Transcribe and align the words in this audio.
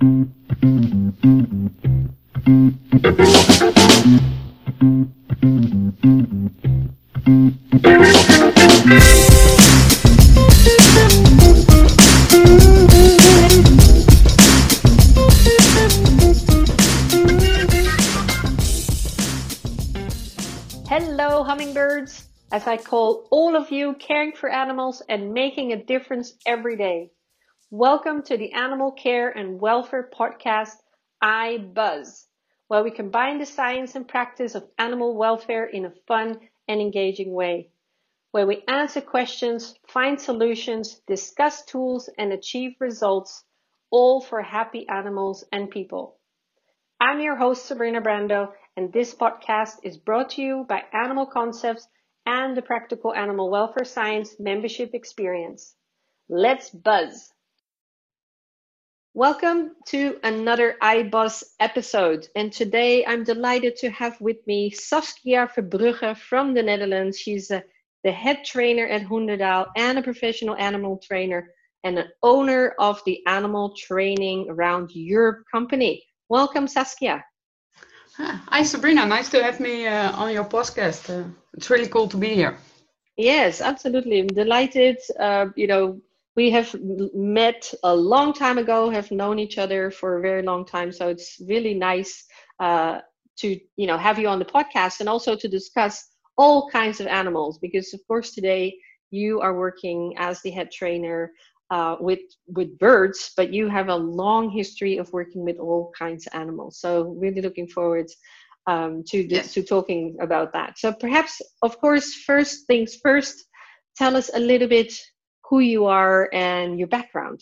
Hello, 0.00 0.32
hummingbirds, 21.44 22.26
as 22.50 22.66
I 22.66 22.78
call 22.78 23.28
all 23.30 23.54
of 23.54 23.70
you 23.70 23.96
caring 23.96 24.32
for 24.32 24.48
animals 24.48 25.02
and 25.10 25.34
making 25.34 25.74
a 25.74 25.84
difference 25.84 26.32
every 26.46 26.78
day. 26.78 27.10
Welcome 27.72 28.24
to 28.24 28.36
the 28.36 28.50
Animal 28.54 28.90
Care 28.90 29.30
and 29.30 29.60
Welfare 29.60 30.10
podcast, 30.12 30.74
iBuzz, 31.22 32.24
where 32.66 32.82
we 32.82 32.90
combine 32.90 33.38
the 33.38 33.46
science 33.46 33.94
and 33.94 34.08
practice 34.08 34.56
of 34.56 34.68
animal 34.76 35.16
welfare 35.16 35.66
in 35.66 35.84
a 35.84 35.92
fun 36.08 36.40
and 36.66 36.80
engaging 36.80 37.32
way, 37.32 37.70
where 38.32 38.44
we 38.44 38.64
answer 38.66 39.00
questions, 39.00 39.78
find 39.86 40.20
solutions, 40.20 41.00
discuss 41.06 41.64
tools, 41.64 42.10
and 42.18 42.32
achieve 42.32 42.72
results, 42.80 43.44
all 43.88 44.20
for 44.20 44.42
happy 44.42 44.88
animals 44.88 45.44
and 45.52 45.70
people. 45.70 46.18
I'm 46.98 47.20
your 47.20 47.36
host, 47.36 47.66
Sabrina 47.66 48.00
Brando, 48.00 48.52
and 48.76 48.92
this 48.92 49.14
podcast 49.14 49.76
is 49.84 49.96
brought 49.96 50.30
to 50.30 50.42
you 50.42 50.66
by 50.68 50.82
Animal 50.92 51.26
Concepts 51.26 51.86
and 52.26 52.56
the 52.56 52.62
Practical 52.62 53.14
Animal 53.14 53.48
Welfare 53.48 53.84
Science 53.84 54.34
membership 54.40 54.90
experience. 54.92 55.76
Let's 56.28 56.68
buzz! 56.70 57.32
Welcome 59.14 59.72
to 59.86 60.20
another 60.22 60.76
iBuzz 60.80 61.42
episode. 61.58 62.28
And 62.36 62.52
today 62.52 63.04
I'm 63.04 63.24
delighted 63.24 63.74
to 63.78 63.90
have 63.90 64.20
with 64.20 64.36
me 64.46 64.70
Saskia 64.70 65.50
Verbruggen 65.52 66.16
from 66.16 66.54
the 66.54 66.62
Netherlands. 66.62 67.18
She's 67.18 67.50
a, 67.50 67.56
uh, 67.56 67.60
the 68.04 68.12
head 68.12 68.44
trainer 68.44 68.86
at 68.86 69.02
Hoenderdaal 69.02 69.66
and 69.76 69.98
a 69.98 70.02
professional 70.02 70.54
animal 70.54 71.02
trainer 71.02 71.48
and 71.82 71.98
an 71.98 72.06
owner 72.22 72.76
of 72.78 73.02
the 73.04 73.20
Animal 73.26 73.74
Training 73.76 74.46
Around 74.48 74.92
Europe 74.92 75.42
company. 75.50 76.04
Welcome, 76.28 76.68
Saskia. 76.68 77.24
Hi, 78.16 78.62
Sabrina. 78.62 79.06
Nice 79.06 79.28
to 79.30 79.42
have 79.42 79.58
me 79.58 79.88
uh, 79.88 80.12
on 80.12 80.32
your 80.32 80.44
podcast. 80.44 81.10
Uh, 81.10 81.28
it's 81.54 81.68
really 81.68 81.88
cool 81.88 82.06
to 82.06 82.16
be 82.16 82.28
here. 82.28 82.56
Yes, 83.16 83.60
absolutely. 83.60 84.20
I'm 84.20 84.28
delighted. 84.28 84.98
Uh, 85.18 85.46
you 85.56 85.66
know, 85.66 86.00
we 86.40 86.50
have 86.50 86.74
met 87.14 87.62
a 87.92 87.94
long 87.94 88.32
time 88.32 88.58
ago, 88.64 88.78
have 88.88 89.10
known 89.10 89.38
each 89.38 89.58
other 89.64 89.90
for 89.90 90.08
a 90.16 90.22
very 90.28 90.42
long 90.50 90.62
time. 90.64 90.90
So 90.98 91.08
it's 91.14 91.30
really 91.54 91.74
nice 91.74 92.12
uh, 92.66 93.00
to 93.40 93.48
you 93.80 93.86
know 93.88 93.98
have 94.06 94.18
you 94.20 94.28
on 94.34 94.38
the 94.38 94.52
podcast 94.56 95.00
and 95.00 95.08
also 95.14 95.30
to 95.36 95.48
discuss 95.58 95.94
all 96.42 96.58
kinds 96.78 96.98
of 97.00 97.06
animals 97.20 97.58
because 97.66 97.88
of 97.96 98.00
course 98.08 98.28
today 98.38 98.64
you 99.10 99.30
are 99.44 99.54
working 99.66 100.14
as 100.28 100.40
the 100.40 100.52
head 100.58 100.68
trainer 100.78 101.20
uh, 101.76 101.96
with 102.08 102.24
with 102.58 102.70
birds, 102.78 103.18
but 103.36 103.52
you 103.56 103.64
have 103.68 103.88
a 103.88 104.02
long 104.22 104.44
history 104.60 104.94
of 105.02 105.12
working 105.12 105.42
with 105.48 105.58
all 105.66 105.92
kinds 106.02 106.26
of 106.26 106.32
animals. 106.42 106.72
So 106.82 106.90
really 107.24 107.42
looking 107.46 107.68
forward 107.76 108.08
um, 108.72 108.92
to 109.10 109.18
this, 109.28 109.52
to 109.54 109.62
talking 109.62 110.16
about 110.26 110.48
that. 110.54 110.78
So 110.78 110.86
perhaps, 111.04 111.32
of 111.66 111.72
course, 111.84 112.06
first 112.30 112.66
things 112.70 112.90
first, 113.06 113.36
tell 114.00 114.16
us 114.16 114.30
a 114.34 114.40
little 114.50 114.68
bit 114.78 114.92
who 115.50 115.58
you 115.58 115.86
are 115.86 116.28
and 116.32 116.78
your 116.78 116.88
background. 116.88 117.40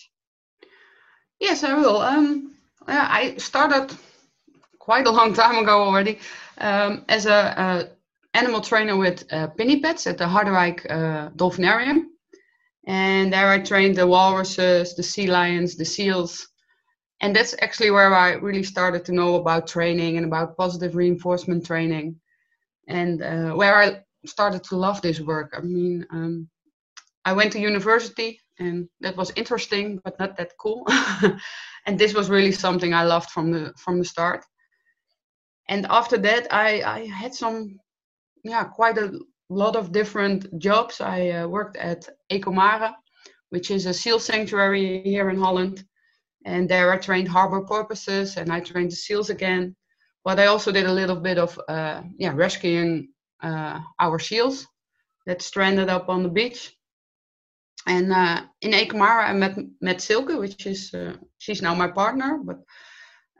Yes, 1.38 1.62
I 1.62 1.74
will. 1.74 1.98
Um, 1.98 2.54
I 2.86 3.36
started 3.36 3.94
quite 4.78 5.06
a 5.06 5.10
long 5.10 5.34
time 5.34 5.58
ago 5.58 5.82
already 5.82 6.18
um, 6.56 7.04
as 7.08 7.26
a, 7.26 7.40
a, 7.64 7.88
animal 8.34 8.60
trainer 8.60 8.96
with 8.96 9.24
uh, 9.32 9.48
pinnipeds 9.58 10.06
at 10.06 10.16
the 10.16 10.24
Harderwijk 10.24 10.90
uh, 10.90 11.30
Dolphinarium. 11.30 12.04
And 12.86 13.32
there 13.32 13.48
I 13.48 13.58
trained 13.58 13.96
the 13.96 14.06
walruses, 14.06 14.94
the 14.94 15.02
sea 15.02 15.26
lions, 15.26 15.76
the 15.76 15.84
seals. 15.84 16.48
And 17.20 17.36
that's 17.36 17.54
actually 17.60 17.90
where 17.90 18.14
I 18.14 18.32
really 18.34 18.62
started 18.62 19.04
to 19.06 19.12
know 19.12 19.34
about 19.36 19.66
training 19.66 20.16
and 20.16 20.26
about 20.26 20.56
positive 20.56 20.94
reinforcement 20.96 21.66
training. 21.66 22.16
And 22.86 23.22
uh, 23.22 23.52
where 23.52 23.76
I 23.76 24.00
started 24.24 24.62
to 24.64 24.76
love 24.76 25.02
this 25.02 25.20
work. 25.20 25.54
I 25.56 25.60
mean, 25.60 26.06
um, 26.10 26.48
I 27.28 27.32
went 27.32 27.52
to 27.52 27.60
university 27.60 28.40
and 28.58 28.88
that 29.00 29.16
was 29.16 29.32
interesting 29.36 30.00
but 30.04 30.18
not 30.18 30.36
that 30.36 30.52
cool. 30.58 30.86
And 31.86 31.98
this 31.98 32.14
was 32.14 32.30
really 32.30 32.52
something 32.52 32.94
i 32.94 33.04
loved 33.04 33.30
from 33.30 33.46
the 33.52 33.72
from 33.84 33.98
the 33.98 34.04
start. 34.14 34.42
And 35.68 35.86
after 35.90 36.18
that 36.28 36.44
i 36.64 36.68
i 36.96 37.00
had 37.22 37.34
some 37.34 37.56
yeah 38.44 38.64
quite 38.64 38.98
a 38.98 39.08
lot 39.62 39.76
of 39.76 39.92
different 39.92 40.40
jobs. 40.68 41.00
I 41.00 41.18
uh, 41.30 41.48
worked 41.48 41.76
at 41.76 42.08
ecomare 42.30 42.94
which 43.52 43.70
is 43.70 43.86
a 43.86 43.94
seal 44.02 44.18
sanctuary 44.18 45.02
here 45.12 45.28
in 45.32 45.38
holland. 45.44 45.76
And 46.46 46.68
there 46.68 46.92
i 46.94 46.98
trained 46.98 47.28
harbor 47.28 47.62
porpoises 47.70 48.38
and 48.38 48.48
i 48.56 48.60
trained 48.60 48.92
the 48.92 49.02
seals 49.06 49.30
again. 49.30 49.76
But 50.24 50.38
i 50.40 50.46
also 50.46 50.72
did 50.72 50.86
a 50.86 50.98
little 51.00 51.20
bit 51.28 51.38
of 51.38 51.50
uh, 51.76 52.00
yeah 52.22 52.34
rescuing 52.44 52.92
uh, 53.48 53.80
our 54.04 54.18
seals 54.18 54.66
that 55.26 55.42
stranded 55.42 55.88
up 55.90 56.08
on 56.08 56.22
the 56.22 56.34
beach 56.40 56.77
and 57.86 58.12
uh, 58.12 58.42
in 58.60 58.72
Ecomare, 58.72 59.24
I 59.28 59.32
met 59.32 59.56
met 59.80 60.00
Silke, 60.00 60.38
which 60.38 60.66
is 60.66 60.92
uh, 60.94 61.14
she's 61.38 61.62
now 61.62 61.74
my 61.74 61.88
partner, 61.88 62.38
but 62.42 62.58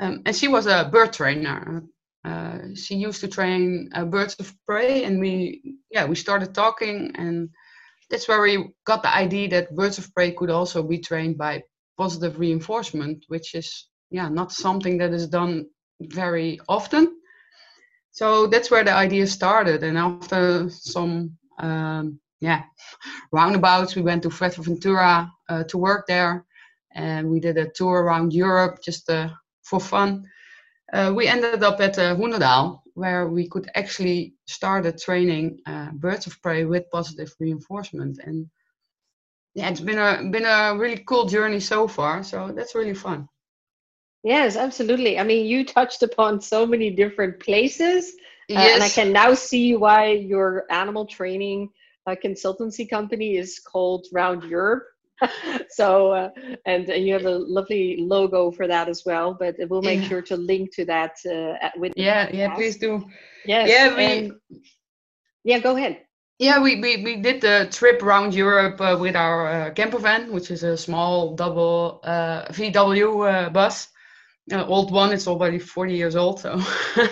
um, 0.00 0.22
and 0.24 0.34
she 0.34 0.48
was 0.48 0.66
a 0.66 0.88
bird 0.92 1.12
trainer. 1.12 1.82
Uh, 2.24 2.58
she 2.74 2.94
used 2.94 3.20
to 3.20 3.28
train 3.28 3.90
uh, 3.94 4.04
birds 4.04 4.34
of 4.38 4.52
prey, 4.66 5.04
and 5.04 5.20
we 5.20 5.76
yeah 5.90 6.04
we 6.04 6.14
started 6.14 6.54
talking, 6.54 7.12
and 7.16 7.48
that's 8.10 8.28
where 8.28 8.40
we 8.40 8.72
got 8.84 9.02
the 9.02 9.14
idea 9.14 9.48
that 9.48 9.74
birds 9.76 9.98
of 9.98 10.12
prey 10.14 10.32
could 10.32 10.50
also 10.50 10.82
be 10.82 10.98
trained 10.98 11.36
by 11.36 11.62
positive 11.96 12.38
reinforcement, 12.38 13.24
which 13.28 13.54
is 13.54 13.88
yeah 14.10 14.28
not 14.28 14.52
something 14.52 14.98
that 14.98 15.12
is 15.12 15.28
done 15.28 15.66
very 16.00 16.60
often. 16.68 17.16
So 18.12 18.46
that's 18.46 18.70
where 18.70 18.84
the 18.84 18.92
idea 18.92 19.26
started, 19.26 19.82
and 19.82 19.98
after 19.98 20.68
some 20.70 21.36
um, 21.58 22.20
yeah 22.40 22.62
roundabouts. 23.32 23.96
We 23.96 24.02
went 24.02 24.22
to 24.22 24.28
Fuerteventura 24.28 25.30
uh, 25.48 25.64
to 25.64 25.78
work 25.78 26.06
there, 26.06 26.44
and 26.94 27.28
we 27.28 27.40
did 27.40 27.56
a 27.56 27.70
tour 27.70 28.02
around 28.02 28.32
Europe 28.32 28.78
just 28.82 29.08
uh, 29.10 29.28
for 29.62 29.80
fun. 29.80 30.24
Uh, 30.92 31.12
we 31.14 31.26
ended 31.26 31.62
up 31.62 31.80
at 31.80 31.98
uh, 31.98 32.16
Hoenderdaal, 32.16 32.80
where 32.94 33.28
we 33.28 33.48
could 33.48 33.68
actually 33.74 34.34
start 34.46 34.86
a 34.86 34.92
training 34.92 35.58
uh, 35.66 35.90
birds 35.92 36.26
of 36.26 36.40
prey 36.42 36.64
with 36.64 36.90
positive 36.90 37.34
reinforcement. 37.38 38.18
And 38.24 38.46
yeah, 39.54 39.68
it's 39.68 39.80
been 39.80 39.98
a 39.98 40.30
been 40.30 40.46
a 40.46 40.76
really 40.76 41.04
cool 41.06 41.26
journey 41.26 41.60
so 41.60 41.86
far. 41.88 42.22
So 42.22 42.52
that's 42.54 42.74
really 42.74 42.94
fun. 42.94 43.28
Yes, 44.24 44.56
absolutely. 44.56 45.18
I 45.18 45.22
mean, 45.22 45.46
you 45.46 45.64
touched 45.64 46.02
upon 46.02 46.40
so 46.40 46.66
many 46.66 46.90
different 46.90 47.38
places, 47.40 48.12
yes. 48.48 48.58
Uh, 48.58 48.74
and 48.74 48.82
I 48.82 48.88
can 48.88 49.12
now 49.12 49.34
see 49.34 49.76
why 49.76 50.10
your 50.12 50.64
animal 50.70 51.06
training 51.06 51.70
uh, 52.08 52.14
consultancy 52.16 52.88
company 52.88 53.36
is 53.36 53.58
called 53.58 54.06
Round 54.12 54.42
Europe. 54.44 54.84
so 55.70 56.12
uh, 56.12 56.30
and, 56.66 56.88
and 56.88 57.04
you 57.04 57.12
have 57.12 57.24
a 57.24 57.38
lovely 57.38 57.96
logo 57.98 58.50
for 58.50 58.68
that 58.68 58.88
as 58.88 59.04
well 59.04 59.34
but 59.34 59.56
we'll 59.68 59.82
make 59.82 60.02
yeah. 60.02 60.08
sure 60.08 60.22
to 60.22 60.36
link 60.36 60.72
to 60.74 60.84
that 60.84 61.16
uh, 61.26 61.68
with 61.76 61.92
yeah 61.96 62.28
yeah 62.32 62.54
please 62.54 62.76
do. 62.76 63.04
Yes 63.44 63.68
yeah 63.68 63.96
we, 63.96 64.04
and, 64.04 64.32
yeah 65.44 65.58
go 65.58 65.76
ahead. 65.76 65.98
Yeah 66.38 66.60
we, 66.60 66.80
we 66.80 67.02
we 67.02 67.16
did 67.16 67.40
the 67.40 67.68
trip 67.72 68.00
around 68.02 68.32
europe 68.32 68.80
uh, 68.80 68.96
with 68.98 69.16
our 69.16 69.48
uh, 69.48 69.70
camper 69.72 69.98
van 69.98 70.32
which 70.32 70.52
is 70.52 70.62
a 70.62 70.76
small 70.76 71.34
double 71.34 72.00
uh, 72.04 72.44
vw 72.52 73.46
uh, 73.46 73.50
bus. 73.50 73.88
Old 74.52 74.92
one 74.92 75.12
it's 75.12 75.26
already 75.26 75.58
40 75.58 75.94
years 75.94 76.16
old 76.16 76.40
so. 76.40 76.62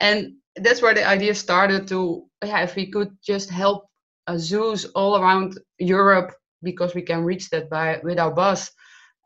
And 0.00 0.34
that's 0.56 0.82
where 0.82 0.94
the 0.94 1.06
idea 1.06 1.34
started 1.34 1.86
to 1.88 2.24
yeah 2.42 2.62
if 2.62 2.74
we 2.74 2.90
could 2.90 3.16
just 3.22 3.50
help 3.50 3.84
uh, 3.84 3.93
zoos 4.38 4.84
all 4.94 5.20
around 5.20 5.58
Europe 5.78 6.34
because 6.62 6.94
we 6.94 7.02
can 7.02 7.24
reach 7.24 7.50
that 7.50 7.68
by 7.68 8.00
with 8.02 8.18
our 8.18 8.32
bus 8.32 8.70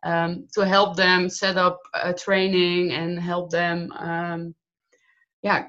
um, 0.04 0.46
to 0.54 0.66
help 0.66 0.96
them 0.96 1.28
set 1.28 1.56
up 1.56 1.78
a 1.94 2.12
training 2.12 2.92
and 2.92 3.18
help 3.18 3.50
them 3.50 3.92
um, 3.92 4.54
yeah 5.42 5.68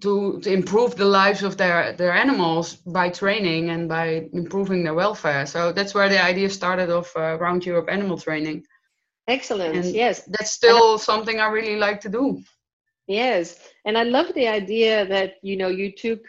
to, 0.00 0.40
to 0.40 0.52
improve 0.52 0.96
the 0.96 1.04
lives 1.04 1.42
of 1.42 1.56
their 1.56 1.92
their 1.92 2.12
animals 2.12 2.74
by 2.74 3.08
training 3.08 3.70
and 3.70 3.88
by 3.88 4.28
improving 4.32 4.82
their 4.82 4.94
welfare. 4.94 5.46
So 5.46 5.72
that's 5.72 5.94
where 5.94 6.08
the 6.08 6.22
idea 6.22 6.50
started 6.50 6.90
of 6.90 7.10
uh, 7.16 7.36
around 7.38 7.64
europe 7.64 7.88
animal 7.88 8.18
training. 8.18 8.64
Excellent. 9.28 9.76
And 9.76 9.84
yes. 9.84 10.22
that's 10.26 10.50
still 10.50 10.98
something 10.98 11.40
i 11.40 11.46
really 11.46 11.76
like 11.76 12.00
to 12.00 12.08
do. 12.08 12.42
Yes. 13.06 13.58
And 13.84 13.96
i 13.96 14.02
love 14.02 14.34
the 14.34 14.48
idea 14.48 15.06
that 15.06 15.34
you 15.42 15.56
know 15.56 15.68
you 15.68 15.92
took 15.92 16.20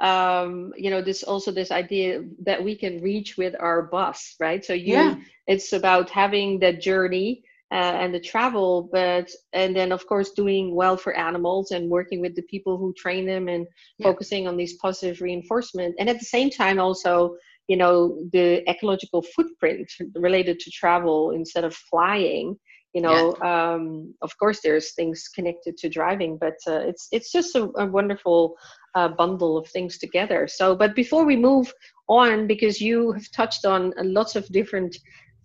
um 0.00 0.72
you 0.76 0.90
know 0.90 1.00
this 1.00 1.22
also 1.22 1.52
this 1.52 1.70
idea 1.70 2.22
that 2.44 2.62
we 2.62 2.74
can 2.74 3.00
reach 3.00 3.36
with 3.36 3.54
our 3.60 3.82
bus 3.82 4.34
right 4.40 4.64
so 4.64 4.72
you 4.72 4.94
yeah. 4.94 5.14
it's 5.46 5.72
about 5.72 6.10
having 6.10 6.58
that 6.58 6.80
journey 6.80 7.44
uh, 7.70 7.96
and 8.00 8.12
the 8.12 8.20
travel 8.20 8.88
but 8.92 9.30
and 9.52 9.74
then 9.74 9.92
of 9.92 10.04
course 10.08 10.30
doing 10.30 10.74
well 10.74 10.96
for 10.96 11.12
animals 11.16 11.70
and 11.70 11.88
working 11.88 12.20
with 12.20 12.34
the 12.34 12.42
people 12.42 12.76
who 12.76 12.92
train 12.94 13.24
them 13.24 13.48
and 13.48 13.66
yeah. 13.98 14.06
focusing 14.06 14.48
on 14.48 14.56
these 14.56 14.74
positive 14.74 15.20
reinforcement 15.20 15.94
and 16.00 16.08
at 16.08 16.18
the 16.18 16.24
same 16.24 16.50
time 16.50 16.80
also 16.80 17.36
you 17.68 17.76
know 17.76 18.18
the 18.32 18.68
ecological 18.68 19.22
footprint 19.22 19.90
related 20.16 20.58
to 20.58 20.70
travel 20.70 21.30
instead 21.30 21.64
of 21.64 21.74
flying 21.74 22.56
you 22.94 23.00
know 23.00 23.36
yeah. 23.42 23.74
um, 23.74 24.14
of 24.22 24.36
course 24.38 24.60
there's 24.62 24.92
things 24.94 25.28
connected 25.34 25.76
to 25.76 25.88
driving 25.88 26.38
but 26.38 26.56
uh, 26.66 26.80
it's 26.80 27.08
it's 27.12 27.32
just 27.32 27.54
a, 27.56 27.70
a 27.76 27.86
wonderful 27.86 28.56
uh, 28.94 29.08
bundle 29.08 29.56
of 29.56 29.68
things 29.68 29.98
together. 29.98 30.46
So 30.48 30.74
but 30.74 30.94
before 30.94 31.24
we 31.24 31.36
move 31.36 31.72
on 32.08 32.46
because 32.46 32.80
you 32.80 33.12
have 33.12 33.30
touched 33.32 33.64
on 33.64 33.92
lots 33.98 34.36
of 34.36 34.46
different 34.48 34.96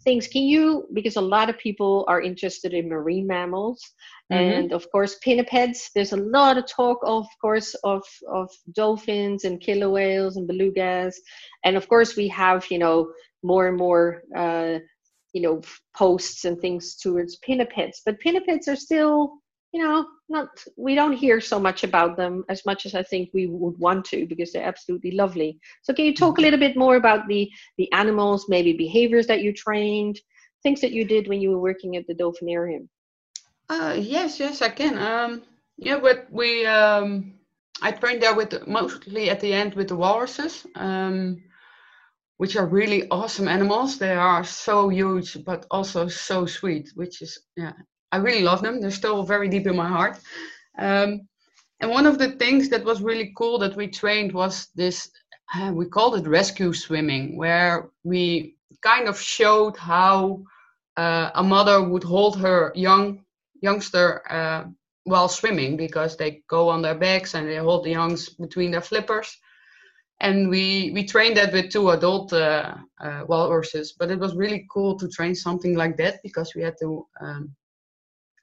things 0.04 0.28
can 0.28 0.44
you 0.44 0.88
because 0.94 1.18
a 1.18 1.22
lot 1.22 1.50
of 1.50 1.58
people 1.58 2.06
are 2.08 2.22
interested 2.22 2.74
in 2.74 2.88
marine 2.88 3.28
mammals 3.28 3.82
mm-hmm. 4.32 4.42
and 4.42 4.72
of 4.72 4.90
course 4.92 5.18
pinnipeds. 5.26 5.90
There's 5.94 6.14
a 6.14 6.18
lot 6.18 6.58
of 6.58 6.68
talk 6.68 7.00
of 7.04 7.28
course 7.42 7.74
of 7.84 8.04
of 8.28 8.50
dolphins 8.74 9.44
and 9.44 9.60
killer 9.60 9.90
whales 9.90 10.38
and 10.38 10.50
belugas. 10.50 11.16
And 11.66 11.76
of 11.76 11.88
course 11.88 12.16
we 12.16 12.28
have 12.30 12.66
you 12.72 12.80
know 12.80 13.12
more 13.44 13.68
and 13.68 13.78
more 13.78 14.24
uh, 14.36 14.80
you 15.34 15.42
know 15.42 15.62
posts 15.96 16.46
and 16.46 16.60
things 16.60 16.96
towards 16.96 17.40
pinnipeds. 17.48 17.98
But 18.06 18.22
pinnipeds 18.22 18.68
are 18.68 18.76
still 18.76 19.34
you 19.72 19.84
know 19.84 20.06
not 20.30 20.50
we 20.78 20.96
don't 20.96 21.14
hear 21.14 21.40
so 21.40 21.60
much 21.60 21.84
about 21.84 22.18
them 22.18 22.44
as 22.50 22.66
much 22.66 22.86
as 22.86 22.96
i 22.96 23.04
think 23.04 23.30
we 23.34 23.48
would 23.48 23.78
want 23.78 24.04
to 24.06 24.26
because 24.26 24.52
they're 24.52 24.66
absolutely 24.66 25.12
lovely. 25.12 25.60
So 25.84 25.94
can 25.94 26.06
you 26.06 26.16
talk 26.16 26.38
a 26.38 26.42
mm-hmm. 26.42 26.44
little 26.46 26.60
bit 26.60 26.78
more 26.78 26.96
about 26.96 27.28
the 27.28 27.50
the 27.78 27.92
animals 27.92 28.46
maybe 28.50 28.74
behaviors 28.74 29.28
that 29.28 29.42
you 29.42 29.54
trained 29.54 30.20
things 30.64 30.82
that 30.82 30.92
you 30.92 31.06
did 31.06 31.28
when 31.28 31.42
you 31.42 31.52
were 31.52 31.62
working 31.62 31.96
at 31.96 32.08
the 32.08 32.16
dolphinarium? 32.16 32.88
Uh, 33.70 33.96
yes 33.98 34.40
yes 34.40 34.62
i 34.62 34.70
can. 34.70 34.98
Um, 34.98 35.44
yeah 35.78 36.00
but 36.00 36.28
we 36.32 36.66
um, 36.66 37.34
i 37.82 37.92
trained 37.92 38.22
there 38.24 38.36
with 38.36 38.68
mostly 38.68 39.30
at 39.30 39.40
the 39.40 39.54
end 39.54 39.76
with 39.76 39.88
the 39.90 39.96
walruses 39.96 40.66
um, 40.76 41.44
which 42.38 42.56
are 42.56 42.66
really 42.66 43.06
awesome 43.12 43.50
animals. 43.50 43.98
They 43.98 44.16
are 44.16 44.46
so 44.46 44.88
huge 44.88 45.44
but 45.44 45.66
also 45.70 46.08
so 46.08 46.46
sweet 46.46 46.90
which 46.96 47.22
is 47.22 47.38
yeah 47.56 47.74
I 48.12 48.18
really 48.18 48.42
love 48.42 48.62
them. 48.62 48.82
They're 48.82 48.92
still 48.92 49.24
very 49.24 49.50
deep 49.50 49.68
in 49.68 49.76
my 49.76 49.88
heart. 49.88 50.20
Um, 50.78 51.28
and 51.82 51.92
one 51.92 52.06
of 52.06 52.18
the 52.18 52.32
things 52.32 52.70
that 52.70 52.84
was 52.84 53.02
really 53.02 53.34
cool 53.38 53.58
that 53.60 53.76
we 53.76 53.88
trained 53.88 54.34
was 54.34 54.68
this, 54.76 55.10
uh, 55.56 55.72
we 55.74 55.86
called 55.86 56.16
it 56.16 56.28
rescue 56.28 56.74
swimming, 56.74 57.38
where 57.38 57.90
we 58.04 58.56
kind 58.82 59.08
of 59.08 59.20
showed 59.20 59.78
how 59.78 60.44
uh, 60.98 61.32
a 61.36 61.44
mother 61.44 61.82
would 61.82 62.04
hold 62.04 62.38
her 62.40 62.72
young 62.76 63.24
youngster 63.62 64.22
uh, 64.32 64.66
while 65.04 65.28
swimming 65.28 65.76
because 65.76 66.16
they 66.16 66.42
go 66.48 66.70
on 66.70 66.82
their 66.82 66.96
backs 66.96 67.34
and 67.34 67.48
they 67.48 67.58
hold 67.58 67.84
the 67.84 67.92
youngs 67.92 68.30
between 68.30 68.72
their 68.72 68.82
flippers. 68.82 69.38
And 70.22 70.50
we 70.50 70.92
we 70.94 71.06
trained 71.06 71.38
that 71.38 71.54
with 71.54 71.72
two 71.72 71.92
adult 71.92 72.34
uh, 72.34 72.76
uh, 73.00 73.24
walruses, 73.28 73.94
but 73.98 74.12
it 74.12 74.20
was 74.20 74.36
really 74.36 74.68
cool 74.72 74.98
to 75.00 75.08
train 75.08 75.34
something 75.34 75.76
like 75.76 75.96
that 75.98 76.20
because 76.24 76.54
we 76.56 76.62
had 76.62 76.76
to 76.82 77.08
um, 77.22 77.56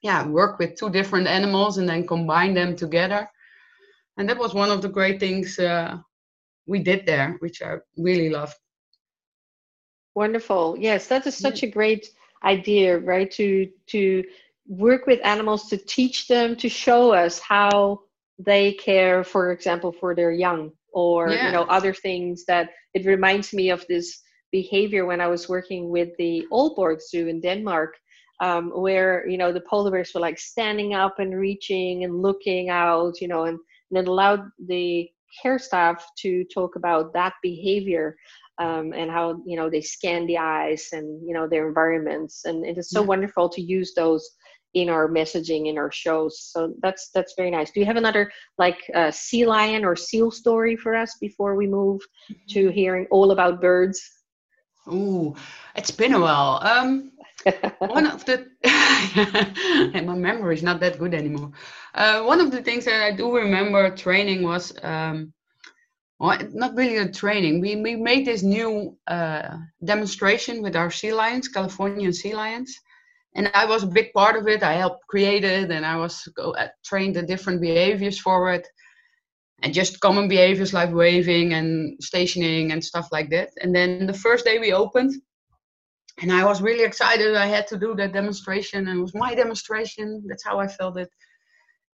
yeah 0.01 0.25
work 0.27 0.59
with 0.59 0.75
two 0.75 0.89
different 0.89 1.27
animals 1.27 1.77
and 1.77 1.87
then 1.87 2.05
combine 2.05 2.53
them 2.53 2.75
together. 2.75 3.29
And 4.17 4.27
that 4.29 4.39
was 4.39 4.53
one 4.53 4.71
of 4.71 4.81
the 4.81 4.89
great 4.89 5.19
things 5.19 5.59
uh, 5.59 5.97
we 6.65 6.79
did 6.79 7.05
there 7.05 7.37
which 7.39 7.61
i 7.61 7.75
really 7.97 8.29
loved. 8.29 8.55
Wonderful. 10.15 10.77
Yes 10.79 11.07
that 11.07 11.27
is 11.27 11.37
such 11.37 11.63
a 11.63 11.67
great 11.67 12.07
idea 12.43 12.99
right? 12.99 13.31
To 13.31 13.69
to 13.87 14.23
work 14.67 15.07
with 15.07 15.19
animals 15.23 15.69
to 15.69 15.77
teach 15.77 16.27
them 16.27 16.55
to 16.57 16.69
show 16.69 17.13
us 17.13 17.39
how 17.39 18.01
they 18.37 18.73
care 18.73 19.23
for 19.23 19.51
example 19.51 19.91
for 19.91 20.13
their 20.13 20.31
young 20.31 20.71
or 20.93 21.29
yeah. 21.29 21.47
you 21.47 21.51
know 21.53 21.63
other 21.63 21.93
things 21.93 22.45
that 22.45 22.69
it 22.93 23.05
reminds 23.05 23.53
me 23.53 23.69
of 23.69 23.85
this 23.87 24.21
behavior 24.51 25.05
when 25.05 25.21
i 25.21 25.27
was 25.27 25.49
working 25.49 25.89
with 25.89 26.09
the 26.17 26.45
Aalborg 26.51 27.01
Zoo 27.01 27.27
in 27.27 27.39
denmark 27.39 27.95
um, 28.39 28.71
where 28.71 29.27
you 29.27 29.37
know 29.37 29.51
the 29.51 29.61
polar 29.61 29.91
bears 29.91 30.11
were 30.13 30.21
like 30.21 30.39
standing 30.39 30.93
up 30.93 31.19
and 31.19 31.37
reaching 31.37 32.03
and 32.03 32.21
looking 32.21 32.69
out, 32.69 33.19
you 33.21 33.27
know, 33.27 33.45
and, 33.45 33.59
and 33.89 33.99
it 33.99 34.07
allowed 34.07 34.43
the 34.67 35.09
care 35.41 35.59
staff 35.59 36.05
to 36.17 36.43
talk 36.45 36.75
about 36.75 37.13
that 37.13 37.33
behavior 37.43 38.15
um, 38.59 38.93
and 38.93 39.11
how 39.11 39.41
you 39.45 39.55
know 39.55 39.69
they 39.69 39.81
scan 39.81 40.25
the 40.25 40.37
eyes 40.37 40.89
and 40.91 41.25
you 41.27 41.33
know 41.33 41.47
their 41.47 41.67
environments, 41.67 42.45
and 42.45 42.65
it 42.65 42.77
is 42.77 42.89
so 42.89 43.01
yeah. 43.01 43.07
wonderful 43.07 43.49
to 43.49 43.61
use 43.61 43.93
those 43.93 44.29
in 44.73 44.89
our 44.89 45.07
messaging 45.07 45.67
in 45.67 45.77
our 45.77 45.91
shows. 45.91 46.39
So 46.41 46.73
that's 46.81 47.09
that's 47.13 47.33
very 47.37 47.51
nice. 47.51 47.71
Do 47.71 47.79
you 47.79 47.85
have 47.85 47.97
another 47.97 48.31
like 48.57 48.77
uh, 48.93 49.11
sea 49.11 49.45
lion 49.45 49.85
or 49.85 49.95
seal 49.95 50.31
story 50.31 50.75
for 50.75 50.95
us 50.95 51.15
before 51.19 51.55
we 51.55 51.67
move 51.67 52.01
to 52.49 52.65
mm-hmm. 52.65 52.73
hearing 52.73 53.07
all 53.11 53.31
about 53.31 53.61
birds? 53.61 54.01
Ooh, 54.91 55.35
it's 55.75 55.91
been 55.91 56.13
a 56.13 56.19
while. 56.19 56.59
Um, 56.63 57.11
one 57.79 58.07
of 58.07 58.25
the 58.25 58.47
my 60.05 60.15
memory 60.15 60.55
is 60.55 60.63
not 60.63 60.79
that 60.79 60.97
good 60.99 61.13
anymore. 61.13 61.51
Uh, 61.93 62.23
one 62.23 62.39
of 62.41 62.51
the 62.51 62.61
things 62.61 62.85
that 62.85 63.01
I 63.03 63.15
do 63.15 63.35
remember 63.35 63.89
training 63.95 64.43
was 64.43 64.73
um, 64.83 65.33
well, 66.19 66.37
not 66.53 66.75
really 66.75 66.97
a 66.97 67.11
training. 67.11 67.61
We 67.61 67.75
we 67.75 67.95
made 67.95 68.25
this 68.25 68.43
new 68.43 68.97
uh, 69.07 69.57
demonstration 69.83 70.61
with 70.61 70.75
our 70.75 70.91
sea 70.91 71.13
lions, 71.13 71.47
Californian 71.47 72.13
sea 72.13 72.35
lions, 72.35 72.75
and 73.35 73.49
I 73.53 73.65
was 73.65 73.83
a 73.83 73.87
big 73.87 74.13
part 74.13 74.35
of 74.35 74.47
it. 74.47 74.63
I 74.63 74.73
helped 74.73 75.07
create 75.07 75.43
it, 75.43 75.71
and 75.71 75.85
I 75.85 75.97
was 75.97 76.27
uh, 76.41 76.67
trained 76.85 77.15
the 77.15 77.23
different 77.23 77.61
behaviors 77.61 78.19
for 78.19 78.51
it, 78.53 78.67
and 79.61 79.73
just 79.73 79.99
common 79.99 80.27
behaviors 80.27 80.73
like 80.73 80.93
waving 80.93 81.53
and 81.53 81.97
stationing 82.01 82.71
and 82.71 82.83
stuff 82.83 83.07
like 83.11 83.29
that. 83.31 83.49
And 83.61 83.75
then 83.75 84.05
the 84.07 84.13
first 84.13 84.45
day 84.45 84.59
we 84.59 84.73
opened, 84.73 85.13
and 86.19 86.31
I 86.31 86.45
was 86.45 86.61
really 86.61 86.83
excited. 86.83 87.35
I 87.35 87.45
had 87.45 87.67
to 87.67 87.77
do 87.77 87.95
that 87.95 88.13
demonstration, 88.13 88.87
and 88.87 88.99
it 88.99 89.01
was 89.01 89.13
my 89.13 89.35
demonstration. 89.35 90.23
That's 90.27 90.43
how 90.43 90.59
I 90.59 90.67
felt 90.67 90.97
it. 90.97 91.09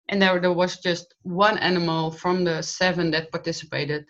And 0.09 0.21
there, 0.21 0.39
there 0.39 0.53
was 0.53 0.77
just 0.79 1.13
one 1.23 1.57
animal 1.57 2.11
from 2.11 2.43
the 2.43 2.61
seven 2.61 3.11
that 3.11 3.31
participated, 3.31 4.05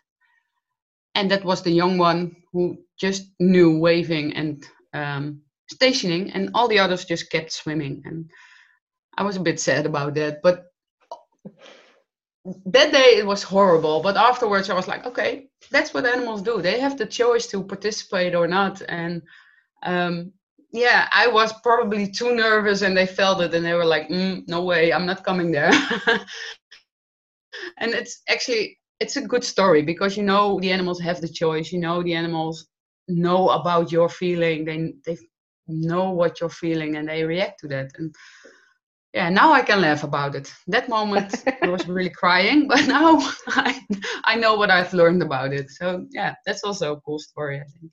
and 1.16 1.30
that 1.32 1.44
was 1.44 1.62
the 1.62 1.72
young 1.72 1.98
one 1.98 2.36
who 2.52 2.78
just 3.00 3.32
knew 3.40 3.80
waving 3.80 4.34
and 4.36 4.66
um, 4.94 5.42
stationing, 5.72 6.32
and 6.32 6.52
all 6.54 6.68
the 6.68 6.80
others 6.80 7.06
just 7.06 7.32
kept 7.32 7.52
swimming. 7.52 8.02
And 8.06 8.30
I 9.18 9.24
was 9.24 9.38
a 9.38 9.42
bit 9.42 9.60
sad 9.60 9.86
about 9.86 10.14
that, 10.16 10.42
but 10.44 10.66
that 12.66 12.92
day 12.92 13.18
it 13.18 13.26
was 13.26 13.42
horrible. 13.42 14.02
But 14.02 14.18
afterwards, 14.18 14.70
I 14.70 14.76
was 14.76 14.88
like, 14.88 15.06
okay, 15.08 15.48
that's 15.72 15.94
what 15.94 16.06
animals 16.06 16.42
do. 16.42 16.62
They 16.62 16.80
have 16.80 16.98
the 16.98 17.06
choice 17.06 17.48
to 17.48 17.64
participate 17.64 18.36
or 18.36 18.48
not, 18.48 18.82
and 18.88 19.24
um, 19.84 20.32
yeah, 20.72 21.08
I 21.14 21.28
was 21.28 21.54
probably 21.62 22.10
too 22.10 22.36
nervous 22.36 22.82
and 22.82 22.98
they 22.98 23.06
felt 23.06 23.42
it 23.42 23.54
and 23.54 23.64
they 23.64 23.74
were 23.74 23.86
like, 23.86 24.10
mm, 24.10 24.48
no 24.48 24.64
way, 24.64 24.92
I'm 24.92 25.06
not 25.06 25.24
coming 25.24 25.52
there. 25.52 25.72
and 27.78 27.94
it's 27.94 28.24
actually, 28.28 28.80
it's 29.00 29.16
a 29.16 29.22
good 29.22 29.44
story 29.44 29.84
because 29.84 30.18
you 30.18 30.24
know 30.24 30.60
the 30.60 30.72
animals 30.72 31.00
have 31.02 31.22
the 31.22 31.28
choice. 31.28 31.72
You 31.72 31.80
know 31.80 32.02
the 32.02 32.16
animals 32.16 32.68
know 33.08 33.50
about 33.50 33.92
your 33.92 34.10
feeling. 34.10 34.66
They, 34.66 34.94
they 35.06 35.18
know 35.68 36.12
what 36.12 36.40
you're 36.40 36.50
feeling 36.50 36.96
and 36.96 37.08
they 37.08 37.24
react 37.24 37.60
to 37.60 37.68
that. 37.68 37.92
And 37.98 38.16
yeah, 39.14 39.30
now 39.30 39.54
I 39.54 39.62
can 39.62 39.82
laugh 39.82 40.04
about 40.04 40.36
it. 40.36 40.52
That 40.68 40.90
moment 40.90 41.44
I 41.62 41.68
was 41.68 41.88
really 41.88 42.10
crying, 42.22 42.68
but 42.68 42.88
now 42.88 43.20
I, 43.48 43.80
I 44.24 44.36
know 44.36 44.56
what 44.56 44.72
I've 44.72 44.94
learned 44.94 45.22
about 45.22 45.54
it. 45.54 45.70
So 45.70 46.08
yeah, 46.10 46.34
that's 46.48 46.64
also 46.64 46.94
a 46.94 47.02
cool 47.02 47.20
story, 47.20 47.60
I 47.60 47.66
think. 47.80 47.92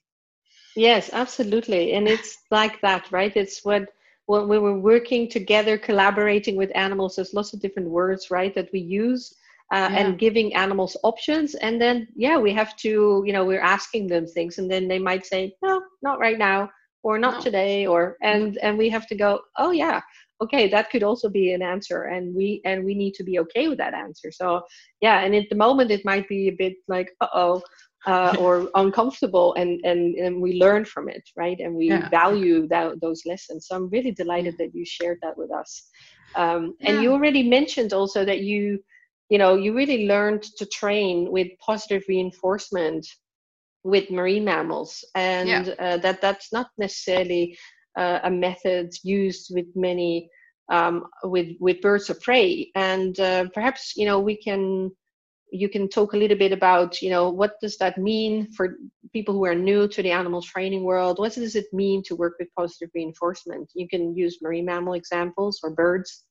Yes, 0.77 1.11
absolutely. 1.13 1.93
And 1.93 2.09
it's 2.09 2.39
like 2.51 2.81
that, 2.81 3.11
right? 3.11 3.33
It's 3.37 3.65
what 3.65 3.89
when 4.27 4.49
we 4.49 4.59
were 4.59 4.79
working 4.79 5.29
together, 5.29 5.77
collaborating 5.77 6.55
with 6.57 6.71
animals, 6.77 7.17
there's 7.17 7.35
lots 7.35 7.53
of 7.53 7.61
different 7.61 7.89
words, 7.89 8.31
right, 8.31 8.55
that 8.55 8.69
we 8.73 8.81
use. 8.81 9.35
Uh, 9.73 9.89
yeah. 9.93 9.99
and 10.01 10.19
giving 10.19 10.53
animals 10.57 10.97
options 11.05 11.55
and 11.55 11.81
then 11.81 12.09
yeah 12.17 12.37
we 12.37 12.53
have 12.53 12.75
to 12.75 13.23
you 13.25 13.33
know 13.33 13.45
we're 13.45 13.61
asking 13.61 14.09
them 14.09 14.27
things 14.27 14.59
and 14.59 14.69
then 14.69 14.89
they 14.89 14.99
might 14.99 15.25
say 15.25 15.55
no 15.63 15.81
not 16.03 16.19
right 16.19 16.39
now 16.39 16.69
or 17.05 17.21
not 17.21 17.35
no. 17.35 17.41
today 17.41 17.87
or 17.87 18.17
and 18.21 18.59
and 18.63 18.77
we 18.77 18.89
have 18.89 19.07
to 19.07 19.15
go 19.15 19.41
oh 19.59 19.71
yeah 19.71 20.01
okay 20.43 20.67
that 20.69 20.91
could 20.91 21.05
also 21.05 21.29
be 21.29 21.53
an 21.53 21.63
answer 21.63 22.03
and 22.05 22.35
we 22.35 22.61
and 22.65 22.85
we 22.85 22.95
need 22.95 23.15
to 23.15 23.23
be 23.23 23.39
okay 23.39 23.69
with 23.69 23.79
that 23.79 23.95
answer 23.95 24.33
so 24.33 24.61
yeah 25.01 25.21
and 25.21 25.37
at 25.37 25.49
the 25.51 25.55
moment 25.55 25.93
it 25.93 26.05
might 26.05 26.29
be 26.29 26.49
a 26.49 26.57
bit 26.59 26.75
like 26.89 27.13
uh-oh 27.21 27.63
uh, 28.07 28.35
or 28.39 28.69
uncomfortable 28.77 29.55
and, 29.55 29.81
and 29.85 30.15
and 30.15 30.41
we 30.41 30.59
learn 30.59 30.85
from 30.85 31.09
it 31.09 31.23
right 31.37 31.61
and 31.61 31.75
we 31.75 31.89
yeah. 31.89 32.09
value 32.09 32.67
that, 32.69 33.01
those 33.01 33.23
lessons 33.27 33.67
so 33.67 33.77
i'm 33.77 33.89
really 33.91 34.11
delighted 34.11 34.57
that 34.59 34.75
you 34.75 34.85
shared 34.85 35.19
that 35.23 35.37
with 35.37 35.53
us 35.53 35.89
um, 36.37 36.75
and 36.81 36.97
yeah. 36.97 37.03
you 37.03 37.13
already 37.13 37.43
mentioned 37.43 37.93
also 37.93 38.25
that 38.25 38.41
you 38.41 38.79
you 39.29 39.39
know 39.39 39.55
you 39.55 39.75
really 39.75 40.07
learned 40.07 40.43
to 40.43 40.65
train 40.67 41.31
with 41.31 41.49
positive 41.59 42.03
reinforcement 42.09 43.07
with 43.85 44.11
marine 44.11 44.45
mammals 44.45 45.05
and 45.15 45.49
yeah. 45.49 45.75
uh, 45.79 45.97
that 45.99 46.21
that's 46.21 46.53
not 46.53 46.69
necessarily 46.79 47.57
uh, 47.99 48.21
a 48.25 48.31
method 48.31 48.91
used 49.03 49.55
with 49.55 49.67
many 49.75 50.31
um, 50.71 51.05
with 51.25 51.49
with 51.59 51.81
birds 51.81 52.09
of 52.11 52.21
prey, 52.21 52.71
and 52.75 53.19
uh, 53.21 53.47
perhaps 53.53 53.95
you 53.97 54.07
know 54.07 54.21
we 54.21 54.37
can 54.37 54.91
you 55.53 55.69
can 55.69 55.89
talk 55.89 56.13
a 56.13 56.17
little 56.17 56.37
bit 56.37 56.53
about 56.53 57.03
you 57.03 57.11
know 57.11 57.31
what 57.31 57.53
does 57.61 57.77
that 57.79 57.99
mean 57.99 58.51
for 58.53 58.77
people 59.13 59.35
who 59.35 59.45
are 59.45 59.55
new 59.55 59.89
to 59.89 60.03
the 60.03 60.11
animal 60.11 60.43
training 60.43 60.85
world? 60.85 61.19
What 61.19 61.35
does 61.35 61.57
it 61.57 61.67
mean 61.73 62.03
to 62.07 62.17
work 62.17 62.35
with 62.39 62.55
positive 62.57 62.91
reinforcement? 62.95 63.71
You 63.75 63.89
can 63.89 64.17
use 64.17 64.39
marine 64.43 64.67
mammal 64.67 64.95
examples 64.95 65.61
or 65.63 65.71
birds. 65.71 66.25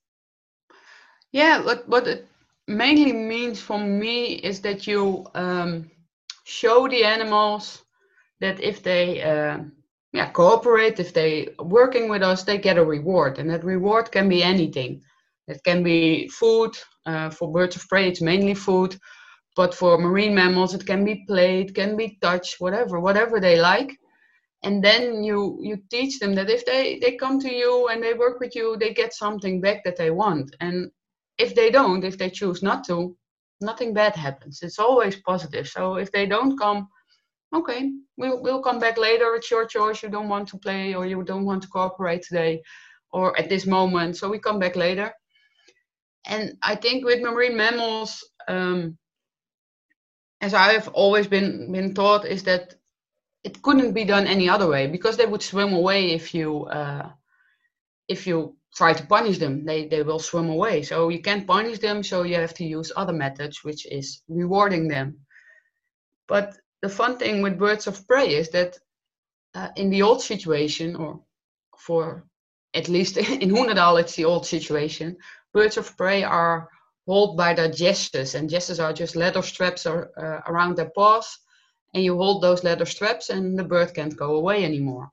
Yeah 1.31 1.61
what 1.63 1.87
what 1.87 2.07
it 2.07 2.27
mainly 2.67 3.13
means 3.13 3.59
for 3.59 3.79
me 3.79 4.33
is 4.33 4.61
that 4.61 4.87
you 4.87 5.25
um, 5.35 5.89
show 6.45 6.87
the 6.87 7.03
animals 7.03 7.83
that 8.39 8.61
if 8.61 8.83
they 8.83 9.21
uh, 9.21 9.57
yeah 10.13 10.29
cooperate 10.31 10.99
if 10.99 11.13
they 11.13 11.49
working 11.59 12.09
with 12.09 12.23
us 12.23 12.43
they 12.43 12.57
get 12.57 12.77
a 12.77 12.83
reward. 12.83 13.39
And 13.39 13.49
that 13.49 13.63
reward 13.63 14.11
can 14.11 14.29
be 14.29 14.43
anything. 14.43 15.01
It 15.47 15.63
can 15.63 15.83
be 15.83 16.27
food 16.27 16.77
uh, 17.09 17.29
for 17.29 17.51
birds 17.51 17.75
of 17.75 17.87
prey 17.89 18.07
it's 18.07 18.21
mainly 18.21 18.53
food 18.53 18.91
but 19.55 19.73
for 19.73 19.97
marine 19.97 20.35
mammals 20.35 20.73
it 20.73 20.85
can 20.85 21.03
be 21.03 21.23
play 21.27 21.61
it 21.61 21.73
can 21.75 21.97
be 21.97 22.17
touch 22.21 22.55
whatever 22.59 22.99
whatever 22.99 23.39
they 23.39 23.57
like 23.59 23.91
and 24.63 24.83
then 24.83 25.23
you 25.23 25.57
you 25.61 25.75
teach 25.89 26.19
them 26.19 26.33
that 26.35 26.49
if 26.49 26.65
they 26.65 26.99
they 26.99 27.13
come 27.23 27.39
to 27.39 27.53
you 27.53 27.87
and 27.89 28.03
they 28.03 28.13
work 28.13 28.39
with 28.39 28.55
you 28.55 28.77
they 28.77 28.93
get 28.93 29.13
something 29.13 29.61
back 29.61 29.83
that 29.83 29.97
they 29.97 30.11
want 30.11 30.55
and 30.59 30.91
if 31.37 31.55
they 31.55 31.69
don't 31.69 32.03
if 32.03 32.17
they 32.17 32.29
choose 32.29 32.61
not 32.61 32.83
to 32.83 33.15
nothing 33.61 33.93
bad 33.93 34.15
happens 34.15 34.59
it's 34.61 34.79
always 34.79 35.15
positive 35.31 35.67
so 35.67 35.95
if 35.95 36.11
they 36.11 36.25
don't 36.25 36.57
come 36.57 36.87
okay, 37.55 37.91
we'll, 38.17 38.41
we'll 38.41 38.61
come 38.61 38.79
back 38.79 38.97
later. 38.97 39.35
It's 39.35 39.51
your 39.51 39.65
choice. 39.65 40.03
You 40.03 40.09
don't 40.09 40.29
want 40.29 40.47
to 40.49 40.57
play 40.57 40.93
or 40.93 41.05
you 41.05 41.23
don't 41.23 41.45
want 41.45 41.63
to 41.63 41.69
cooperate 41.69 42.23
today 42.23 42.61
or 43.11 43.37
at 43.39 43.49
this 43.49 43.65
moment. 43.65 44.17
So 44.17 44.29
we 44.29 44.39
come 44.39 44.59
back 44.59 44.75
later. 44.75 45.13
And 46.25 46.57
I 46.61 46.75
think 46.75 47.05
with 47.05 47.21
marine 47.21 47.57
mammals, 47.57 48.23
um, 48.47 48.97
as 50.41 50.53
I 50.53 50.73
have 50.73 50.87
always 50.89 51.27
been, 51.27 51.71
been 51.71 51.93
taught, 51.93 52.25
is 52.25 52.43
that 52.43 52.75
it 53.43 53.61
couldn't 53.61 53.93
be 53.93 54.03
done 54.05 54.27
any 54.27 54.49
other 54.49 54.67
way 54.67 54.87
because 54.87 55.17
they 55.17 55.25
would 55.25 55.41
swim 55.41 55.73
away 55.73 56.11
if 56.11 56.33
you 56.33 56.65
uh, 56.65 57.09
if 58.07 58.27
you 58.27 58.57
try 58.75 58.93
to 58.93 59.05
punish 59.05 59.37
them. 59.37 59.65
They 59.65 59.87
they 59.87 60.03
will 60.03 60.19
swim 60.19 60.49
away. 60.49 60.83
So 60.83 61.09
you 61.09 61.21
can't 61.21 61.47
punish 61.47 61.79
them. 61.79 62.03
So 62.03 62.23
you 62.23 62.35
have 62.35 62.53
to 62.55 62.65
use 62.65 62.91
other 62.95 63.13
methods, 63.13 63.63
which 63.63 63.85
is 63.85 64.21
rewarding 64.27 64.87
them. 64.87 65.19
But 66.27 66.57
the 66.81 66.89
fun 66.89 67.17
thing 67.17 67.41
with 67.41 67.59
birds 67.59 67.87
of 67.87 68.07
prey 68.07 68.35
is 68.35 68.49
that 68.49 68.77
uh, 69.55 69.69
in 69.75 69.89
the 69.89 70.01
old 70.01 70.21
situation, 70.21 70.95
or 70.95 71.21
for 71.77 72.25
at 72.73 72.89
least 72.89 73.17
in 73.43 73.49
Hoenderdaal, 73.49 73.99
it's 73.99 74.15
the 74.15 74.25
old 74.25 74.45
situation, 74.45 75.17
birds 75.53 75.77
of 75.77 75.95
prey 75.97 76.23
are 76.23 76.69
held 77.07 77.37
by 77.37 77.53
their 77.53 77.71
jesses, 77.71 78.35
and 78.35 78.49
jesses 78.49 78.79
are 78.79 78.93
just 78.93 79.15
leather 79.15 79.41
straps 79.41 79.85
or, 79.85 80.11
uh, 80.17 80.41
around 80.51 80.75
their 80.75 80.91
paws, 80.91 81.37
and 81.93 82.03
you 82.03 82.17
hold 82.17 82.41
those 82.41 82.63
leather 82.63 82.85
straps, 82.85 83.29
and 83.29 83.57
the 83.57 83.63
bird 83.63 83.93
can't 83.93 84.15
go 84.17 84.35
away 84.35 84.63
anymore. 84.63 85.11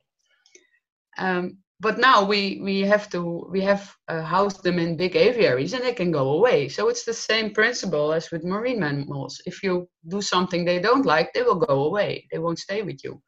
Um, 1.18 1.58
but 1.80 1.98
now 1.98 2.24
we 2.24 2.60
we 2.62 2.80
have 2.80 3.08
to 3.10 3.46
we 3.50 3.60
have 3.62 3.94
uh, 4.08 4.22
housed 4.22 4.62
them 4.62 4.78
in 4.78 4.96
big 4.96 5.14
aviaries 5.14 5.74
and 5.74 5.84
they 5.84 5.92
can 5.92 6.10
go 6.10 6.30
away. 6.30 6.68
So 6.68 6.88
it's 6.88 7.04
the 7.04 7.12
same 7.12 7.52
principle 7.52 8.12
as 8.12 8.30
with 8.30 8.44
marine 8.44 8.80
mammals. 8.80 9.40
If 9.46 9.62
you 9.62 9.88
do 10.08 10.22
something 10.22 10.64
they 10.64 10.78
don't 10.80 11.04
like 11.04 11.32
they 11.32 11.42
will 11.42 11.56
go 11.58 11.84
away. 11.84 12.26
They 12.32 12.38
won't 12.38 12.58
stay 12.58 12.82
with 12.82 13.04
you. 13.04 13.20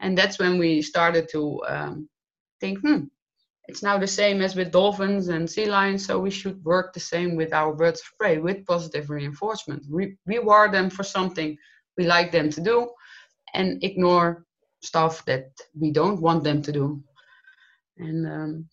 And 0.00 0.16
that's 0.16 0.38
when 0.38 0.58
we 0.58 0.82
started 0.82 1.28
to 1.32 1.62
um, 1.68 2.08
think 2.60 2.78
hmm 2.80 3.04
it's 3.66 3.82
now 3.82 3.98
the 3.98 4.06
same 4.06 4.42
as 4.42 4.54
with 4.54 4.70
dolphins 4.70 5.28
and 5.28 5.48
sea 5.48 5.66
lions 5.66 6.04
so 6.04 6.18
we 6.18 6.30
should 6.30 6.62
work 6.64 6.92
the 6.92 7.00
same 7.00 7.34
with 7.36 7.52
our 7.52 7.74
birds 7.74 8.00
of 8.00 8.18
prey 8.18 8.38
with 8.38 8.66
positive 8.66 9.10
reinforcement 9.10 9.82
Re- 9.88 10.16
reward 10.26 10.72
them 10.72 10.90
for 10.90 11.02
something 11.02 11.56
we 11.96 12.04
like 12.06 12.32
them 12.32 12.50
to 12.50 12.60
do 12.60 12.90
and 13.54 13.82
ignore 13.82 14.44
stuff 14.82 15.24
that 15.24 15.50
we 15.78 15.90
don't 15.90 16.20
want 16.20 16.44
them 16.44 16.60
to 16.62 16.72
do 16.72 17.02
and 17.98 18.26
um, 18.26 18.68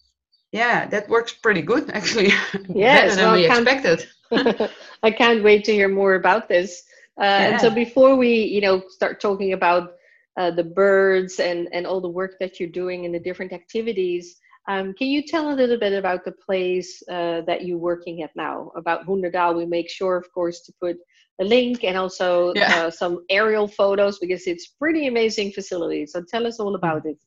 yeah, 0.52 0.86
that 0.88 1.10
works 1.10 1.34
pretty 1.34 1.62
good 1.62 1.90
actually. 1.92 2.32
Yes, 2.70 3.16
better 3.16 3.16
than 3.16 3.26
well, 3.26 3.36
we 3.36 3.46
expected. 3.46 4.72
I 5.04 5.12
can't 5.12 5.44
wait 5.44 5.64
to 5.66 5.74
hear 5.74 5.88
more 5.88 6.16
about 6.16 6.48
this. 6.48 6.84
Uh, 7.20 7.24
yeah. 7.24 7.44
And 7.48 7.62
so 7.62 7.70
before 7.70 8.16
we, 8.16 8.44
you 8.44 8.62
know, 8.62 8.82
start 8.90 9.20
talking 9.20 9.54
about 9.54 9.94
uh, 10.38 10.52
the 10.52 10.64
birds 10.64 11.40
and 11.40 11.68
and 11.74 11.86
all 11.86 12.02
the 12.02 12.10
work 12.10 12.36
that 12.40 12.60
you're 12.60 12.70
doing 12.70 13.06
and 13.06 13.14
the 13.14 13.20
different 13.20 13.54
activities, 13.54 14.38
um, 14.68 14.94
can 14.94 15.08
you 15.08 15.24
tell 15.24 15.52
a 15.52 15.56
little 15.56 15.78
bit 15.78 15.94
about 15.94 16.24
the 16.24 16.32
place 16.32 17.02
uh, 17.10 17.42
that 17.42 17.66
you're 17.66 17.78
working 17.78 18.22
at 18.22 18.32
now? 18.36 18.72
About 18.76 19.06
Hoenderdaal, 19.06 19.56
we 19.56 19.66
make 19.66 19.90
sure, 19.90 20.16
of 20.18 20.32
course, 20.32 20.62
to 20.62 20.74
put 20.80 20.98
a 21.40 21.44
link 21.44 21.84
and 21.84 21.98
also 21.98 22.54
yeah. 22.56 22.76
Uh, 22.76 22.92
some 22.92 23.26
aerial 23.30 23.68
photos 23.68 24.20
because 24.20 24.46
it's 24.46 24.68
pretty 24.68 25.08
amazing 25.08 25.52
facility. 25.52 26.06
So 26.06 26.24
tell 26.30 26.46
us 26.46 26.60
all 26.60 26.76
about 26.76 27.06
it. 27.06 27.18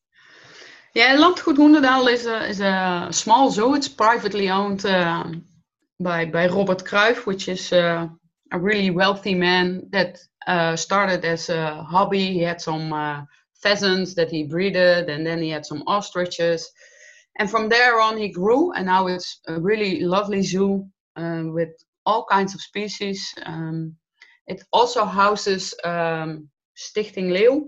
Yeah, 0.95 1.17
Landgoed 1.17 1.57
Hoenderdaal 1.57 2.07
is 2.07 2.27
a, 2.27 2.49
is 2.49 2.61
a 2.61 3.09
small 3.11 3.51
zoo. 3.51 3.75
It's 3.75 3.89
privately 3.89 4.49
owned 4.49 4.87
uh, 4.87 5.25
by, 5.99 6.27
by 6.27 6.47
Robert 6.47 6.85
Cruyff, 6.85 7.27
which 7.27 7.49
is 7.49 7.73
uh, 7.73 8.07
a 8.53 8.59
really 8.59 8.91
wealthy 8.91 9.35
man 9.35 9.89
that 9.91 10.21
uh, 10.47 10.77
started 10.77 11.25
as 11.25 11.49
a 11.49 11.83
hobby. 11.83 12.33
He 12.33 12.43
had 12.43 12.61
some 12.61 12.93
uh, 12.93 13.23
pheasants 13.61 14.15
that 14.15 14.31
he 14.31 14.45
breeded, 14.45 15.11
and 15.11 15.27
then 15.27 15.43
he 15.43 15.51
had 15.51 15.67
some 15.67 15.83
ostriches. 15.89 16.71
And 17.39 17.51
from 17.51 17.69
there 17.69 18.01
on, 18.01 18.17
he 18.17 18.29
grew, 18.29 18.73
and 18.73 18.87
now 18.87 19.09
it's 19.09 19.41
a 19.49 19.61
really 19.61 20.01
lovely 20.01 20.43
zoo 20.43 20.87
um, 21.17 21.53
with 21.53 21.71
all 22.07 22.27
kinds 22.31 22.55
of 22.55 22.61
species. 22.61 23.35
Um, 23.45 23.97
it 24.47 24.63
also 24.73 25.05
houses 25.05 25.75
um, 25.85 26.49
Stichting 26.77 27.31
Leeuw, 27.33 27.67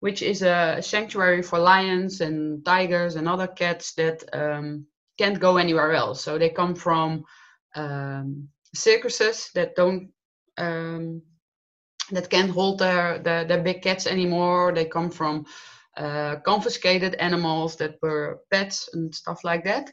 which 0.00 0.22
is 0.22 0.42
a 0.42 0.78
sanctuary 0.80 1.42
for 1.42 1.58
lions 1.58 2.20
and 2.20 2.64
tigers 2.64 3.16
and 3.16 3.28
other 3.28 3.46
cats 3.46 3.94
that 3.94 4.22
um, 4.32 4.86
can't 5.18 5.40
go 5.40 5.56
anywhere 5.56 5.92
else. 5.92 6.22
So 6.22 6.38
they 6.38 6.50
come 6.50 6.74
from 6.74 7.24
um, 7.74 8.48
circuses 8.74 9.50
that 9.54 9.74
don't 9.74 10.10
um, 10.56 11.22
that 12.10 12.30
can't 12.30 12.50
hold 12.50 12.78
their, 12.78 13.18
their, 13.18 13.44
their 13.44 13.62
big 13.62 13.82
cats 13.82 14.06
anymore. 14.06 14.72
They 14.74 14.86
come 14.86 15.10
from 15.10 15.46
uh, 15.98 16.36
confiscated 16.44 17.14
animals 17.16 17.76
that 17.76 17.96
were 18.02 18.40
pets 18.50 18.88
and 18.94 19.14
stuff 19.14 19.44
like 19.44 19.64
that. 19.64 19.92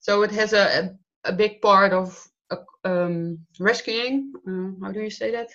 So 0.00 0.22
it 0.22 0.32
has 0.32 0.52
a, 0.52 0.96
a, 1.24 1.30
a 1.30 1.32
big 1.32 1.60
part 1.60 1.92
of 1.92 2.28
uh, 2.50 2.56
um, 2.84 3.38
rescuing. 3.60 4.32
Uh, 4.46 4.84
how 4.84 4.92
do 4.92 5.00
you 5.00 5.10
say 5.10 5.30
that? 5.32 5.48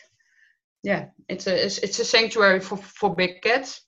yeah, 0.83 1.05
it's 1.29 1.47
a 1.47 1.65
it's, 1.65 1.77
it's 1.79 1.99
a 1.99 2.05
sanctuary 2.05 2.59
for 2.59 2.77
for 2.77 3.15
big 3.15 3.41
cats, 3.41 3.81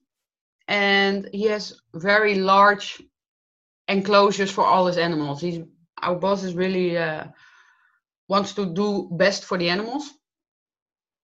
and 0.68 1.30
he 1.34 1.44
has 1.44 1.82
very 1.94 2.36
large 2.36 3.02
enclosures 3.88 4.52
for 4.52 4.66
all 4.66 4.88
his 4.88 4.98
animals. 4.98 5.42
He's 5.42 5.60
our 6.02 6.16
boss 6.16 6.44
is 6.44 6.56
really 6.56 6.98
uh, 6.98 7.26
wants 8.30 8.54
to 8.54 8.66
do 8.66 9.10
best 9.12 9.44
for 9.46 9.58
the 9.58 9.70
animals. 9.70 10.10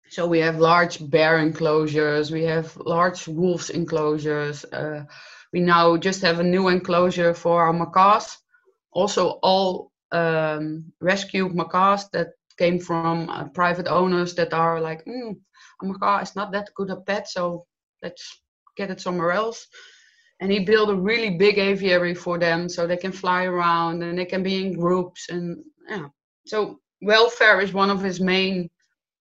So 0.10 0.26
we 0.28 0.40
have 0.40 0.60
large 0.60 1.10
bear 1.10 1.40
enclosures, 1.40 2.32
we 2.32 2.44
have 2.44 2.76
large 2.78 3.28
wolves 3.28 3.70
enclosures. 3.70 4.66
Uh, 4.66 5.04
we 5.54 5.60
now 5.60 5.98
just 5.98 6.22
have 6.22 6.40
a 6.40 6.44
new 6.44 6.68
enclosure 6.70 7.34
for 7.34 7.62
our 7.62 7.74
macaws. 7.74 8.38
Also, 8.92 9.40
all 9.44 9.92
um, 10.12 10.92
rescued 11.02 11.54
macaws 11.56 12.10
that 12.12 12.30
came 12.58 12.80
from 12.80 13.30
uh, 13.30 13.46
private 13.50 13.88
owners 13.88 14.34
that 14.36 14.54
are 14.54 14.80
like, 14.82 15.06
mm, 15.06 15.36
my 15.82 15.96
god, 16.00 16.22
it's 16.22 16.36
not 16.36 16.52
that 16.52 16.70
good 16.76 16.90
a 16.90 16.98
pet, 16.98 17.28
so 17.28 17.66
let's 18.02 18.42
get 18.76 18.90
it 18.90 19.00
somewhere 19.02 19.32
else. 19.32 19.68
And 20.40 20.52
he 20.52 20.60
built 20.60 20.90
a 20.90 20.96
really 20.96 21.38
big 21.38 21.58
aviary 21.58 22.14
for 22.14 22.38
them 22.38 22.70
so 22.70 22.86
they 22.86 22.98
can 22.98 23.12
fly 23.12 23.46
around 23.46 24.04
and 24.04 24.18
they 24.18 24.26
can 24.26 24.44
be 24.44 24.66
in 24.66 24.74
groups. 24.74 25.30
And 25.30 25.64
yeah, 25.90 26.08
so 26.46 26.80
welfare 27.02 27.60
is 27.60 27.74
one 27.74 27.90
of 27.90 28.02
his 28.02 28.20
main 28.20 28.70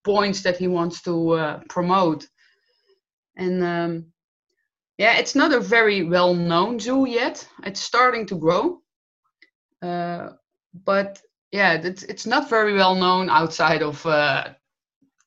points 0.07 0.41
that 0.43 0.57
he 0.57 0.67
wants 0.67 1.01
to 1.03 1.13
uh, 1.31 1.59
promote. 1.69 2.27
And 3.35 3.63
um, 3.63 4.05
yeah, 4.97 5.17
it's 5.17 5.35
not 5.35 5.53
a 5.53 5.59
very 5.59 6.03
well 6.03 6.33
known 6.33 6.79
zoo 6.79 7.05
yet. 7.07 7.47
It's 7.63 7.81
starting 7.81 8.25
to 8.27 8.35
grow. 8.35 8.81
Uh, 9.81 10.29
but 10.85 11.21
yeah, 11.51 11.73
it's, 11.73 12.03
it's 12.03 12.25
not 12.25 12.49
very 12.49 12.73
well 12.73 12.95
known 12.95 13.29
outside 13.29 13.83
of 13.83 14.05
uh, 14.05 14.45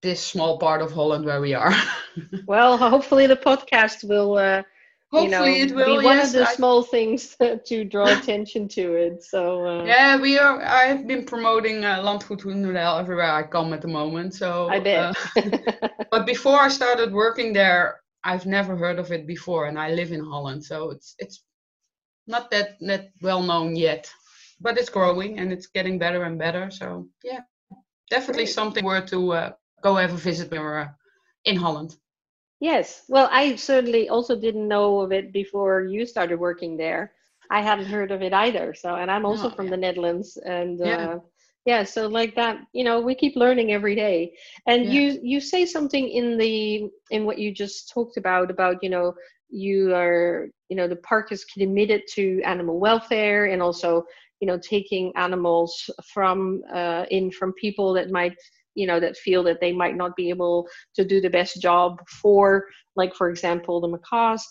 this 0.02 0.20
small 0.26 0.58
part 0.58 0.82
of 0.82 0.92
Holland 0.92 1.24
where 1.24 1.40
we 1.40 1.54
are. 1.54 1.74
well, 2.46 2.76
hopefully 2.76 3.26
the 3.26 3.36
podcast 3.36 4.08
will, 4.08 4.38
uh, 4.38 4.62
hopefully 5.12 5.58
you 5.58 5.66
know, 5.66 5.74
it 5.74 5.74
will, 5.74 5.98
be 5.98 6.04
one 6.04 6.16
yes, 6.16 6.28
of 6.28 6.40
the 6.40 6.48
I... 6.48 6.54
small 6.54 6.82
things 6.82 7.36
to 7.66 7.84
draw 7.84 8.06
attention 8.06 8.68
to 8.68 8.94
it. 8.94 9.24
So 9.24 9.66
uh, 9.66 9.84
yeah, 9.84 10.20
we 10.20 10.38
are. 10.38 10.62
I 10.62 10.84
have 10.84 11.06
been 11.06 11.24
promoting 11.24 11.84
uh, 11.84 12.02
Landgoed 12.02 12.40
Hoenderdaal 12.42 13.00
everywhere 13.00 13.32
I 13.32 13.42
come 13.42 13.72
at 13.72 13.82
the 13.82 13.88
moment. 13.88 14.34
So 14.34 14.68
I 14.68 14.80
bet. 14.80 15.16
Uh, 15.36 15.88
but 16.10 16.26
before 16.26 16.58
I 16.58 16.68
started 16.68 17.12
working 17.12 17.52
there, 17.52 18.00
I've 18.24 18.46
never 18.46 18.76
heard 18.76 18.98
of 18.98 19.10
it 19.12 19.26
before, 19.26 19.66
and 19.66 19.78
I 19.78 19.90
live 19.92 20.12
in 20.12 20.24
Holland, 20.24 20.64
so 20.64 20.90
it's 20.90 21.14
it's 21.18 21.42
not 22.26 22.50
that 22.50 22.76
that 22.80 23.10
well 23.22 23.42
known 23.42 23.76
yet, 23.76 24.10
but 24.60 24.78
it's 24.78 24.90
growing 24.90 25.38
and 25.38 25.52
it's 25.52 25.66
getting 25.66 25.98
better 25.98 26.22
and 26.24 26.38
better. 26.38 26.70
So 26.70 27.08
yeah, 27.24 27.40
definitely 28.10 28.44
Great. 28.44 28.54
something 28.54 28.84
worth 28.84 29.06
to 29.06 29.32
uh, 29.32 29.52
go 29.82 29.96
have 29.96 30.12
a 30.12 30.16
visit 30.16 30.50
when 30.50 30.60
we're 30.60 30.80
uh, 30.80 30.88
in 31.44 31.56
Holland. 31.56 31.96
Yes, 32.60 33.04
well, 33.08 33.28
I 33.32 33.56
certainly 33.56 34.08
also 34.08 34.38
didn't 34.38 34.68
know 34.68 35.00
of 35.00 35.12
it 35.12 35.32
before 35.32 35.82
you 35.84 36.04
started 36.04 36.38
working 36.38 36.76
there. 36.76 37.12
I 37.50 37.62
hadn't 37.62 37.86
heard 37.86 38.10
of 38.12 38.22
it 38.22 38.32
either. 38.32 38.74
So, 38.74 38.94
and 38.96 39.10
I'm 39.10 39.24
also 39.24 39.48
oh, 39.48 39.50
from 39.50 39.66
yeah. 39.66 39.70
the 39.70 39.76
Netherlands, 39.78 40.36
and 40.36 40.78
yeah. 40.78 41.08
Uh, 41.08 41.18
yeah 41.66 41.84
so 41.84 42.06
like 42.06 42.34
that 42.34 42.58
you 42.72 42.84
know 42.84 43.00
we 43.00 43.14
keep 43.14 43.36
learning 43.36 43.72
every 43.72 43.94
day 43.94 44.32
and 44.66 44.86
yeah. 44.86 44.92
you 44.92 45.20
you 45.22 45.40
say 45.40 45.66
something 45.66 46.08
in 46.08 46.38
the 46.38 46.88
in 47.10 47.24
what 47.24 47.38
you 47.38 47.52
just 47.52 47.90
talked 47.90 48.16
about 48.16 48.50
about 48.50 48.82
you 48.82 48.88
know 48.88 49.14
you 49.50 49.94
are 49.94 50.48
you 50.68 50.76
know 50.76 50.88
the 50.88 50.96
park 50.96 51.32
is 51.32 51.44
committed 51.44 52.02
to 52.08 52.40
animal 52.42 52.78
welfare 52.78 53.46
and 53.46 53.60
also 53.60 54.04
you 54.40 54.46
know 54.46 54.58
taking 54.58 55.12
animals 55.16 55.90
from 56.04 56.62
uh, 56.72 57.04
in 57.10 57.30
from 57.30 57.52
people 57.54 57.92
that 57.92 58.10
might 58.10 58.36
you 58.74 58.86
know 58.86 59.00
that 59.00 59.16
feel 59.16 59.42
that 59.42 59.60
they 59.60 59.72
might 59.72 59.96
not 59.96 60.16
be 60.16 60.30
able 60.30 60.66
to 60.94 61.04
do 61.04 61.20
the 61.20 61.30
best 61.30 61.60
job 61.60 62.00
for 62.08 62.66
like 62.96 63.14
for 63.14 63.30
example 63.30 63.80
the 63.80 63.88
macaws 63.88 64.46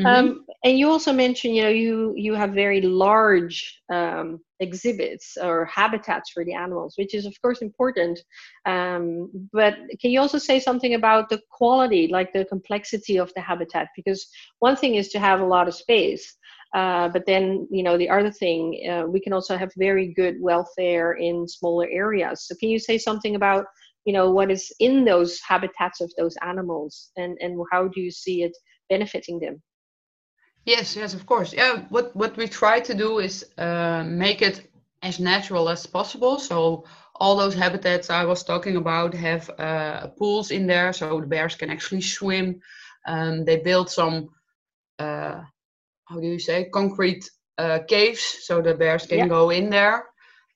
Mm-hmm. 0.00 0.06
Um, 0.06 0.44
and 0.64 0.78
you 0.78 0.88
also 0.88 1.12
mentioned, 1.12 1.54
you 1.54 1.62
know, 1.62 1.68
you 1.68 2.14
you 2.16 2.34
have 2.34 2.52
very 2.52 2.80
large 2.80 3.78
um, 3.92 4.40
exhibits 4.58 5.36
or 5.40 5.66
habitats 5.66 6.30
for 6.30 6.46
the 6.46 6.54
animals, 6.54 6.94
which 6.96 7.14
is 7.14 7.26
of 7.26 7.34
course 7.42 7.60
important. 7.60 8.18
Um, 8.64 9.28
but 9.52 9.74
can 10.00 10.10
you 10.10 10.20
also 10.20 10.38
say 10.38 10.60
something 10.60 10.94
about 10.94 11.28
the 11.28 11.42
quality, 11.50 12.08
like 12.08 12.32
the 12.32 12.46
complexity 12.46 13.18
of 13.18 13.32
the 13.34 13.42
habitat? 13.42 13.88
Because 13.94 14.26
one 14.60 14.76
thing 14.76 14.94
is 14.94 15.10
to 15.10 15.18
have 15.18 15.40
a 15.40 15.46
lot 15.46 15.68
of 15.68 15.74
space, 15.74 16.36
uh, 16.74 17.08
but 17.08 17.26
then 17.26 17.66
you 17.70 17.82
know 17.82 17.98
the 17.98 18.08
other 18.08 18.30
thing, 18.30 18.88
uh, 18.90 19.04
we 19.06 19.20
can 19.20 19.32
also 19.32 19.56
have 19.56 19.70
very 19.76 20.12
good 20.14 20.36
welfare 20.40 21.12
in 21.14 21.46
smaller 21.46 21.88
areas. 21.90 22.46
So 22.46 22.54
can 22.58 22.68
you 22.68 22.78
say 22.78 22.98
something 22.98 23.34
about 23.36 23.66
you 24.04 24.12
know 24.12 24.30
what 24.30 24.50
is 24.50 24.72
in 24.80 25.04
those 25.04 25.40
habitats 25.40 26.00
of 26.00 26.12
those 26.16 26.36
animals, 26.42 27.10
and 27.16 27.36
and 27.40 27.58
how 27.70 27.88
do 27.88 28.00
you 28.00 28.10
see 28.10 28.42
it 28.42 28.56
benefiting 28.88 29.38
them? 29.40 29.62
Yes, 30.64 30.96
yes, 30.96 31.14
of 31.14 31.26
course. 31.26 31.52
Yeah, 31.52 31.84
what 31.88 32.14
what 32.14 32.36
we 32.36 32.46
try 32.46 32.80
to 32.80 32.94
do 32.94 33.18
is 33.18 33.44
uh, 33.58 34.04
make 34.06 34.42
it 34.42 34.70
as 35.02 35.18
natural 35.18 35.68
as 35.68 35.86
possible. 35.86 36.38
So 36.38 36.84
all 37.16 37.36
those 37.36 37.54
habitats 37.54 38.10
I 38.10 38.24
was 38.24 38.44
talking 38.44 38.76
about 38.76 39.14
have 39.14 39.50
uh, 39.58 40.08
pools 40.18 40.50
in 40.50 40.66
there, 40.66 40.92
so 40.92 41.20
the 41.20 41.26
bears 41.26 41.56
can 41.56 41.70
actually 41.70 42.02
swim. 42.02 42.60
Um, 43.06 43.44
they 43.44 43.58
build 43.58 43.90
some, 43.90 44.30
uh, 44.98 45.42
how 46.12 46.20
do 46.20 46.26
you 46.26 46.38
say, 46.38 46.68
concrete 46.72 47.28
uh, 47.58 47.80
caves, 47.88 48.22
so 48.46 48.60
the 48.60 48.74
bears 48.74 49.06
can 49.06 49.18
yeah. 49.18 49.28
go 49.28 49.50
in 49.50 49.70
there. 49.70 50.04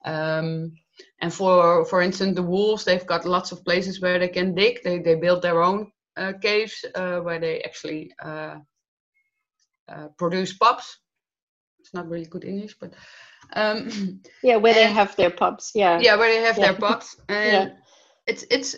Um, 0.04 0.72
and 1.20 1.32
for 1.32 1.84
for 1.86 2.02
instance, 2.02 2.36
the 2.36 2.42
wolves, 2.42 2.84
they've 2.84 3.06
got 3.06 3.24
lots 3.24 3.52
of 3.52 3.64
places 3.64 4.00
where 4.00 4.18
they 4.18 4.28
can 4.28 4.54
dig. 4.54 4.82
They 4.82 4.98
they 4.98 5.14
build 5.14 5.42
their 5.42 5.62
own 5.62 5.90
uh, 6.16 6.32
caves 6.40 6.84
uh, 6.94 7.20
where 7.20 7.40
they 7.40 7.62
actually 7.62 8.12
uh, 8.22 8.56
produce 10.18 10.52
pups. 10.52 10.98
It's 11.80 11.94
not 11.94 12.08
really 12.08 12.26
good 12.26 12.44
English, 12.44 12.76
but 12.80 12.92
um, 13.54 14.20
yeah, 14.42 14.56
where 14.56 14.74
and, 14.74 14.80
they 14.80 14.92
have 14.92 15.16
their 15.16 15.30
pups. 15.30 15.72
Yeah, 15.74 15.98
yeah, 16.00 16.16
where 16.16 16.32
they 16.32 16.46
have 16.46 16.58
yeah. 16.58 16.72
their 16.72 16.74
pups, 16.74 17.16
and 17.28 17.70
yeah. 17.70 17.76
it's 18.26 18.44
it's 18.50 18.76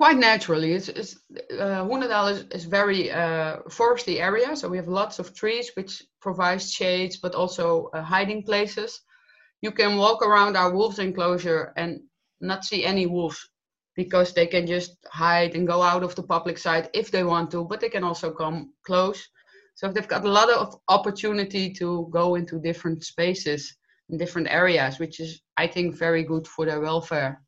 quite 0.00 0.16
naturally. 0.16 0.72
It's, 0.72 0.88
it's 0.88 1.14
uh, 1.60 1.86
is, 2.32 2.44
is 2.56 2.64
very 2.64 3.10
uh, 3.10 3.58
foresty 3.68 4.18
area, 4.18 4.56
so 4.56 4.66
we 4.66 4.78
have 4.78 4.88
lots 4.88 5.18
of 5.18 5.34
trees 5.34 5.72
which 5.74 6.02
provides 6.22 6.72
shades, 6.72 7.18
but 7.18 7.34
also 7.34 7.90
uh, 7.92 8.00
hiding 8.00 8.42
places. 8.42 9.02
You 9.60 9.72
can 9.72 9.98
walk 9.98 10.22
around 10.22 10.56
our 10.56 10.72
wolves 10.72 10.98
enclosure 10.98 11.74
and 11.76 12.00
not 12.40 12.64
see 12.64 12.82
any 12.82 13.04
wolves 13.04 13.50
because 13.94 14.32
they 14.32 14.46
can 14.46 14.66
just 14.66 14.92
hide 15.12 15.54
and 15.54 15.66
go 15.66 15.82
out 15.82 16.02
of 16.02 16.14
the 16.14 16.22
public 16.22 16.56
side 16.56 16.88
if 16.94 17.10
they 17.10 17.22
want 17.22 17.50
to, 17.50 17.66
but 17.66 17.80
they 17.80 17.90
can 17.90 18.04
also 18.04 18.30
come 18.30 18.72
close. 18.86 19.20
So 19.74 19.92
they've 19.92 20.14
got 20.14 20.24
a 20.24 20.32
lot 20.38 20.48
of 20.48 20.80
opportunity 20.88 21.74
to 21.74 22.08
go 22.10 22.36
into 22.36 22.58
different 22.58 23.04
spaces 23.04 23.76
in 24.08 24.16
different 24.16 24.48
areas, 24.48 24.98
which 24.98 25.20
is, 25.20 25.42
I 25.58 25.66
think, 25.66 25.94
very 25.94 26.24
good 26.24 26.46
for 26.46 26.64
their 26.64 26.80
welfare. 26.80 27.42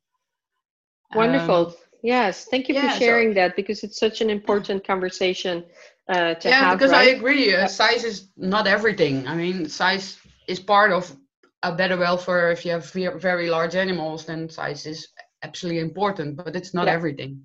Wonderful. 1.15 1.67
Um, 1.67 1.73
yes. 2.03 2.45
Thank 2.45 2.69
you 2.69 2.75
yeah, 2.75 2.91
for 2.91 2.99
sharing 2.99 3.31
so, 3.31 3.35
that 3.35 3.55
because 3.55 3.83
it's 3.83 3.97
such 3.97 4.21
an 4.21 4.29
important 4.29 4.85
conversation 4.85 5.63
uh, 6.07 6.35
to 6.35 6.49
yeah, 6.49 6.55
have. 6.55 6.63
Yeah, 6.63 6.75
because 6.75 6.91
right? 6.91 7.07
I 7.07 7.11
agree. 7.11 7.55
Uh, 7.55 7.67
size 7.67 8.03
is 8.03 8.29
not 8.37 8.67
everything. 8.67 9.27
I 9.27 9.35
mean, 9.35 9.67
size 9.67 10.19
is 10.47 10.59
part 10.59 10.91
of 10.91 11.15
a 11.63 11.73
better 11.73 11.97
welfare. 11.97 12.51
If 12.51 12.65
you 12.65 12.73
have 12.73 12.85
very 13.21 13.49
large 13.49 13.75
animals, 13.75 14.25
then 14.25 14.49
size 14.49 14.85
is 14.85 15.07
absolutely 15.41 15.81
important, 15.81 16.35
but 16.35 16.55
it's 16.55 16.73
not 16.73 16.87
yeah. 16.87 16.93
everything. 16.93 17.41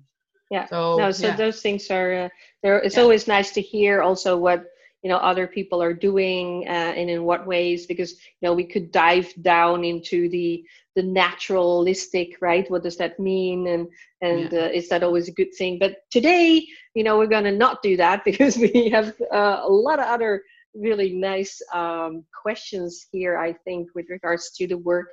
Yeah. 0.51 0.65
So, 0.65 0.97
no, 0.97 1.11
so 1.11 1.27
yeah. 1.27 1.35
those 1.35 1.61
things 1.61 1.89
are 1.91 2.13
uh, 2.13 2.29
there. 2.63 2.79
It's 2.79 2.97
always 2.97 3.27
nice 3.27 3.51
to 3.51 3.61
hear 3.61 4.01
also 4.01 4.37
what 4.37 4.65
you 5.01 5.09
know 5.09 5.17
other 5.17 5.47
people 5.47 5.81
are 5.81 5.93
doing 5.93 6.65
uh, 6.67 6.93
and 6.97 7.09
in 7.09 7.23
what 7.23 7.47
ways 7.47 7.85
because 7.85 8.11
you 8.11 8.43
know 8.43 8.53
we 8.53 8.65
could 8.65 8.91
dive 8.91 9.31
down 9.41 9.83
into 9.83 10.29
the 10.29 10.63
the 10.95 11.03
naturalistic 11.03 12.35
right? 12.41 12.69
What 12.69 12.83
does 12.83 12.97
that 12.97 13.19
mean? 13.19 13.67
And 13.67 13.87
and 14.21 14.51
yeah. 14.51 14.59
uh, 14.59 14.69
is 14.69 14.89
that 14.89 15.03
always 15.03 15.27
a 15.27 15.33
good 15.33 15.53
thing? 15.57 15.79
But 15.79 15.97
today 16.11 16.65
you 16.93 17.03
know 17.03 17.17
we're 17.17 17.27
going 17.27 17.45
to 17.45 17.51
not 17.51 17.81
do 17.81 17.95
that 17.97 18.23
because 18.29 18.57
we 18.57 18.89
have 18.89 19.13
uh, 19.31 19.61
a 19.63 19.69
lot 19.69 19.99
of 19.99 20.05
other 20.05 20.43
really 20.75 21.13
nice 21.13 21.59
um, 21.73 22.23
questions 22.43 23.07
here 23.11 23.35
i 23.37 23.51
think 23.51 23.89
with 23.95 24.05
regards 24.09 24.51
to 24.51 24.67
the 24.67 24.77
work. 24.77 25.07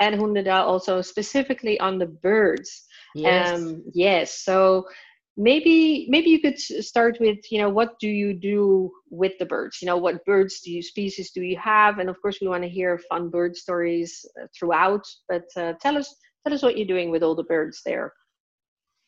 At 0.00 0.14
Hoenderdaal 0.14 0.66
also 0.66 1.00
specifically 1.02 1.78
on 1.78 1.98
the 1.98 2.06
birds. 2.06 2.84
Yes, 3.14 3.54
um, 3.54 3.84
yes. 3.94 4.42
so 4.42 4.86
maybe 5.36 6.06
maybe 6.08 6.30
you 6.30 6.40
could 6.40 6.58
start 6.58 7.18
with 7.20 7.38
you 7.50 7.58
know 7.58 7.68
what 7.68 7.98
do 7.98 8.08
you 8.08 8.34
do 8.34 8.90
with 9.10 9.32
the 9.38 9.46
birds? 9.46 9.82
You 9.82 9.86
know 9.86 9.96
what 9.96 10.24
birds 10.24 10.60
do 10.60 10.70
you 10.70 10.82
species 10.82 11.30
do 11.32 11.42
you 11.42 11.58
have? 11.58 11.98
And 11.98 12.08
of 12.08 12.20
course 12.20 12.38
we 12.40 12.48
want 12.48 12.62
to 12.62 12.68
hear 12.68 12.98
fun 12.98 13.30
bird 13.30 13.56
stories 13.56 14.24
uh, 14.40 14.46
throughout 14.56 15.06
but 15.28 15.44
uh, 15.56 15.74
tell 15.80 15.96
us 15.96 16.14
tell 16.44 16.54
us 16.54 16.62
what 16.62 16.76
you're 16.76 16.86
doing 16.86 17.10
with 17.10 17.22
all 17.22 17.34
the 17.34 17.44
birds 17.44 17.82
there. 17.84 18.12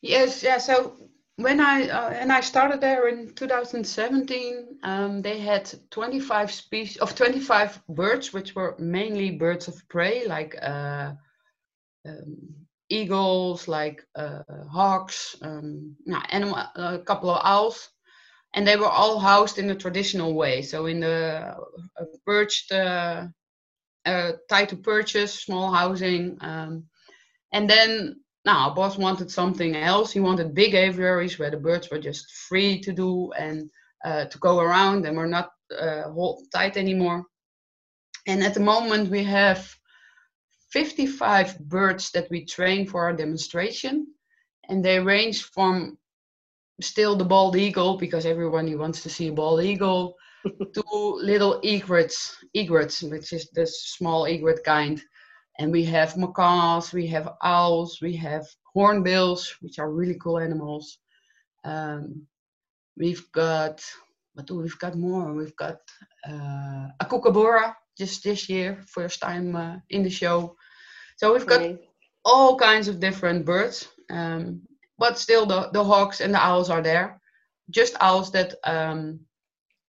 Yes 0.01 0.43
yeah 0.43 0.57
so 0.57 0.95
when 1.37 1.59
i 1.59 1.87
uh, 1.87 2.09
and 2.09 2.31
i 2.31 2.41
started 2.41 2.81
there 2.81 3.07
in 3.07 3.31
2017 3.33 4.79
um, 4.83 5.21
they 5.21 5.39
had 5.39 5.71
25 5.91 6.51
species 6.51 6.97
of 6.97 7.15
25 7.15 7.81
birds 7.89 8.33
which 8.33 8.55
were 8.55 8.75
mainly 8.79 9.31
birds 9.31 9.67
of 9.67 9.87
prey 9.87 10.27
like 10.27 10.55
uh, 10.61 11.13
um, 12.07 12.66
eagles, 12.89 13.67
like 13.67 14.03
uh, 14.15 14.41
hawks, 14.71 15.35
um, 15.41 15.95
animal, 16.31 16.55
a 16.75 16.99
couple 16.99 17.29
of 17.29 17.41
owls, 17.43 17.89
and 18.53 18.67
they 18.67 18.75
were 18.77 18.89
all 18.89 19.19
housed 19.19 19.57
in 19.59 19.67
the 19.67 19.75
traditional 19.75 20.33
way. 20.35 20.61
So 20.61 20.85
in 20.87 20.99
the 21.01 21.55
uh, 21.99 22.03
perched, 22.25 22.71
uh, 22.71 23.25
uh, 24.05 24.31
tied 24.49 24.69
to 24.69 24.77
perches, 24.77 25.33
small 25.33 25.71
housing, 25.73 26.37
um, 26.41 26.83
and 27.53 27.69
then 27.69 28.15
now 28.45 28.73
boss 28.73 28.97
wanted 28.97 29.31
something 29.31 29.75
else. 29.75 30.05
He 30.05 30.13
wanted 30.13 30.47
big 30.47 30.67
aviaries 30.67 31.33
where 31.33 31.45
the 31.45 31.51
birds 31.51 31.85
were 31.85 31.95
just 31.95 32.25
free 32.47 32.79
to 32.81 32.91
do 32.91 33.31
and 33.37 33.69
uh, 34.05 34.25
to 34.25 34.37
go 34.39 34.59
around 34.59 35.05
and 35.05 35.17
were 35.17 35.27
not 35.27 35.49
uh, 35.77 36.03
hold 36.11 36.41
tight 36.53 36.77
anymore. 36.77 37.25
And 38.27 38.43
at 38.43 38.53
the 38.53 38.59
moment 38.61 39.09
we 39.09 39.23
have 39.23 39.75
55 40.71 41.59
birds 41.59 42.11
that 42.11 42.29
we 42.29 42.45
train 42.45 42.87
for 42.87 43.03
our 43.03 43.13
demonstration. 43.13 44.07
And 44.69 44.83
they 44.83 44.99
range 44.99 45.43
from 45.43 45.97
still 46.81 47.15
the 47.15 47.25
bald 47.25 47.55
eagle, 47.55 47.97
because 47.97 48.25
everyone 48.25 48.77
wants 48.77 49.01
to 49.03 49.09
see 49.09 49.27
a 49.27 49.31
bald 49.31 49.63
eagle, 49.63 50.15
to 50.73 50.83
little 50.91 51.59
egrets, 51.63 52.35
egrets, 52.53 53.01
which 53.01 53.33
is 53.33 53.49
the 53.53 53.65
small 53.65 54.25
egret 54.25 54.63
kind. 54.63 55.01
And 55.59 55.71
we 55.71 55.83
have 55.85 56.17
macaws, 56.17 56.93
we 56.93 57.07
have 57.07 57.29
owls, 57.41 57.99
we 58.01 58.15
have 58.17 58.45
hornbills, 58.75 59.55
which 59.61 59.79
are 59.79 59.91
really 59.91 60.17
cool 60.21 60.37
animals. 60.37 60.99
Um, 61.63 62.27
we've 62.95 63.31
got, 63.31 63.81
what 64.33 64.45
do 64.45 64.59
we've 64.59 64.77
got 64.77 64.95
more? 64.95 65.33
We've 65.33 65.55
got 65.55 65.79
uh, 66.29 66.89
a 66.99 67.05
kookaburra, 67.09 67.75
just 67.97 68.23
this 68.23 68.49
year, 68.49 68.83
first 68.87 69.19
time 69.21 69.55
uh, 69.55 69.75
in 69.89 70.03
the 70.03 70.09
show. 70.09 70.55
So 71.17 71.33
we've 71.33 71.45
got 71.45 71.61
all 72.23 72.57
kinds 72.57 72.87
of 72.87 72.99
different 72.99 73.45
birds, 73.45 73.87
um, 74.09 74.61
but 74.97 75.17
still 75.17 75.45
the, 75.45 75.69
the 75.73 75.83
hawks 75.83 76.21
and 76.21 76.33
the 76.33 76.43
owls 76.43 76.69
are 76.69 76.81
there. 76.81 77.19
Just 77.69 77.95
owls 77.99 78.31
that 78.31 78.55
um, 78.63 79.19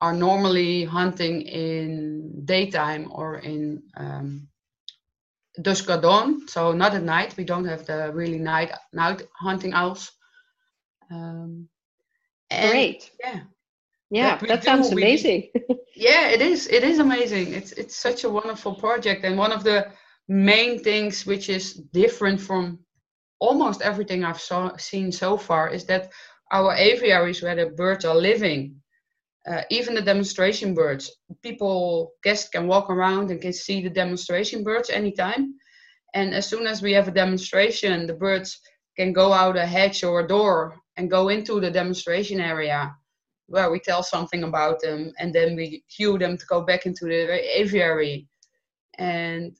are 0.01 0.15
normally 0.15 0.85
hunting 0.85 1.43
in 1.43 2.45
daytime 2.45 3.09
or 3.11 3.39
in 3.39 3.83
um, 3.97 4.49
dusk 5.63 5.91
or 5.91 6.01
dawn, 6.01 6.47
so 6.49 6.73
not 6.73 6.95
at 6.95 7.03
night. 7.03 7.37
We 7.37 7.45
don't 7.45 7.65
have 7.65 7.85
the 7.87 8.11
really 8.13 8.39
night 8.39 8.73
night 8.93 9.23
hunting 9.35 9.75
owls. 9.75 10.13
Um, 11.11 11.69
and, 12.51 12.71
Great. 12.71 13.11
Yeah. 13.21 13.41
Yeah, 14.11 14.39
that, 14.39 14.49
that 14.49 14.65
sounds 14.65 14.91
amazing. 14.91 15.51
yeah, 15.95 16.29
it 16.29 16.41
is. 16.41 16.67
It 16.69 16.83
is 16.83 16.99
amazing. 16.99 17.53
It's 17.53 17.73
it's 17.73 17.97
such 17.97 18.25
a 18.25 18.31
wonderful 18.31 18.75
project, 18.75 19.25
and 19.25 19.37
one 19.37 19.53
of 19.53 19.65
the 19.65 19.89
main 20.29 20.83
things 20.83 21.27
which 21.27 21.49
is 21.49 21.75
different 21.93 22.41
from 22.41 22.79
almost 23.41 23.83
everything 23.83 24.25
I've 24.25 24.41
saw, 24.41 24.77
seen 24.77 25.13
so 25.13 25.37
far 25.37 25.69
is 25.69 25.85
that 25.87 26.11
our 26.53 26.75
aviaries 26.75 27.43
where 27.43 27.55
the 27.55 27.67
birds 27.67 28.05
are 28.05 28.17
living, 28.17 28.77
uh, 29.47 29.63
even 29.71 29.95
the 29.95 30.03
demonstration 30.03 30.75
birds, 30.75 31.17
people 31.43 32.13
guests 32.23 32.49
can 32.49 32.67
walk 32.67 32.91
around 32.91 33.31
and 33.31 33.41
can 33.41 33.53
see 33.53 33.83
the 33.83 33.91
demonstration 33.91 34.65
birds 34.65 34.91
anytime. 34.91 35.55
And 36.15 36.35
as 36.35 36.49
soon 36.49 36.67
as 36.67 36.81
we 36.83 36.93
have 36.95 37.09
a 37.09 37.13
demonstration, 37.13 38.07
the 38.07 38.15
birds 38.15 38.59
can 38.97 39.13
go 39.13 39.33
out 39.33 39.57
a 39.57 39.67
hatch 39.67 40.03
or 40.03 40.21
a 40.21 40.29
door 40.29 40.75
and 40.97 41.11
go 41.11 41.29
into 41.29 41.61
the 41.61 41.71
demonstration 41.71 42.41
area 42.41 42.95
where 43.49 43.71
we 43.71 43.81
tell 43.81 44.03
something 44.03 44.45
about 44.45 44.81
them 44.81 45.13
and 45.19 45.35
then 45.35 45.57
we 45.57 45.83
cue 45.95 46.19
them 46.19 46.37
to 46.37 46.47
go 46.47 46.61
back 46.61 46.87
into 46.87 47.07
the 47.07 47.61
aviary. 47.61 48.29
And 48.99 49.57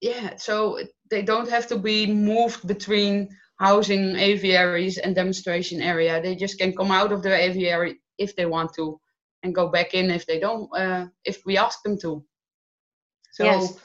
yeah, 0.00 0.36
so 0.36 0.78
they 1.10 1.22
don't 1.22 1.48
have 1.48 1.66
to 1.68 1.78
be 1.78 2.06
moved 2.06 2.66
between 2.66 3.28
housing 3.58 4.16
aviaries 4.16 4.98
and 4.98 5.14
demonstration 5.14 5.80
area. 5.80 6.20
They 6.20 6.34
just 6.34 6.58
can 6.58 6.74
come 6.74 6.90
out 6.90 7.12
of 7.12 7.22
the 7.22 7.34
aviary 7.34 8.00
if 8.18 8.34
they 8.34 8.46
want 8.46 8.74
to 8.74 9.00
and 9.42 9.54
go 9.54 9.68
back 9.68 9.94
in 9.94 10.10
if 10.10 10.26
they 10.26 10.40
don't, 10.40 10.68
uh, 10.76 11.06
if 11.24 11.44
we 11.46 11.56
ask 11.56 11.82
them 11.82 11.98
to. 12.00 12.24
So 13.32 13.44
yes. 13.44 13.78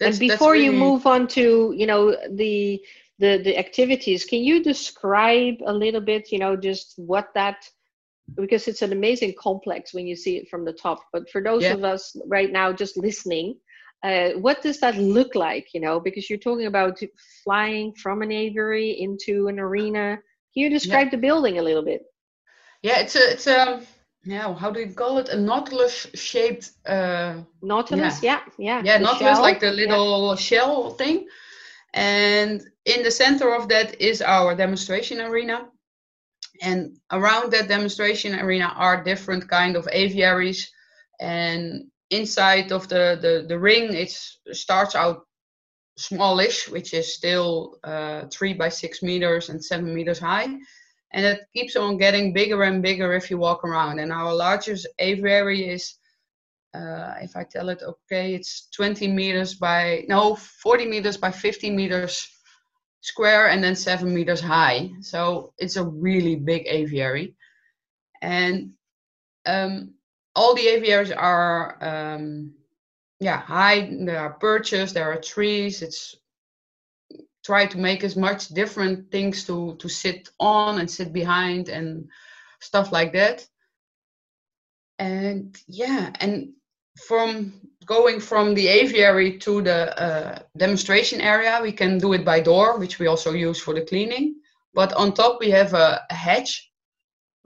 and 0.00 0.18
before 0.18 0.52
really... 0.52 0.66
you 0.66 0.72
move 0.72 1.06
on 1.06 1.28
to, 1.28 1.74
you 1.76 1.86
know, 1.86 2.16
the 2.34 2.80
the 3.18 3.38
the 3.42 3.58
activities, 3.58 4.24
can 4.24 4.42
you 4.42 4.62
describe 4.62 5.56
a 5.66 5.72
little 5.72 6.00
bit, 6.00 6.32
you 6.32 6.38
know, 6.38 6.56
just 6.56 6.94
what 6.96 7.28
that 7.34 7.68
because 8.36 8.68
it's 8.68 8.82
an 8.82 8.92
amazing 8.92 9.34
complex 9.38 9.94
when 9.94 10.06
you 10.06 10.16
see 10.16 10.36
it 10.36 10.48
from 10.48 10.64
the 10.64 10.72
top. 10.72 11.00
But 11.12 11.30
for 11.30 11.42
those 11.42 11.62
yeah. 11.62 11.74
of 11.74 11.84
us 11.84 12.16
right 12.26 12.50
now 12.50 12.72
just 12.72 12.96
listening, 12.96 13.56
uh, 14.02 14.30
what 14.34 14.62
does 14.62 14.78
that 14.80 14.96
look 14.96 15.34
like 15.34 15.68
you 15.74 15.80
know 15.80 15.98
because 15.98 16.30
you're 16.30 16.38
talking 16.38 16.66
about 16.66 16.98
flying 17.42 17.92
from 17.94 18.22
an 18.22 18.30
aviary 18.30 18.90
into 19.00 19.48
an 19.48 19.58
arena 19.58 20.18
can 20.54 20.62
you 20.62 20.70
describe 20.70 21.06
yeah. 21.06 21.10
the 21.10 21.16
building 21.16 21.58
a 21.58 21.62
little 21.62 21.84
bit 21.84 22.02
yeah 22.82 23.00
it's 23.00 23.16
a 23.16 23.32
it's 23.32 23.46
a 23.46 23.82
yeah 24.24 24.54
how 24.54 24.70
do 24.70 24.80
you 24.80 24.92
call 24.92 25.18
it 25.18 25.28
a 25.30 25.36
nautilus 25.36 26.06
shaped 26.14 26.70
uh 26.86 27.36
nautilus 27.62 28.22
yeah 28.22 28.40
yeah 28.58 28.80
yeah, 28.84 28.94
yeah 28.94 28.98
nautilus 28.98 29.36
shell. 29.36 29.42
like 29.42 29.60
the 29.60 29.70
little 29.70 30.30
yeah. 30.30 30.36
shell 30.36 30.90
thing 30.90 31.26
and 31.94 32.62
in 32.84 33.02
the 33.02 33.10
center 33.10 33.54
of 33.54 33.68
that 33.68 34.00
is 34.00 34.22
our 34.22 34.54
demonstration 34.54 35.20
arena 35.20 35.66
and 36.62 36.96
around 37.12 37.52
that 37.52 37.68
demonstration 37.68 38.38
arena 38.38 38.72
are 38.76 39.04
different 39.04 39.48
kind 39.48 39.76
of 39.76 39.88
aviaries 39.92 40.70
and 41.20 41.84
inside 42.10 42.72
of 42.72 42.88
the, 42.88 43.18
the, 43.20 43.46
the 43.48 43.58
ring, 43.58 43.92
it 43.94 44.10
starts 44.52 44.94
out 44.94 45.26
smallish, 45.96 46.68
which 46.68 46.94
is 46.94 47.14
still 47.14 47.78
uh, 47.84 48.24
three 48.32 48.54
by 48.54 48.68
six 48.68 49.02
meters 49.02 49.48
and 49.48 49.62
seven 49.62 49.94
meters 49.94 50.18
high. 50.18 50.46
And 51.12 51.24
it 51.24 51.40
keeps 51.54 51.74
on 51.76 51.96
getting 51.96 52.32
bigger 52.32 52.62
and 52.62 52.82
bigger 52.82 53.14
if 53.14 53.30
you 53.30 53.38
walk 53.38 53.64
around. 53.64 53.98
And 53.98 54.12
our 54.12 54.34
largest 54.34 54.86
aviary 54.98 55.68
is, 55.68 55.94
uh, 56.74 57.14
if 57.20 57.34
I 57.34 57.44
tell 57.44 57.70
it 57.70 57.82
okay, 57.82 58.34
it's 58.34 58.68
20 58.74 59.08
meters 59.08 59.54
by, 59.54 60.04
no, 60.08 60.36
40 60.36 60.86
meters 60.86 61.16
by 61.16 61.30
50 61.30 61.70
meters 61.70 62.28
square 63.00 63.48
and 63.48 63.62
then 63.62 63.76
seven 63.76 64.14
meters 64.14 64.40
high. 64.40 64.90
So 65.00 65.52
it's 65.58 65.76
a 65.76 65.84
really 65.84 66.36
big 66.36 66.66
aviary. 66.66 67.34
And 68.22 68.72
um, 69.46 69.94
all 70.34 70.54
the 70.54 70.68
aviaries 70.68 71.10
are 71.12 71.78
um, 71.80 72.54
yeah 73.20 73.40
high 73.40 73.88
there 74.00 74.20
are 74.20 74.34
perches 74.34 74.92
there 74.92 75.10
are 75.10 75.20
trees 75.20 75.82
it's 75.82 76.16
try 77.44 77.66
to 77.66 77.78
make 77.78 78.04
as 78.04 78.16
much 78.16 78.48
different 78.48 79.10
things 79.10 79.44
to 79.44 79.74
to 79.76 79.88
sit 79.88 80.28
on 80.38 80.78
and 80.78 80.90
sit 80.90 81.12
behind 81.12 81.68
and 81.68 82.08
stuff 82.60 82.92
like 82.92 83.12
that 83.12 83.46
and 84.98 85.56
yeah 85.66 86.10
and 86.20 86.52
from 87.06 87.52
going 87.88 88.20
from 88.20 88.54
the 88.54 88.68
aviary 88.68 89.38
to 89.38 89.62
the 89.62 89.80
uh, 90.00 90.38
demonstration 90.56 91.20
area 91.20 91.58
we 91.62 91.72
can 91.72 91.98
do 91.98 92.12
it 92.12 92.24
by 92.24 92.38
door 92.38 92.78
which 92.78 92.98
we 92.98 93.06
also 93.06 93.32
use 93.32 93.58
for 93.60 93.74
the 93.74 93.84
cleaning 93.90 94.34
but 94.74 94.92
on 94.92 95.12
top 95.12 95.40
we 95.40 95.50
have 95.50 95.74
a, 95.74 96.00
a 96.10 96.14
hatch 96.14 96.68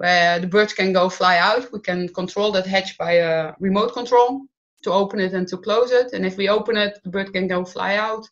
where 0.02 0.40
the 0.40 0.46
birds 0.46 0.72
can 0.72 0.92
go 0.92 1.08
fly 1.08 1.38
out. 1.38 1.72
We 1.72 1.80
can 1.80 2.08
control 2.08 2.50
that 2.52 2.66
hatch 2.66 2.98
by 2.98 3.12
a 3.12 3.52
remote 3.60 3.92
control 3.92 4.42
to 4.82 4.90
open 4.90 5.20
it 5.20 5.32
and 5.32 5.46
to 5.48 5.56
close 5.56 5.92
it. 5.92 6.12
And 6.12 6.26
if 6.26 6.36
we 6.36 6.48
open 6.48 6.76
it, 6.76 6.98
the 7.04 7.10
bird 7.10 7.32
can 7.32 7.46
go 7.46 7.64
fly 7.64 7.94
out. 7.94 8.28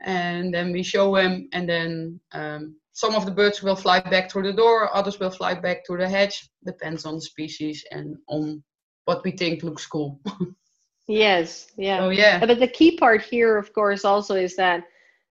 And 0.00 0.54
then 0.54 0.72
we 0.72 0.82
show 0.82 1.14
him, 1.16 1.50
and 1.52 1.68
then 1.68 2.18
um, 2.32 2.76
some 2.94 3.14
of 3.14 3.26
the 3.26 3.32
birds 3.32 3.62
will 3.62 3.76
fly 3.76 4.00
back 4.00 4.30
through 4.30 4.44
the 4.44 4.54
door, 4.54 4.88
others 4.96 5.20
will 5.20 5.30
fly 5.30 5.52
back 5.52 5.86
through 5.86 5.98
the 5.98 6.08
hatch. 6.08 6.48
Depends 6.64 7.04
on 7.04 7.16
the 7.16 7.20
species 7.20 7.84
and 7.90 8.16
on 8.26 8.62
what 9.04 9.22
we 9.22 9.32
think 9.32 9.62
looks 9.62 9.86
cool. 9.86 10.18
yes, 11.10 11.72
yeah. 11.76 11.98
So, 11.98 12.10
yeah. 12.10 12.38
But 12.38 12.58
the 12.58 12.68
key 12.68 12.96
part 12.96 13.22
here, 13.22 13.56
of 13.58 13.72
course, 13.72 14.04
also 14.04 14.34
is 14.34 14.56
that 14.56 14.84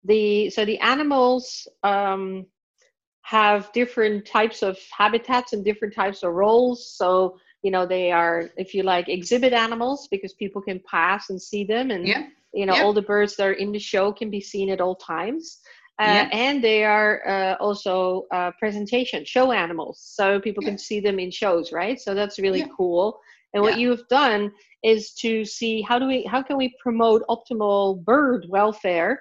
the 0.04 0.50
so 0.50 0.64
the 0.64 0.78
animals 0.78 1.68
um, 1.82 2.46
have 3.22 3.72
different 3.72 4.26
types 4.26 4.62
of 4.62 4.78
habitats 4.96 5.52
and 5.52 5.64
different 5.64 5.94
types 5.94 6.22
of 6.22 6.32
roles. 6.32 6.94
So, 6.96 7.38
you 7.62 7.70
know, 7.70 7.86
they 7.86 8.10
are, 8.10 8.50
if 8.56 8.74
you 8.74 8.82
like, 8.82 9.08
exhibit 9.08 9.52
animals 9.52 10.08
because 10.10 10.32
people 10.34 10.60
can 10.60 10.80
pass 10.80 11.30
and 11.30 11.40
see 11.40 11.64
them. 11.64 11.90
And, 11.90 12.06
yeah. 12.06 12.26
you 12.52 12.66
know, 12.66 12.74
yeah. 12.74 12.82
all 12.82 12.92
the 12.92 13.02
birds 13.02 13.36
that 13.36 13.46
are 13.46 13.52
in 13.52 13.72
the 13.72 13.78
show 13.78 14.12
can 14.12 14.28
be 14.30 14.40
seen 14.40 14.70
at 14.70 14.80
all 14.80 14.96
times. 14.96 15.60
Uh, 16.00 16.04
yeah. 16.04 16.28
And 16.32 16.64
they 16.64 16.84
are 16.84 17.22
uh, 17.28 17.54
also 17.60 18.26
uh, 18.32 18.50
presentation 18.58 19.24
show 19.24 19.52
animals, 19.52 20.00
so 20.02 20.40
people 20.40 20.64
can 20.64 20.78
see 20.78 21.00
them 21.00 21.18
in 21.20 21.30
shows, 21.30 21.70
right? 21.70 22.00
So 22.00 22.14
that's 22.14 22.38
really 22.38 22.66
cool. 22.76 23.20
And 23.54 23.62
what 23.62 23.78
you've 23.78 24.06
done 24.08 24.52
is 24.82 25.12
to 25.14 25.44
see 25.44 25.82
how 25.82 25.98
do 25.98 26.06
we 26.06 26.24
how 26.24 26.42
can 26.42 26.56
we 26.56 26.74
promote 26.82 27.22
optimal 27.28 28.02
bird 28.04 28.46
welfare 28.48 29.20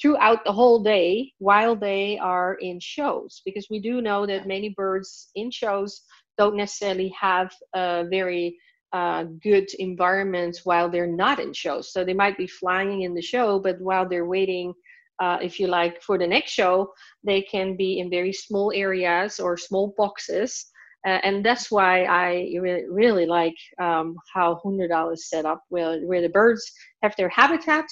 throughout 0.00 0.44
the 0.44 0.52
whole 0.52 0.82
day 0.82 1.32
while 1.38 1.74
they 1.76 2.18
are 2.18 2.54
in 2.54 2.78
shows? 2.80 3.42
Because 3.44 3.68
we 3.70 3.80
do 3.80 4.00
know 4.02 4.26
that 4.26 4.46
many 4.46 4.70
birds 4.70 5.30
in 5.34 5.50
shows 5.50 6.02
don't 6.38 6.56
necessarily 6.56 7.12
have 7.18 7.52
a 7.74 8.04
very 8.10 8.56
uh, 8.92 9.24
good 9.42 9.68
environment 9.78 10.58
while 10.64 10.90
they're 10.90 11.06
not 11.06 11.38
in 11.38 11.52
shows. 11.52 11.92
So 11.92 12.04
they 12.04 12.14
might 12.14 12.36
be 12.36 12.46
flying 12.46 13.02
in 13.02 13.14
the 13.14 13.22
show 13.22 13.58
but 13.58 13.80
while 13.80 14.08
they're 14.08 14.26
waiting 14.26 14.74
uh, 15.20 15.38
if 15.42 15.60
you 15.60 15.66
like 15.66 16.02
for 16.02 16.18
the 16.18 16.26
next 16.26 16.50
show 16.50 16.92
they 17.22 17.42
can 17.42 17.76
be 17.76 18.00
in 18.00 18.10
very 18.10 18.32
small 18.32 18.72
areas 18.74 19.38
or 19.38 19.56
small 19.56 19.94
boxes 19.96 20.69
uh, 21.06 21.18
and 21.22 21.44
that's 21.44 21.70
why 21.70 22.04
I 22.04 22.52
really, 22.60 22.84
really 22.88 23.26
like 23.26 23.56
um, 23.80 24.16
how 24.34 24.60
Hoenderdaal 24.62 25.12
is 25.12 25.28
set 25.28 25.46
up, 25.46 25.62
where, 25.68 26.00
where 26.00 26.20
the 26.20 26.28
birds 26.28 26.70
have 27.02 27.14
their 27.16 27.30
habitat, 27.30 27.86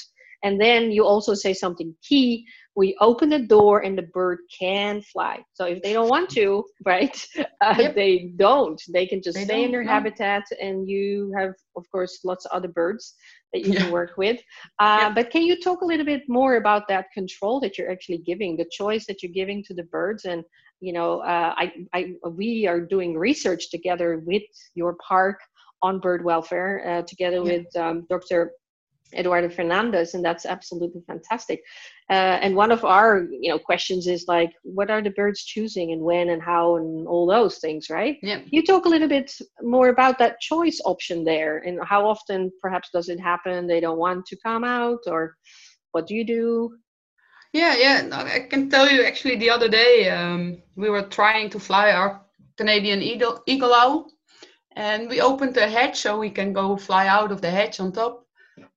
and 0.44 0.60
then 0.60 0.92
you 0.92 1.04
also 1.04 1.34
say 1.34 1.52
something 1.52 1.94
key. 2.02 2.46
We 2.76 2.96
open 3.00 3.28
the 3.28 3.40
door 3.40 3.80
and 3.80 3.98
the 3.98 4.02
bird 4.02 4.38
can 4.56 5.02
fly. 5.02 5.42
So 5.54 5.64
if 5.64 5.82
they 5.82 5.92
don't 5.92 6.08
want 6.08 6.30
to, 6.30 6.64
right, 6.84 7.26
uh, 7.60 7.74
yep. 7.76 7.96
they 7.96 8.30
don't. 8.36 8.80
They 8.92 9.04
can 9.04 9.20
just 9.20 9.36
they 9.36 9.44
stay 9.44 9.64
in 9.64 9.72
their 9.72 9.82
no. 9.82 9.90
habitat, 9.90 10.44
and 10.60 10.88
you 10.88 11.32
have, 11.36 11.54
of 11.76 11.90
course, 11.90 12.20
lots 12.24 12.44
of 12.44 12.52
other 12.52 12.68
birds 12.68 13.14
that 13.52 13.64
you 13.64 13.72
yeah. 13.72 13.80
can 13.80 13.90
work 13.90 14.12
with. 14.16 14.40
Uh, 14.78 14.98
yep. 15.06 15.14
But 15.16 15.30
can 15.30 15.42
you 15.42 15.60
talk 15.60 15.80
a 15.80 15.86
little 15.86 16.06
bit 16.06 16.22
more 16.28 16.56
about 16.56 16.86
that 16.88 17.06
control 17.12 17.58
that 17.60 17.76
you're 17.76 17.90
actually 17.90 18.18
giving, 18.18 18.56
the 18.56 18.68
choice 18.70 19.06
that 19.06 19.22
you're 19.22 19.32
giving 19.32 19.64
to 19.64 19.74
the 19.74 19.84
birds, 19.84 20.24
and 20.24 20.44
you 20.80 20.92
know, 20.92 21.20
uh, 21.20 21.54
I, 21.56 21.72
I, 21.92 22.14
we 22.28 22.66
are 22.66 22.80
doing 22.80 23.16
research 23.16 23.70
together 23.70 24.22
with 24.24 24.42
your 24.74 24.96
park 25.06 25.40
on 25.82 26.00
bird 26.00 26.24
welfare, 26.24 26.82
uh, 26.86 27.02
together 27.02 27.36
yeah. 27.36 27.42
with 27.42 27.76
um, 27.76 28.06
Dr. 28.08 28.52
Eduardo 29.14 29.48
Fernandez, 29.48 30.14
and 30.14 30.24
that's 30.24 30.44
absolutely 30.44 31.02
fantastic. 31.06 31.62
Uh, 32.10 32.38
and 32.42 32.54
one 32.54 32.70
of 32.70 32.84
our, 32.84 33.26
you 33.30 33.50
know, 33.50 33.58
questions 33.58 34.06
is 34.06 34.26
like, 34.28 34.50
what 34.62 34.90
are 34.90 35.02
the 35.02 35.10
birds 35.10 35.44
choosing, 35.44 35.92
and 35.92 36.02
when, 36.02 36.30
and 36.30 36.42
how, 36.42 36.76
and 36.76 37.06
all 37.06 37.26
those 37.26 37.58
things, 37.58 37.88
right? 37.90 38.18
Yeah. 38.22 38.40
You 38.46 38.62
talk 38.62 38.84
a 38.84 38.88
little 38.88 39.08
bit 39.08 39.32
more 39.62 39.88
about 39.88 40.18
that 40.18 40.40
choice 40.40 40.80
option 40.84 41.24
there, 41.24 41.58
and 41.58 41.78
how 41.84 42.06
often 42.06 42.52
perhaps 42.60 42.90
does 42.92 43.08
it 43.08 43.20
happen 43.20 43.66
they 43.66 43.80
don't 43.80 43.98
want 43.98 44.26
to 44.26 44.36
come 44.44 44.64
out, 44.64 45.00
or 45.06 45.36
what 45.92 46.06
do 46.06 46.14
you 46.14 46.24
do? 46.24 46.76
Yeah, 47.52 47.74
yeah, 47.76 48.08
I 48.12 48.40
can 48.40 48.68
tell 48.68 48.88
you. 48.90 49.04
Actually, 49.04 49.37
the 49.37 49.50
other 49.50 49.68
day 49.68 50.11
um, 50.11 50.62
we 50.76 50.90
were 50.90 51.02
trying 51.02 51.50
to 51.50 51.58
fly 51.58 51.92
our 51.92 52.20
Canadian 52.56 53.02
eagle, 53.02 53.42
eagle 53.46 53.72
owl, 53.72 54.11
and 54.76 55.08
we 55.08 55.20
opened 55.20 55.54
the 55.54 55.68
hatch 55.68 56.00
so 56.00 56.18
we 56.18 56.30
can 56.30 56.52
go 56.52 56.76
fly 56.76 57.06
out 57.06 57.32
of 57.32 57.40
the 57.40 57.50
hatch 57.50 57.80
on 57.80 57.92
top 57.92 58.26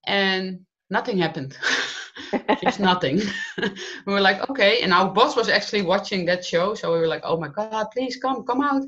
and 0.06 0.66
nothing 0.90 1.18
happened. 1.18 1.58
Just 2.64 2.80
nothing. 2.80 3.22
we 4.06 4.14
were 4.14 4.22
like, 4.22 4.50
okay. 4.50 4.82
And 4.82 4.94
our 4.94 5.12
boss 5.12 5.36
was 5.36 5.50
actually 5.50 5.82
watching 5.82 6.26
that 6.26 6.46
show. 6.46 6.74
So 6.74 6.94
we 6.94 7.00
were 7.00 7.08
like, 7.08 7.24
oh 7.24 7.38
my 7.38 7.50
God, 7.50 7.88
please 7.94 8.18
come, 8.18 8.44
come 8.46 8.62
out. 8.62 8.84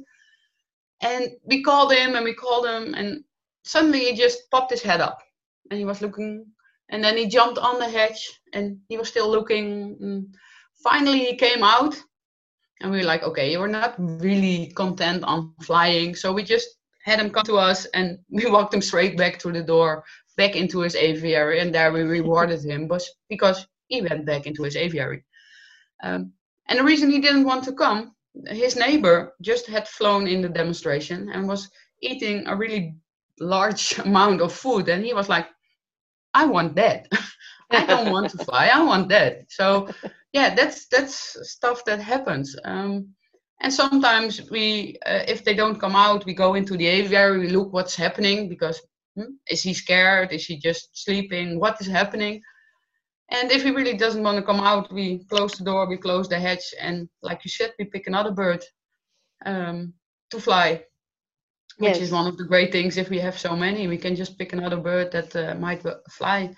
And 1.02 1.28
we 1.44 1.64
called 1.64 1.92
him 1.92 2.16
and 2.16 2.24
we 2.24 2.34
called 2.34 2.66
him, 2.66 2.94
and 2.94 3.24
suddenly 3.66 4.00
he 4.06 4.16
just 4.16 4.50
popped 4.50 4.72
his 4.72 4.82
head 4.82 5.02
up 5.02 5.20
and 5.70 5.78
he 5.78 5.86
was 5.86 6.02
looking. 6.02 6.46
And 6.90 7.04
then 7.04 7.18
he 7.18 7.28
jumped 7.28 7.58
on 7.58 7.80
the 7.80 7.90
hedge 7.90 8.40
and 8.54 8.78
he 8.90 8.98
was 8.98 9.08
still 9.08 9.30
looking. 9.30 9.98
And 10.02 10.36
finally, 10.84 11.20
he 11.20 11.36
came 11.36 11.64
out 11.64 11.96
and 12.82 12.92
we 12.92 13.00
were 13.00 13.04
like, 13.04 13.24
okay, 13.24 13.52
you're 13.52 13.68
not 13.68 13.96
really 13.98 14.72
content 14.76 15.24
on 15.24 15.54
flying. 15.62 16.16
So 16.16 16.34
we 16.34 16.44
just 16.44 16.68
had 17.04 17.20
him 17.20 17.30
come 17.30 17.46
to 17.46 17.58
us 17.58 17.86
and 17.94 18.20
we 18.30 18.50
walked 18.50 18.74
him 18.74 18.82
straight 18.82 19.18
back 19.18 19.40
to 19.40 19.52
the 19.52 19.64
door, 19.64 20.04
back 20.38 20.56
into 20.56 20.82
his 20.82 20.96
aviary. 20.96 21.60
And 21.60 21.74
there 21.74 21.92
we 21.92 22.02
rewarded 22.02 22.64
him 22.64 22.90
because 23.30 23.68
he 23.88 24.02
went 24.02 24.26
back 24.26 24.46
into 24.46 24.64
his 24.64 24.76
aviary. 24.76 25.24
Um, 26.04 26.34
and 26.68 26.80
the 26.80 26.84
reason 26.84 27.10
he 27.10 27.20
didn't 27.20 27.46
want 27.46 27.64
to 27.66 27.74
come 27.74 28.14
his 28.48 28.76
neighbor 28.76 29.36
just 29.42 29.68
had 29.68 29.88
flown 29.88 30.28
in 30.28 30.42
the 30.42 30.50
demonstration 30.50 31.30
and 31.30 31.48
was 31.48 31.70
eating 32.02 32.46
a 32.48 32.56
really 32.56 32.96
large 33.40 33.98
amount 34.06 34.42
of 34.42 34.52
food 34.52 34.90
and 34.90 35.04
he 35.06 35.14
was 35.14 35.30
like 35.30 35.48
i 36.34 36.46
want 36.46 36.76
that. 36.76 37.08
I 37.72 37.86
don't 37.86 38.12
want 38.12 38.30
to 38.32 38.38
fly. 38.46 38.68
I 38.68 38.84
want 38.84 39.10
that. 39.10 39.46
So 39.50 39.90
yeah 40.32 40.54
that's 40.56 40.88
that's 40.88 41.38
stuff 41.50 41.86
that 41.86 42.00
happens. 42.00 42.56
Um, 42.66 43.10
and 43.62 43.74
sometimes 43.74 44.50
we 44.52 44.98
uh, 45.06 45.24
if 45.28 45.44
they 45.44 45.54
don't 45.54 45.80
come 45.80 45.96
out 45.96 46.26
we 46.26 46.34
go 46.34 46.54
into 46.56 46.78
the 46.78 46.88
aviary 46.88 47.40
we 47.40 47.50
look 47.50 47.72
what's 47.74 47.96
happening 47.96 48.50
because 48.50 48.82
hmm, 49.16 49.34
is 49.50 49.64
he 49.64 49.74
scared? 49.74 50.32
Is 50.32 50.46
he 50.46 50.58
just 50.58 50.90
sleeping? 51.04 51.60
What 51.60 51.80
is 51.82 51.88
happening? 51.88 52.42
And 53.30 53.52
if 53.52 53.64
he 53.64 53.72
really 53.72 53.98
doesn't 53.98 54.24
want 54.24 54.38
to 54.38 54.44
come 54.44 54.60
out, 54.60 54.92
we 54.94 55.24
close 55.26 55.54
the 55.54 55.64
door, 55.64 55.88
we 55.88 55.98
close 55.98 56.30
the 56.30 56.40
hatch, 56.40 56.74
and 56.80 57.10
like 57.22 57.44
you 57.44 57.50
said, 57.50 57.74
we 57.80 57.86
pick 57.86 58.06
another 58.06 58.32
bird 58.32 58.64
um, 59.46 59.94
to 60.30 60.40
fly, 60.40 60.84
which 61.78 61.96
yes. 61.96 62.02
is 62.02 62.12
one 62.12 62.28
of 62.28 62.38
the 62.38 62.44
great 62.44 62.72
things. 62.72 62.98
If 62.98 63.10
we 63.10 63.20
have 63.20 63.38
so 63.38 63.56
many, 63.56 63.88
we 63.88 63.98
can 63.98 64.16
just 64.16 64.38
pick 64.38 64.54
another 64.54 64.78
bird 64.78 65.12
that 65.12 65.36
uh, 65.36 65.56
might 65.56 65.84
fly. 66.10 66.54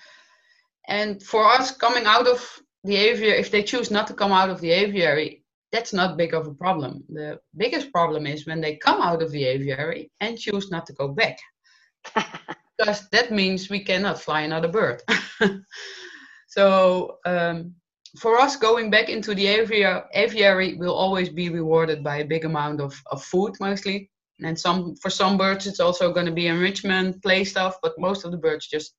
And 0.88 1.22
for 1.22 1.46
us, 1.46 1.72
coming 1.72 2.06
out 2.06 2.28
of 2.28 2.42
the 2.84 2.96
aviary, 2.96 3.40
if 3.40 3.50
they 3.50 3.64
choose 3.64 3.90
not 3.90 4.08
to 4.08 4.14
come 4.14 4.32
out 4.32 4.50
of 4.50 4.62
the 4.62 4.72
aviary, 4.72 5.44
that's 5.72 5.94
not 5.94 6.18
big 6.18 6.34
of 6.34 6.48
a 6.48 6.54
problem. 6.54 7.04
The 7.10 7.40
biggest 7.58 7.92
problem 7.92 8.28
is 8.28 8.46
when 8.46 8.62
they 8.62 8.78
come 8.78 9.02
out 9.02 9.22
of 9.22 9.32
the 9.32 9.44
aviary 9.46 10.12
and 10.20 10.38
choose 10.38 10.70
not 10.72 10.86
to 10.88 10.94
go 10.94 11.08
back. 11.08 11.38
because 12.78 13.10
that 13.10 13.32
means 13.32 13.70
we 13.70 13.84
cannot 13.84 14.22
fly 14.22 14.42
another 14.42 14.68
bird. 14.68 15.02
So 16.56 17.18
um, 17.26 17.76
for 18.18 18.40
us, 18.40 18.56
going 18.56 18.90
back 18.90 19.10
into 19.10 19.36
the 19.36 19.46
aviary, 19.46 20.02
aviary 20.14 20.76
will 20.76 20.94
always 20.94 21.28
be 21.28 21.50
rewarded 21.50 22.02
by 22.02 22.18
a 22.18 22.26
big 22.26 22.46
amount 22.46 22.80
of, 22.80 22.96
of 23.12 23.22
food 23.22 23.56
mostly. 23.60 24.10
And 24.42 24.60
some 24.60 24.96
for 24.96 25.10
some 25.10 25.38
birds, 25.38 25.66
it's 25.66 25.80
also 25.80 26.12
going 26.12 26.26
to 26.26 26.32
be 26.32 26.48
enrichment, 26.48 27.22
play 27.24 27.44
stuff, 27.44 27.78
but 27.82 27.98
most 27.98 28.26
of 28.26 28.32
the 28.32 28.38
birds 28.38 28.68
just 28.68 28.96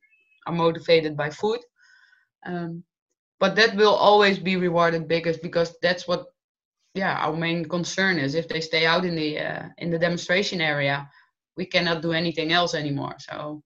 are 0.47 0.55
motivated 0.55 1.17
by 1.17 1.31
food. 1.31 1.61
Um, 2.47 2.85
but 3.39 3.55
that 3.57 3.77
will 3.77 3.95
always 3.95 4.39
be 4.39 4.57
rewarded 4.57 5.09
biggest 5.09 5.43
because 5.43 5.77
that's 5.83 6.09
what 6.09 6.27
yeah 6.95 7.19
our 7.19 7.37
main 7.37 7.67
concern 7.67 8.19
is. 8.19 8.35
If 8.35 8.49
they 8.49 8.61
stay 8.61 8.87
out 8.87 9.05
in 9.05 9.15
the 9.15 9.39
uh, 9.39 9.63
in 9.79 9.91
the 9.91 9.99
demonstration 9.99 10.61
area 10.61 11.09
we 11.57 11.65
cannot 11.65 12.03
do 12.03 12.13
anything 12.13 12.53
else 12.53 12.75
anymore 12.75 13.17
so. 13.19 13.63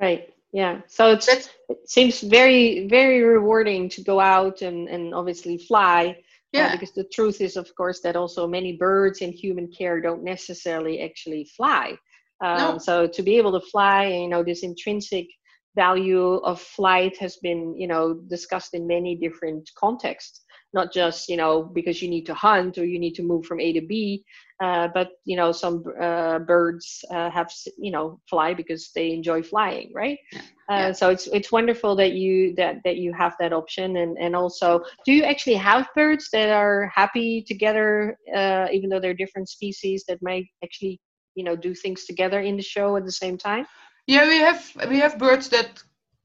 Right 0.00 0.32
yeah. 0.52 0.80
So 0.86 1.12
it's 1.12 1.28
it 1.28 1.48
seems 1.84 2.20
very 2.20 2.88
very 2.88 3.22
rewarding 3.22 3.88
to 3.90 4.02
go 4.02 4.20
out 4.20 4.62
and 4.62 4.88
and 4.88 5.14
obviously 5.14 5.58
fly 5.58 6.16
yeah. 6.56 6.66
Uh, 6.66 6.72
because 6.72 6.92
the 6.92 7.08
truth 7.12 7.40
is 7.40 7.56
of 7.56 7.74
course 7.74 8.00
that 8.00 8.16
also 8.16 8.46
many 8.46 8.76
birds 8.76 9.20
in 9.20 9.32
human 9.32 9.68
care 9.70 10.00
don't 10.00 10.24
necessarily 10.24 11.00
actually 11.02 11.48
fly. 11.56 11.96
Um, 12.42 12.58
no. 12.58 12.78
so 12.78 13.06
to 13.06 13.22
be 13.22 13.38
able 13.38 13.58
to 13.58 13.66
fly 13.66 14.06
you 14.08 14.28
know 14.28 14.42
this 14.42 14.62
intrinsic 14.62 15.26
value 15.74 16.34
of 16.50 16.60
flight 16.60 17.16
has 17.18 17.36
been 17.36 17.74
you 17.76 17.86
know 17.86 18.14
discussed 18.28 18.74
in 18.74 18.86
many 18.86 19.14
different 19.14 19.70
contexts 19.78 20.42
not 20.76 20.92
just 20.92 21.28
you 21.28 21.36
know 21.36 21.62
because 21.62 22.00
you 22.00 22.08
need 22.08 22.26
to 22.26 22.34
hunt 22.34 22.78
or 22.78 22.84
you 22.84 22.98
need 23.00 23.14
to 23.14 23.22
move 23.22 23.44
from 23.46 23.58
a 23.60 23.72
to 23.72 23.80
b 23.80 24.24
uh, 24.62 24.88
but 24.94 25.08
you 25.24 25.36
know 25.36 25.50
some 25.52 25.82
uh, 26.00 26.38
birds 26.38 27.04
uh, 27.10 27.30
have 27.30 27.50
you 27.78 27.90
know 27.90 28.20
fly 28.30 28.54
because 28.54 28.90
they 28.94 29.10
enjoy 29.12 29.42
flying 29.42 29.90
right 29.94 30.18
yeah. 30.32 30.40
Uh, 30.68 30.86
yeah. 30.86 30.92
so 30.92 31.10
it's 31.10 31.26
it's 31.38 31.50
wonderful 31.52 31.96
that 31.96 32.12
you 32.12 32.54
that 32.60 32.76
that 32.84 32.96
you 32.96 33.12
have 33.12 33.34
that 33.40 33.52
option 33.52 33.96
and 34.02 34.12
and 34.18 34.36
also 34.36 34.68
do 35.06 35.12
you 35.12 35.24
actually 35.24 35.58
have 35.70 35.88
birds 35.94 36.28
that 36.32 36.50
are 36.50 36.92
happy 37.00 37.42
together 37.52 38.18
uh, 38.34 38.66
even 38.76 38.88
though 38.90 39.00
they're 39.00 39.22
different 39.24 39.48
species 39.48 40.04
that 40.08 40.22
might 40.22 40.46
actually 40.64 41.00
you 41.36 41.44
know 41.44 41.56
do 41.56 41.72
things 41.74 42.04
together 42.04 42.40
in 42.40 42.56
the 42.56 42.68
show 42.74 42.96
at 42.96 43.04
the 43.04 43.18
same 43.24 43.38
time 43.38 43.64
yeah 44.06 44.24
we 44.28 44.38
have 44.38 44.60
we 44.92 44.98
have 44.98 45.18
birds 45.18 45.48
that 45.48 45.70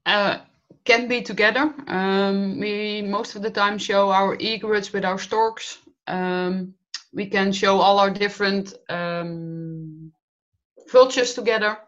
uh, 0.06 0.38
can 0.84 1.08
be 1.08 1.22
together. 1.22 1.72
Um, 1.86 2.58
we 2.58 3.02
most 3.02 3.36
of 3.36 3.42
the 3.42 3.50
time 3.50 3.78
show 3.78 4.10
our 4.10 4.34
egrets 4.34 4.92
with 4.92 5.04
our 5.04 5.18
storks. 5.18 5.78
Um, 6.06 6.74
we 7.12 7.26
can 7.26 7.52
show 7.52 7.78
all 7.78 7.98
our 7.98 8.10
different 8.10 8.74
um, 8.88 10.12
vultures 10.90 11.34
together. 11.34 11.78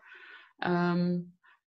Um, 0.63 1.27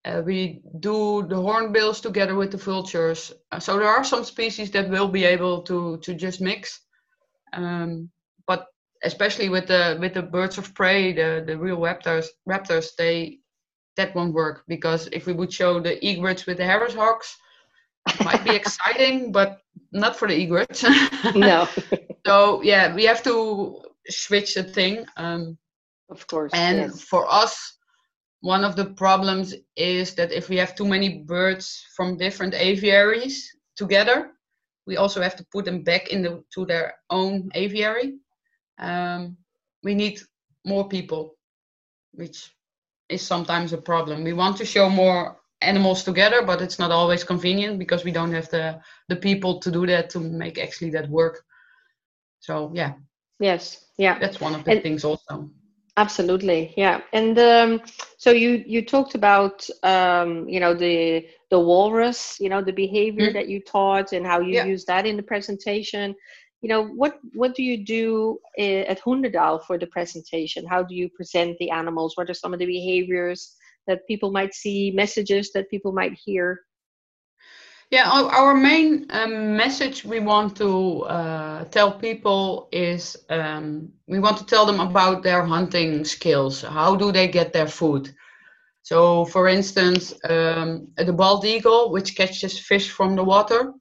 uh, 0.05 0.21
we 0.25 0.61
do 0.79 1.25
the 1.29 1.35
hornbills 1.35 2.01
together 2.01 2.35
with 2.35 2.51
the 2.51 2.57
vultures. 2.57 3.31
Uh, 3.51 3.59
so 3.59 3.77
there 3.77 3.87
are 3.87 4.03
some 4.03 4.25
species 4.25 4.71
that 4.71 4.89
will 4.89 5.07
be 5.07 5.23
able 5.23 5.61
to 5.61 5.97
to 5.99 6.13
just 6.13 6.41
mix. 6.41 6.81
Um, 7.53 8.09
but 8.47 8.67
especially 9.03 9.49
with 9.49 9.67
the 9.67 9.97
with 9.99 10.13
the 10.13 10.23
birds 10.23 10.57
of 10.57 10.73
prey, 10.73 11.13
the 11.13 11.43
the 11.45 11.57
real 11.57 11.77
raptors, 11.77 12.27
raptors, 12.49 12.95
they 12.97 13.39
that 13.97 14.15
won't 14.15 14.33
work 14.33 14.63
because 14.67 15.07
if 15.11 15.25
we 15.25 15.33
would 15.33 15.51
show 15.51 15.79
the 15.79 16.03
egrets 16.05 16.45
with 16.45 16.57
the 16.57 16.65
Harris 16.65 16.93
hawks, 16.93 17.37
it 18.07 18.23
might 18.25 18.43
be 18.43 18.55
exciting, 18.61 19.31
but 19.31 19.61
not 19.91 20.15
for 20.15 20.27
the 20.27 20.35
egrets. 20.35 20.83
no. 21.35 21.67
so 22.25 22.61
yeah, 22.61 22.93
we 22.93 23.05
have 23.05 23.23
to 23.23 23.81
switch 24.09 24.55
the 24.55 24.63
thing. 24.63 25.05
Um, 25.17 25.57
of 26.09 26.25
course. 26.27 26.51
And 26.53 26.77
yes. 26.77 27.01
for 27.01 27.31
us, 27.31 27.77
one 28.41 28.63
of 28.63 28.75
the 28.75 28.85
problems 28.85 29.55
is 29.77 30.15
that 30.15 30.31
if 30.31 30.49
we 30.49 30.57
have 30.57 30.75
too 30.75 30.85
many 30.85 31.19
birds 31.19 31.85
from 31.95 32.17
different 32.17 32.53
aviaries 32.53 33.49
together, 33.77 34.31
we 34.85 34.97
also 34.97 35.21
have 35.21 35.35
to 35.37 35.45
put 35.51 35.65
them 35.65 35.81
back 35.81 36.09
into 36.09 36.43
their 36.67 36.95
own 37.09 37.49
aviary. 37.55 38.17
Um, 38.79 39.37
we 39.81 39.95
need 39.95 40.19
more 40.65 40.87
people, 40.87 41.35
which 42.11 42.51
is 43.09 43.21
sometimes 43.21 43.73
a 43.73 43.77
problem. 43.77 44.23
We 44.23 44.33
want 44.33 44.57
to 44.57 44.65
show 44.65 44.89
more 44.89 45.37
animals 45.61 46.03
together, 46.03 46.43
but 46.43 46.61
it's 46.61 46.79
not 46.79 46.91
always 46.91 47.23
convenient 47.23 47.79
because 47.79 48.03
we 48.03 48.11
don't 48.11 48.33
have 48.33 48.49
the 48.49 48.81
the 49.07 49.15
people 49.15 49.59
to 49.59 49.71
do 49.71 49.85
that 49.87 50.09
to 50.11 50.19
make 50.19 50.57
actually 50.57 50.91
that 50.91 51.09
work. 51.09 51.43
So 52.39 52.71
yeah. 52.73 52.93
Yes. 53.39 53.85
Yeah. 53.97 54.19
That's 54.19 54.39
one 54.39 54.55
of 54.55 54.63
the 54.63 54.71
and 54.71 54.81
things 54.81 55.03
also. 55.03 55.49
Absolutely. 55.95 56.73
Yeah. 56.75 57.01
And 57.13 57.37
um, 57.37 57.81
so 58.17 58.31
you 58.31 58.63
you 58.65 58.83
talked 58.85 59.15
about 59.15 59.67
um, 59.83 60.47
you 60.49 60.59
know 60.59 60.73
the 60.73 61.27
the 61.49 61.59
walrus, 61.59 62.37
you 62.39 62.49
know 62.49 62.61
the 62.63 62.73
behavior 62.73 63.27
mm-hmm. 63.27 63.37
that 63.37 63.47
you 63.47 63.61
taught 63.61 64.11
and 64.11 64.25
how 64.25 64.39
you 64.39 64.55
yeah. 64.55 64.65
use 64.65 64.85
that 64.85 65.05
in 65.05 65.17
the 65.17 65.23
presentation 65.23 66.15
you 66.63 66.69
know 66.69 66.85
what 66.85 67.19
what 67.33 67.53
do 67.55 67.61
you 67.61 67.77
do 67.77 68.39
eh, 68.57 68.83
at 68.87 69.01
Hoenderdaal 69.01 69.65
for 69.67 69.77
the 69.77 69.87
presentation? 69.87 70.65
How 70.65 70.81
do 70.81 70.95
you 70.95 71.09
present 71.09 71.57
the 71.59 71.69
animals? 71.69 72.13
What 72.15 72.29
are 72.29 72.33
some 72.33 72.53
of 72.53 72.59
the 72.59 72.65
behaviors 72.65 73.55
that 73.85 74.07
people 74.07 74.31
might 74.31 74.53
see 74.53 74.89
messages 74.95 75.51
that 75.51 75.69
people 75.69 75.91
might 75.91 76.17
hear? 76.25 76.61
Yeah 77.91 78.09
our, 78.09 78.31
our 78.31 78.55
main 78.55 79.05
um, 79.09 79.57
message 79.57 80.05
we 80.05 80.21
want 80.21 80.55
to 80.57 81.01
uh, 81.01 81.65
tell 81.65 81.91
people 81.91 82.69
is 82.71 83.17
um, 83.29 83.89
we 84.07 84.19
want 84.19 84.37
to 84.37 84.45
tell 84.45 84.65
them 84.65 84.79
about 84.79 85.21
their 85.21 85.43
hunting 85.43 86.05
skills. 86.05 86.61
How 86.61 86.95
do 86.95 87.11
they 87.11 87.27
get 87.27 87.51
their 87.51 87.67
food? 87.67 88.15
So 88.83 89.25
for 89.25 89.49
instance 89.49 90.13
um, 90.29 90.87
the 90.95 91.11
bald 91.11 91.43
eagle 91.43 91.91
which 91.91 92.15
catches 92.15 92.57
fish 92.57 92.89
from 92.89 93.17
the 93.17 93.23
water 93.23 93.73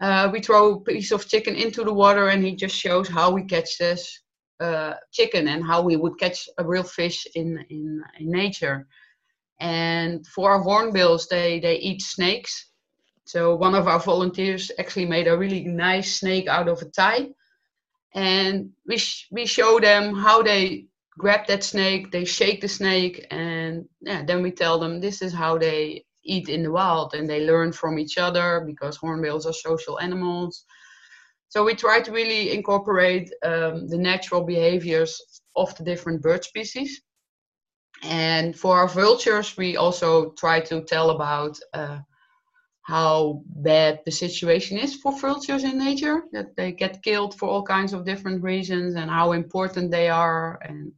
uh, 0.00 0.28
we 0.32 0.40
throw 0.40 0.74
a 0.74 0.80
piece 0.80 1.12
of 1.12 1.28
chicken 1.28 1.54
into 1.54 1.84
the 1.84 1.92
water 1.92 2.28
and 2.28 2.44
he 2.44 2.54
just 2.54 2.76
shows 2.76 3.08
how 3.08 3.30
we 3.30 3.44
catch 3.44 3.78
this 3.78 4.20
uh, 4.60 4.94
chicken 5.12 5.48
and 5.48 5.64
how 5.64 5.82
we 5.82 5.96
would 5.96 6.18
catch 6.18 6.48
a 6.58 6.64
real 6.64 6.82
fish 6.82 7.26
in, 7.34 7.58
in, 7.70 8.02
in 8.18 8.30
nature. 8.30 8.86
And 9.60 10.26
for 10.26 10.50
our 10.50 10.60
hornbills, 10.60 11.26
they, 11.28 11.58
they 11.60 11.76
eat 11.76 12.02
snakes. 12.02 12.70
So 13.24 13.56
one 13.56 13.74
of 13.74 13.88
our 13.88 13.98
volunteers 13.98 14.70
actually 14.78 15.06
made 15.06 15.26
a 15.26 15.36
really 15.36 15.64
nice 15.64 16.20
snake 16.20 16.46
out 16.46 16.68
of 16.68 16.80
a 16.80 16.86
tie. 16.86 17.28
And 18.14 18.70
we, 18.86 18.98
sh- 18.98 19.28
we 19.30 19.46
show 19.46 19.80
them 19.80 20.14
how 20.14 20.42
they 20.42 20.86
grab 21.18 21.46
that 21.48 21.64
snake, 21.64 22.12
they 22.12 22.24
shake 22.24 22.60
the 22.60 22.68
snake, 22.68 23.26
and 23.30 23.86
yeah, 24.00 24.24
then 24.24 24.42
we 24.42 24.52
tell 24.52 24.78
them 24.78 25.00
this 25.00 25.20
is 25.20 25.32
how 25.34 25.58
they 25.58 26.04
eat 26.28 26.48
in 26.48 26.62
the 26.62 26.70
wild 26.70 27.14
and 27.14 27.28
they 27.28 27.46
learn 27.46 27.72
from 27.72 27.98
each 27.98 28.18
other 28.18 28.62
because 28.66 28.96
hornbills 28.96 29.46
are 29.46 29.52
social 29.68 29.98
animals 30.00 30.64
so 31.48 31.64
we 31.64 31.74
try 31.74 32.00
to 32.00 32.12
really 32.12 32.52
incorporate 32.52 33.32
um, 33.42 33.88
the 33.88 33.96
natural 33.96 34.42
behaviors 34.44 35.40
of 35.56 35.74
the 35.76 35.84
different 35.84 36.22
bird 36.22 36.44
species. 36.44 37.00
And 38.02 38.56
for 38.56 38.76
our 38.76 38.88
vultures, 38.88 39.56
we 39.56 39.76
also 39.76 40.32
try 40.32 40.60
to 40.60 40.82
tell 40.82 41.10
about 41.10 41.58
uh, 41.72 41.98
how 42.82 43.42
bad 43.46 44.00
the 44.04 44.12
situation 44.12 44.78
is 44.78 44.94
for 44.96 45.18
vultures 45.18 45.64
in 45.64 45.78
nature, 45.78 46.22
that 46.32 46.54
they 46.54 46.72
get 46.72 47.02
killed 47.02 47.34
for 47.34 47.48
all 47.48 47.62
kinds 47.62 47.92
of 47.92 48.04
different 48.04 48.42
reasons, 48.42 48.94
and 48.94 49.10
how 49.10 49.32
important 49.32 49.90
they 49.90 50.08
are. 50.08 50.58
And 50.62 50.92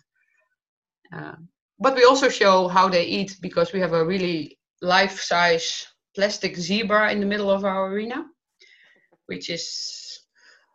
uh, 1.12 1.36
but 1.78 1.94
we 1.94 2.04
also 2.04 2.28
show 2.28 2.68
how 2.68 2.88
they 2.88 3.04
eat 3.04 3.38
because 3.40 3.72
we 3.72 3.80
have 3.80 3.94
a 3.94 4.04
really 4.04 4.58
life-size 4.82 5.86
plastic 6.14 6.56
zebra 6.56 7.12
in 7.12 7.20
the 7.20 7.26
middle 7.26 7.50
of 7.50 7.64
our 7.64 7.92
arena, 7.92 8.24
which 9.26 9.50
is 9.50 10.20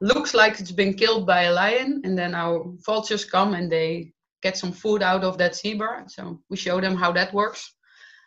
looks 0.01 0.33
like 0.33 0.59
it's 0.59 0.71
been 0.71 0.93
killed 0.93 1.25
by 1.25 1.43
a 1.43 1.53
lion, 1.53 2.01
and 2.03 2.17
then 2.17 2.35
our 2.35 2.65
vultures 2.85 3.25
come 3.25 3.53
and 3.53 3.71
they 3.71 4.11
get 4.41 4.57
some 4.57 4.71
food 4.71 5.01
out 5.01 5.23
of 5.23 5.37
that 5.37 5.55
zebra. 5.55 6.05
So 6.07 6.41
we 6.49 6.57
show 6.57 6.79
them 6.81 6.95
how 6.95 7.11
that 7.13 7.33
works. 7.33 7.73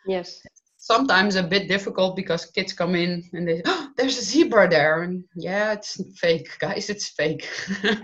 Yes. 0.05 0.41
Sometimes 0.89 1.35
a 1.35 1.43
bit 1.43 1.67
difficult 1.67 2.15
because 2.15 2.47
kids 2.47 2.73
come 2.73 2.95
in 2.95 3.23
and 3.33 3.47
they, 3.47 3.61
oh, 3.63 3.89
there's 3.95 4.17
a 4.17 4.23
zebra 4.23 4.67
there, 4.67 5.03
and 5.03 5.23
yeah, 5.35 5.73
it's 5.73 6.01
fake, 6.17 6.49
guys, 6.57 6.89
it's 6.89 7.09
fake. 7.09 7.47
and 7.83 7.99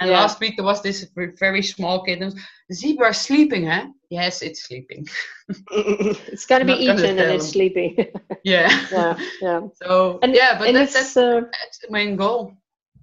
yeah. 0.00 0.18
last 0.18 0.40
week 0.40 0.56
there 0.56 0.64
was 0.64 0.80
this 0.80 1.06
very 1.38 1.60
small 1.60 2.02
kid. 2.02 2.22
and 2.22 2.34
zebra 2.72 3.12
sleeping, 3.12 3.66
huh? 3.66 3.88
Yes, 4.08 4.40
it's 4.40 4.62
sleeping. 4.64 5.06
it's 5.70 6.46
got 6.46 6.60
to 6.60 6.64
be 6.64 6.72
eaten 6.72 7.18
and 7.18 7.18
it's 7.18 7.50
sleeping. 7.50 7.96
yeah. 8.44 8.70
Yeah. 8.90 9.18
Yeah. 9.42 9.60
So 9.82 10.20
and, 10.22 10.34
yeah, 10.34 10.58
but 10.58 10.72
that's, 10.72 10.94
that's, 10.94 11.16
uh, 11.18 11.42
that's 11.42 11.80
the 11.80 11.90
main 11.90 12.16
goal. 12.16 12.54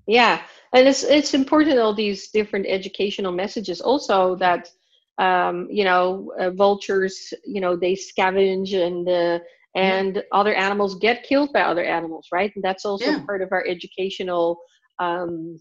Yeah, 0.08 0.41
and 0.74 0.88
it's 0.88 1.04
it's 1.04 1.36
important 1.36 1.78
all 1.78 1.94
these 1.94 2.30
different 2.30 2.65
educational 2.67 3.32
messages 3.32 3.80
also 3.80 4.36
that 4.38 4.70
um, 5.17 5.67
you 5.69 5.84
know 5.84 6.32
uh, 6.39 6.52
vultures 6.52 7.34
you 7.45 7.62
know 7.62 7.76
they 7.76 7.93
scavenge 7.93 8.74
and 8.74 9.08
uh, 9.08 9.39
and 9.76 10.17
yeah. 10.17 10.21
other 10.32 10.54
animals 10.54 10.95
get 10.95 11.24
killed 11.24 11.52
by 11.54 11.62
other 11.62 11.84
animals 11.84 12.28
right 12.32 12.52
and 12.56 12.63
that's 12.63 12.86
also 12.86 13.06
yeah. 13.06 13.26
part 13.26 13.41
of 13.41 13.52
our 13.52 13.65
educational 13.67 14.60
um, 15.00 15.58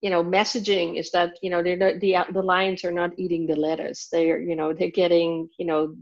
you 0.00 0.10
know 0.10 0.24
messaging 0.24 0.98
is 0.98 1.10
that 1.10 1.34
you 1.42 1.50
know 1.50 1.62
they're 1.62 1.76
not, 1.76 2.00
the 2.00 2.16
the 2.32 2.42
lions 2.42 2.84
are 2.84 2.92
not 2.92 3.10
eating 3.18 3.46
the 3.46 3.56
lettuce 3.56 4.08
they're 4.10 4.40
you 4.40 4.56
know 4.56 4.72
they're 4.72 4.90
getting 4.90 5.48
you 5.58 5.66
know 5.66 5.94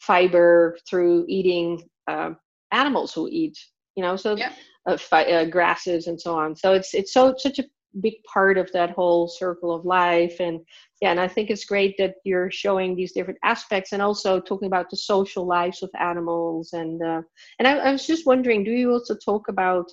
fiber 0.00 0.76
through 0.88 1.24
eating 1.28 1.82
uh, 2.08 2.30
animals 2.72 3.12
who 3.12 3.28
eat 3.30 3.56
you 3.96 4.02
know 4.02 4.16
so 4.16 4.36
yeah. 4.36 4.52
uh, 4.88 4.96
fi- 4.96 5.30
uh, 5.30 5.44
grasses 5.44 6.06
and 6.06 6.20
so 6.20 6.34
on 6.36 6.56
so 6.56 6.72
it's 6.72 6.94
it's 6.94 7.12
so 7.12 7.34
such 7.38 7.58
a 7.58 7.64
big 8.00 8.14
part 8.32 8.58
of 8.58 8.70
that 8.72 8.90
whole 8.90 9.28
circle 9.28 9.72
of 9.74 9.84
life. 9.84 10.40
And 10.40 10.60
yeah 11.00 11.10
and 11.10 11.20
i 11.20 11.28
think 11.28 11.50
it's 11.50 11.64
great 11.64 11.94
that 11.98 12.14
you're 12.24 12.50
showing 12.50 12.94
these 12.94 13.12
different 13.12 13.38
aspects 13.42 13.92
and 13.92 14.00
also 14.00 14.40
talking 14.40 14.66
about 14.66 14.88
the 14.90 14.96
social 14.96 15.46
lives 15.46 15.82
of 15.82 15.90
animals. 15.98 16.72
And 16.72 17.02
uh, 17.02 17.22
and 17.58 17.68
I, 17.68 17.72
I 17.76 17.92
was 17.92 18.06
just 18.06 18.26
wondering 18.26 18.64
do 18.64 18.70
you 18.70 18.92
also 18.92 19.14
talk 19.16 19.48
about 19.48 19.86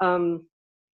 um, 0.00 0.46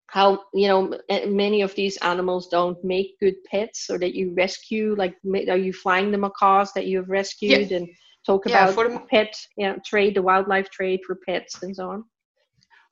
how 0.09 0.41
you 0.55 0.69
know 0.69 0.99
many 1.27 1.63
of 1.63 1.75
these 1.75 1.97
animals 1.99 2.49
don't 2.49 2.83
make 2.85 3.19
good 3.19 3.35
pets 3.51 3.91
or 3.91 3.99
that 3.99 4.15
you 4.15 4.33
rescue 4.37 4.95
like 4.97 5.17
are 5.49 5.57
you 5.57 5.73
flying 5.73 6.11
the 6.13 6.19
macaws 6.19 6.73
that 6.75 6.87
you 6.87 6.99
have 6.99 7.09
rescued 7.09 7.71
yeah. 7.71 7.79
and 7.79 7.89
talk 8.25 8.47
yeah, 8.47 8.69
about 8.69 8.93
the 8.93 9.01
pet 9.11 9.35
yeah 9.57 9.75
trade 9.85 10.15
the 10.15 10.23
wildlife 10.23 10.71
trade 10.71 11.01
for 11.07 11.17
pets 11.27 11.63
and 11.63 11.75
so 11.75 11.91
on? 11.91 12.05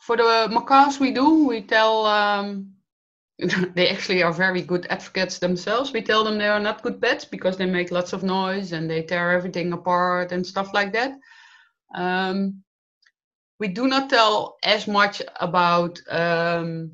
For 0.00 0.16
the 0.16 0.48
macaws 0.50 0.98
we 0.98 1.12
do 1.12 1.46
we 1.46 1.62
tell 1.62 2.04
um, 2.06 2.72
they 3.74 3.88
actually 3.88 4.22
are 4.22 4.32
very 4.32 4.62
good 4.62 4.86
advocates 4.90 5.38
themselves 5.38 5.92
we 5.92 6.00
tell 6.00 6.22
them 6.24 6.38
they 6.38 6.48
are 6.48 6.60
not 6.60 6.82
good 6.82 7.00
pets 7.00 7.24
because 7.24 7.56
they 7.56 7.66
make 7.66 7.90
lots 7.90 8.12
of 8.12 8.22
noise 8.22 8.72
and 8.72 8.88
they 8.88 9.02
tear 9.02 9.32
everything 9.32 9.72
apart 9.72 10.32
and 10.32 10.46
stuff 10.46 10.72
like 10.72 10.92
that 10.92 11.12
um, 11.94 12.62
we 13.60 13.68
do 13.68 13.86
not 13.86 14.10
tell 14.10 14.56
as 14.62 14.86
much 14.86 15.22
about 15.40 15.98
um, 16.10 16.92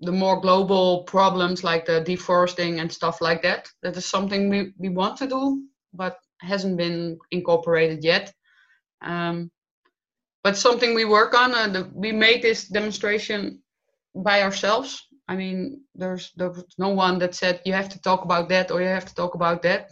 the 0.00 0.12
more 0.12 0.40
global 0.40 1.04
problems 1.04 1.64
like 1.64 1.86
the 1.86 2.00
deforesting 2.00 2.80
and 2.80 2.92
stuff 2.92 3.20
like 3.20 3.42
that. 3.42 3.68
That 3.82 3.96
is 3.96 4.04
something 4.04 4.48
we, 4.48 4.72
we 4.78 4.88
want 4.88 5.16
to 5.18 5.26
do, 5.26 5.64
but 5.94 6.18
hasn't 6.40 6.76
been 6.76 7.18
incorporated 7.30 8.04
yet. 8.04 8.32
Um, 9.00 9.50
but 10.44 10.56
something 10.56 10.94
we 10.94 11.04
work 11.04 11.34
on. 11.34 11.54
Uh, 11.54 11.68
the, 11.68 11.90
we 11.94 12.12
made 12.12 12.42
this 12.42 12.66
demonstration 12.68 13.62
by 14.14 14.42
ourselves. 14.42 15.06
I 15.32 15.36
mean, 15.36 15.80
there's 15.94 16.32
there's 16.36 16.64
no 16.78 16.90
one 16.90 17.18
that 17.20 17.34
said 17.34 17.62
you 17.64 17.72
have 17.72 17.88
to 17.88 18.00
talk 18.00 18.24
about 18.24 18.48
that 18.48 18.70
or 18.70 18.80
you 18.82 18.88
have 18.88 19.06
to 19.06 19.14
talk 19.14 19.34
about 19.34 19.62
that. 19.62 19.90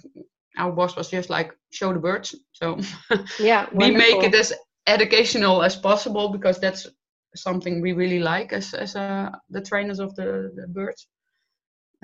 Our 0.59 0.73
boss 0.73 0.97
was 0.97 1.11
just 1.11 1.31
like 1.31 1.51
show 1.71 1.93
the 1.93 1.99
birds. 1.99 2.35
So 2.53 2.79
yeah, 3.39 3.67
we 3.73 3.91
make 3.91 4.23
it 4.23 4.35
as 4.35 4.53
educational 4.87 5.63
as 5.63 5.77
possible 5.77 6.29
because 6.29 6.59
that's 6.61 6.87
something 7.35 7.81
we 7.81 7.93
really 7.93 8.21
like 8.21 8.53
as 8.53 8.75
as 8.75 8.97
uh, 8.97 9.31
the 9.49 9.61
trainers 9.61 10.01
of 10.01 10.15
the, 10.17 10.51
the 10.55 10.67
birds 10.69 11.07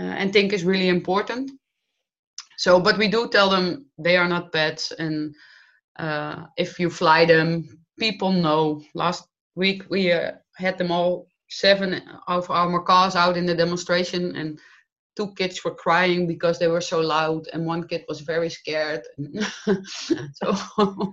uh, 0.01 0.15
and 0.21 0.33
think 0.33 0.53
is 0.53 0.65
really 0.65 0.89
important 0.89 1.51
so 2.57 2.81
but 2.81 2.99
we 2.99 3.09
do 3.09 3.29
tell 3.29 3.51
them 3.51 3.87
they 3.99 4.17
are 4.17 4.29
not 4.29 4.53
pets 4.53 4.93
and 4.93 5.35
uh, 5.99 6.47
if 6.57 6.79
you 6.79 6.89
fly 6.89 7.25
them 7.25 7.65
people 7.99 8.31
know 8.31 8.81
last 8.95 9.27
week 9.57 9.83
we 9.91 10.13
uh, 10.13 10.33
had 10.57 10.79
them 10.79 10.93
all 10.93 11.27
seven 11.49 12.03
of 12.27 12.51
our 12.51 12.69
macaws 12.69 13.17
out 13.17 13.37
in 13.37 13.47
the 13.47 13.55
demonstration 13.55 14.35
and 14.37 14.59
two 15.17 15.33
kids 15.35 15.65
were 15.65 15.75
crying 15.75 16.27
because 16.27 16.59
they 16.59 16.69
were 16.69 16.81
so 16.81 17.01
loud 17.01 17.49
and 17.53 17.67
one 17.67 17.87
kid 17.87 18.05
was 18.09 18.21
very 18.21 18.51
scared 18.51 19.03
so 20.35 21.13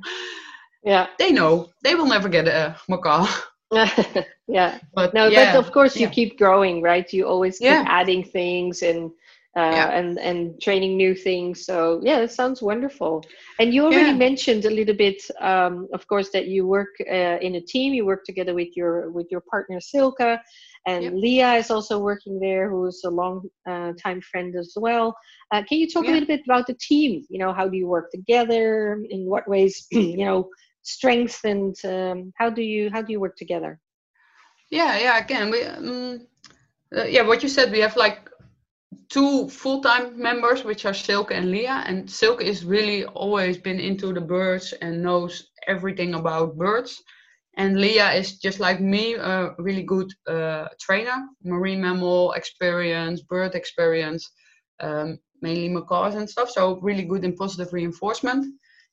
yeah 0.84 1.08
they 1.18 1.32
know 1.32 1.70
they 1.84 1.96
will 1.96 2.06
never 2.06 2.28
get 2.28 2.48
a 2.48 2.76
macaw 2.90 3.26
yeah 4.48 4.80
but 4.94 5.14
no 5.14 5.28
yeah. 5.28 5.54
but 5.54 5.66
of 5.66 5.72
course 5.72 5.96
you 5.96 6.08
yeah. 6.08 6.14
keep 6.14 6.38
growing 6.38 6.82
right 6.82 7.14
you 7.14 7.26
always 7.26 7.58
keep 7.58 7.66
yeah. 7.66 7.86
adding 7.88 8.24
things 8.24 8.82
and 8.84 9.12
uh, 9.56 9.60
and 9.60 10.18
and 10.20 10.60
training 10.62 10.98
new 10.98 11.14
things. 11.14 11.66
So 11.66 12.02
yeah 12.04 12.20
it 12.20 12.32
sounds 12.32 12.62
wonderful. 12.62 13.24
And 13.60 13.74
you 13.74 13.86
already 13.86 14.14
mentioned 14.14 14.66
a 14.66 14.70
little 14.70 14.96
bit 14.96 15.22
um, 15.40 15.88
of 15.94 16.08
course 16.08 16.30
that 16.32 16.48
you 16.48 16.66
work 16.66 16.90
uh, 17.02 17.38
in 17.42 17.56
a 17.56 17.62
team. 17.62 17.94
You 17.94 18.06
work 18.06 18.24
together 18.26 18.54
with 18.54 18.76
your 18.76 19.12
with 19.12 19.28
your 19.30 19.42
partner 19.42 19.80
silke. 19.80 20.40
And 20.86 21.04
yep. 21.04 21.14
leah 21.16 21.54
is 21.54 21.72
also 21.72 21.98
working 22.00 22.40
there 22.40 22.70
who's 22.70 23.04
a 23.06 23.10
long 23.10 23.48
uh, 23.70 23.94
time 23.94 24.22
friend 24.22 24.54
as 24.56 24.74
well. 24.76 25.16
Uh, 25.52 25.64
can 25.64 25.78
you 25.78 25.88
talk 25.90 26.06
a 26.06 26.12
little 26.12 26.28
bit 26.28 26.42
about 26.46 26.68
the 26.68 26.74
team? 26.74 27.24
You 27.30 27.40
know 27.40 27.54
how 27.54 27.70
do 27.70 27.78
you 27.78 27.88
work 27.88 28.12
together? 28.12 29.02
In 29.10 29.30
what 29.30 29.48
ways 29.48 29.88
you 29.92 30.26
know 30.26 30.50
strengths 30.82 31.44
and 31.46 31.76
um, 31.86 32.34
how 32.38 32.50
do 32.50 32.62
you 32.62 32.90
how 32.92 33.02
do 33.02 33.12
you 33.12 33.20
work 33.20 33.38
together? 33.38 33.80
Yeah 34.72 34.98
yeah 34.98 35.18
again 35.20 35.52
we 35.52 35.64
um, 35.64 36.28
uh, 36.98 37.04
yeah 37.04 37.22
what 37.22 37.44
you 37.44 37.50
said 37.50 37.72
we 37.72 37.80
have 37.80 37.96
like 37.96 38.30
two 39.10 39.50
full-time 39.50 40.20
members 40.20 40.64
which 40.64 40.86
are 40.86 40.94
silke 40.94 41.32
and 41.32 41.52
leah 41.52 41.84
and 41.86 42.10
silke 42.10 42.42
is 42.42 42.66
really 42.66 43.06
always 43.06 43.58
been 43.58 43.80
into 43.80 44.14
the 44.14 44.22
birds 44.22 44.74
and 44.82 45.02
knows 45.02 45.50
everything 45.68 46.16
about 46.16 46.58
birds 46.58 47.02
and 47.58 47.80
leah 47.80 48.12
is 48.12 48.40
just 48.40 48.60
like 48.60 48.82
me 48.82 49.14
a 49.16 49.54
really 49.58 49.84
good 49.84 50.12
uh, 50.28 50.68
trainer 50.80 51.28
marine 51.44 51.82
mammal 51.82 52.32
experience 52.34 53.22
bird 53.22 53.56
experience 53.56 54.32
um, 54.80 55.18
mainly 55.42 55.70
macaws 55.70 56.16
and 56.16 56.30
stuff 56.30 56.50
so 56.50 56.80
really 56.82 57.04
good 57.04 57.24
in 57.24 57.36
positive 57.36 57.72
reinforcement 57.74 58.46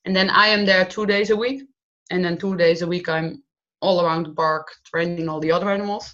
and 0.05 0.15
then 0.15 0.29
i 0.29 0.47
am 0.47 0.65
there 0.65 0.85
two 0.85 1.05
days 1.05 1.29
a 1.29 1.35
week 1.35 1.63
and 2.11 2.23
then 2.23 2.37
two 2.37 2.55
days 2.55 2.81
a 2.81 2.87
week 2.87 3.09
I'm 3.09 3.41
all 3.81 4.01
around 4.01 4.27
the 4.27 4.33
park 4.33 4.67
training 4.85 5.27
all 5.27 5.39
the 5.39 5.51
other 5.51 5.71
animals. 5.71 6.13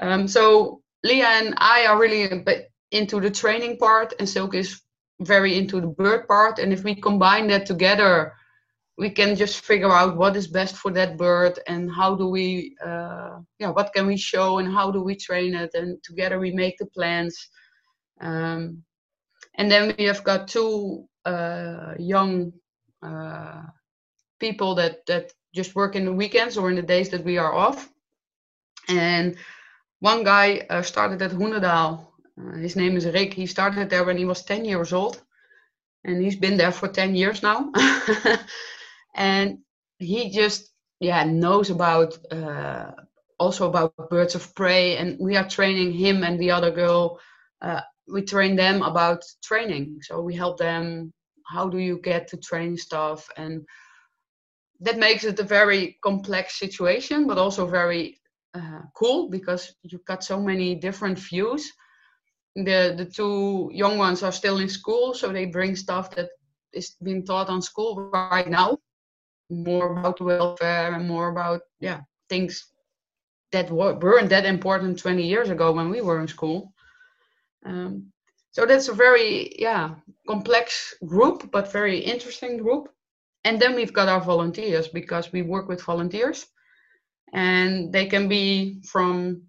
Um, 0.00 0.26
so 0.26 0.82
Leah 1.04 1.28
and 1.28 1.54
I 1.58 1.86
are 1.86 1.98
really 1.98 2.24
a 2.24 2.36
bit 2.36 2.72
into 2.90 3.20
the 3.20 3.30
training 3.30 3.76
part, 3.76 4.14
and 4.18 4.28
Silke 4.28 4.54
is 4.56 4.80
very 5.20 5.58
into 5.58 5.80
the 5.80 5.86
bird 5.86 6.26
part. 6.28 6.58
And 6.58 6.72
if 6.72 6.84
we 6.84 6.94
combine 6.94 7.48
that 7.48 7.66
together, 7.66 8.34
we 8.96 9.10
can 9.10 9.36
just 9.36 9.64
figure 9.64 9.92
out 9.92 10.16
what 10.16 10.36
is 10.36 10.48
best 10.48 10.76
for 10.76 10.90
that 10.92 11.16
bird 11.16 11.60
and 11.68 11.90
how 11.90 12.16
do 12.16 12.28
we, 12.28 12.76
uh, 12.84 13.38
yeah, 13.58 13.70
what 13.70 13.92
can 13.94 14.06
we 14.06 14.16
show 14.16 14.58
and 14.58 14.72
how 14.72 14.90
do 14.90 15.02
we 15.02 15.14
train 15.14 15.54
it, 15.54 15.70
and 15.74 16.02
together 16.02 16.38
we 16.38 16.50
make 16.52 16.76
the 16.78 16.86
plans. 16.86 17.48
Um, 18.20 18.82
and 19.54 19.70
then 19.70 19.94
we 19.98 20.04
have 20.04 20.24
got 20.24 20.48
two 20.48 21.06
uh, 21.24 21.94
young 21.98 22.52
uh, 23.02 23.62
people 24.40 24.74
that 24.74 25.06
that 25.06 25.32
just 25.54 25.74
work 25.74 25.94
in 25.94 26.04
the 26.04 26.12
weekends 26.12 26.56
or 26.56 26.70
in 26.70 26.76
the 26.76 26.82
days 26.82 27.08
that 27.10 27.24
we 27.24 27.38
are 27.38 27.54
off. 27.54 27.88
And 28.88 29.36
one 30.00 30.24
guy 30.24 30.66
uh, 30.70 30.82
started 30.82 31.22
at 31.22 31.32
Hoenderdaal. 31.32 32.07
Uh, 32.38 32.56
his 32.56 32.76
name 32.76 32.96
is 32.96 33.06
Rick. 33.06 33.34
He 33.34 33.46
started 33.46 33.90
there 33.90 34.04
when 34.04 34.16
he 34.16 34.24
was 34.24 34.44
10 34.44 34.64
years 34.64 34.92
old. 34.92 35.20
And 36.04 36.22
he's 36.22 36.36
been 36.36 36.56
there 36.56 36.72
for 36.72 36.88
10 36.88 37.14
years 37.14 37.42
now. 37.42 37.72
and 39.14 39.58
he 39.98 40.30
just, 40.30 40.70
yeah, 41.00 41.24
knows 41.24 41.70
about 41.70 42.16
uh, 42.32 42.92
also 43.38 43.68
about 43.68 43.94
birds 44.10 44.34
of 44.34 44.54
prey, 44.54 44.96
and 44.96 45.16
we 45.20 45.36
are 45.36 45.48
training 45.48 45.92
him 45.92 46.22
and 46.22 46.38
the 46.38 46.50
other 46.50 46.70
girl. 46.70 47.20
Uh, 47.60 47.80
we 48.06 48.22
train 48.22 48.56
them 48.56 48.82
about 48.82 49.22
training, 49.42 49.98
so 50.02 50.20
we 50.20 50.34
help 50.34 50.58
them. 50.58 51.12
How 51.46 51.68
do 51.68 51.78
you 51.78 51.98
get 51.98 52.28
to 52.28 52.36
train 52.36 52.76
stuff 52.76 53.28
and 53.36 53.64
that 54.80 54.98
makes 54.98 55.24
it 55.24 55.40
a 55.40 55.44
very 55.44 55.98
complex 56.02 56.58
situation, 56.58 57.26
but 57.26 57.38
also 57.38 57.66
very 57.66 58.20
uh, 58.54 58.80
cool 58.94 59.28
because 59.28 59.74
you've 59.82 60.04
got 60.04 60.22
so 60.22 60.40
many 60.40 60.74
different 60.74 61.18
views. 61.18 61.72
The 62.64 62.94
the 62.96 63.04
two 63.04 63.70
young 63.72 63.98
ones 63.98 64.22
are 64.22 64.32
still 64.32 64.58
in 64.58 64.68
school, 64.68 65.14
so 65.14 65.32
they 65.32 65.46
bring 65.46 65.76
stuff 65.76 66.10
that 66.16 66.30
is 66.72 66.96
being 67.02 67.24
taught 67.24 67.48
on 67.48 67.62
school 67.62 68.10
right 68.12 68.48
now, 68.48 68.78
more 69.50 69.92
about 69.92 70.20
welfare 70.20 70.94
and 70.94 71.06
more 71.06 71.28
about 71.28 71.60
yeah 71.80 72.00
things 72.28 72.72
that 73.52 73.70
weren't 73.70 74.28
that 74.28 74.44
important 74.44 74.98
20 74.98 75.26
years 75.26 75.50
ago 75.50 75.72
when 75.72 75.88
we 75.88 76.00
were 76.00 76.20
in 76.20 76.28
school. 76.28 76.72
Um, 77.64 78.12
so 78.50 78.66
that's 78.66 78.88
a 78.88 78.92
very 78.92 79.54
yeah 79.58 79.94
complex 80.26 80.94
group, 81.06 81.50
but 81.50 81.72
very 81.72 81.98
interesting 81.98 82.58
group. 82.58 82.88
And 83.44 83.60
then 83.60 83.74
we've 83.74 83.92
got 83.92 84.08
our 84.08 84.20
volunteers 84.20 84.88
because 84.88 85.32
we 85.32 85.42
work 85.42 85.68
with 85.68 85.82
volunteers. 85.82 86.46
And 87.32 87.92
they 87.92 88.06
can 88.06 88.28
be 88.28 88.80
from 88.84 89.42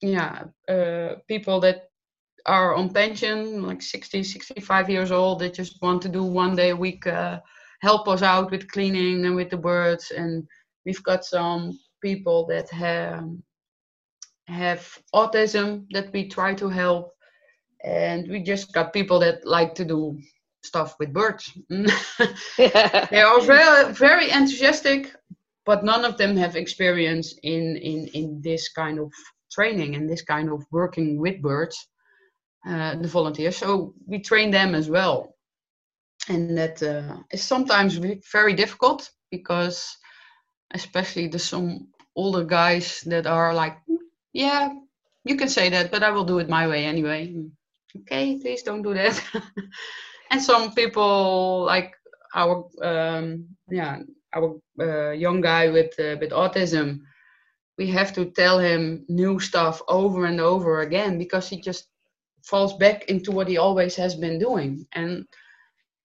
yeah 0.00 0.44
uh, 0.68 1.16
people 1.28 1.60
that 1.60 1.85
are 2.46 2.74
on 2.74 2.88
pension 2.90 3.62
like 3.62 3.82
60 3.82 4.22
65 4.22 4.88
years 4.88 5.10
old 5.10 5.40
that 5.40 5.54
just 5.54 5.82
want 5.82 6.00
to 6.02 6.08
do 6.08 6.22
one 6.22 6.54
day 6.56 6.70
a 6.70 6.76
week 6.76 7.06
uh, 7.06 7.40
help 7.80 8.08
us 8.08 8.22
out 8.22 8.50
with 8.50 8.70
cleaning 8.70 9.24
and 9.24 9.36
with 9.36 9.50
the 9.50 9.56
birds. 9.56 10.10
And 10.10 10.46
we've 10.84 11.02
got 11.02 11.24
some 11.24 11.78
people 12.02 12.46
that 12.46 12.70
have 12.70 13.28
have 14.48 14.98
autism 15.14 15.86
that 15.90 16.12
we 16.12 16.28
try 16.28 16.54
to 16.54 16.68
help. 16.68 17.12
And 17.84 18.28
we 18.28 18.42
just 18.42 18.72
got 18.72 18.92
people 18.92 19.18
that 19.20 19.44
like 19.44 19.74
to 19.74 19.84
do 19.84 20.18
stuff 20.62 20.96
with 20.98 21.12
birds. 21.12 21.52
they 21.68 23.22
are 23.22 23.40
very, 23.54 23.92
very 23.92 24.30
enthusiastic, 24.30 25.12
but 25.64 25.84
none 25.84 26.04
of 26.04 26.16
them 26.16 26.36
have 26.36 26.56
experience 26.56 27.34
in, 27.42 27.76
in, 27.76 28.06
in 28.14 28.40
this 28.40 28.68
kind 28.68 28.98
of 28.98 29.12
training 29.52 29.96
and 29.96 30.08
this 30.08 30.22
kind 30.22 30.48
of 30.50 30.64
working 30.70 31.18
with 31.18 31.42
birds, 31.42 31.88
the 32.66 33.08
volunteers. 33.08 33.56
So 33.56 33.94
we 34.06 34.18
train 34.20 34.50
them 34.50 34.74
as 34.74 34.90
well. 34.90 35.34
And 36.28 36.56
that 36.58 36.82
uh, 36.82 37.18
is 37.30 37.42
sometimes 37.42 38.00
very 38.32 38.54
difficult 38.54 39.10
because, 39.30 39.96
especially 40.72 41.28
the 41.28 41.38
some 41.38 41.88
older 42.16 42.44
guys 42.44 43.02
that 43.06 43.26
are 43.26 43.54
like, 43.54 43.76
yeah, 44.32 44.70
you 45.24 45.36
can 45.36 45.48
say 45.48 45.68
that, 45.70 45.90
but 45.90 46.02
I 46.02 46.10
will 46.10 46.24
do 46.24 46.38
it 46.38 46.48
my 46.48 46.66
way 46.66 46.84
anyway. 46.84 47.34
Okay, 48.00 48.38
please 48.40 48.62
don't 48.62 48.82
do 48.82 48.94
that. 48.94 49.22
and 50.30 50.42
some 50.42 50.72
people 50.74 51.64
like 51.64 51.94
our 52.34 52.64
um, 52.82 53.46
yeah 53.70 53.98
our 54.34 54.56
uh, 54.80 55.10
young 55.10 55.40
guy 55.40 55.68
with 55.68 55.98
uh, 55.98 56.16
with 56.20 56.30
autism 56.30 57.00
we 57.78 57.88
have 57.88 58.12
to 58.14 58.26
tell 58.30 58.58
him 58.58 59.04
new 59.08 59.38
stuff 59.38 59.82
over 59.88 60.24
and 60.26 60.40
over 60.40 60.80
again 60.80 61.18
because 61.18 61.48
he 61.48 61.60
just 61.60 61.88
falls 62.46 62.76
back 62.76 63.04
into 63.04 63.30
what 63.32 63.48
he 63.48 63.56
always 63.58 63.96
has 63.96 64.14
been 64.14 64.38
doing 64.38 64.86
and 64.92 65.26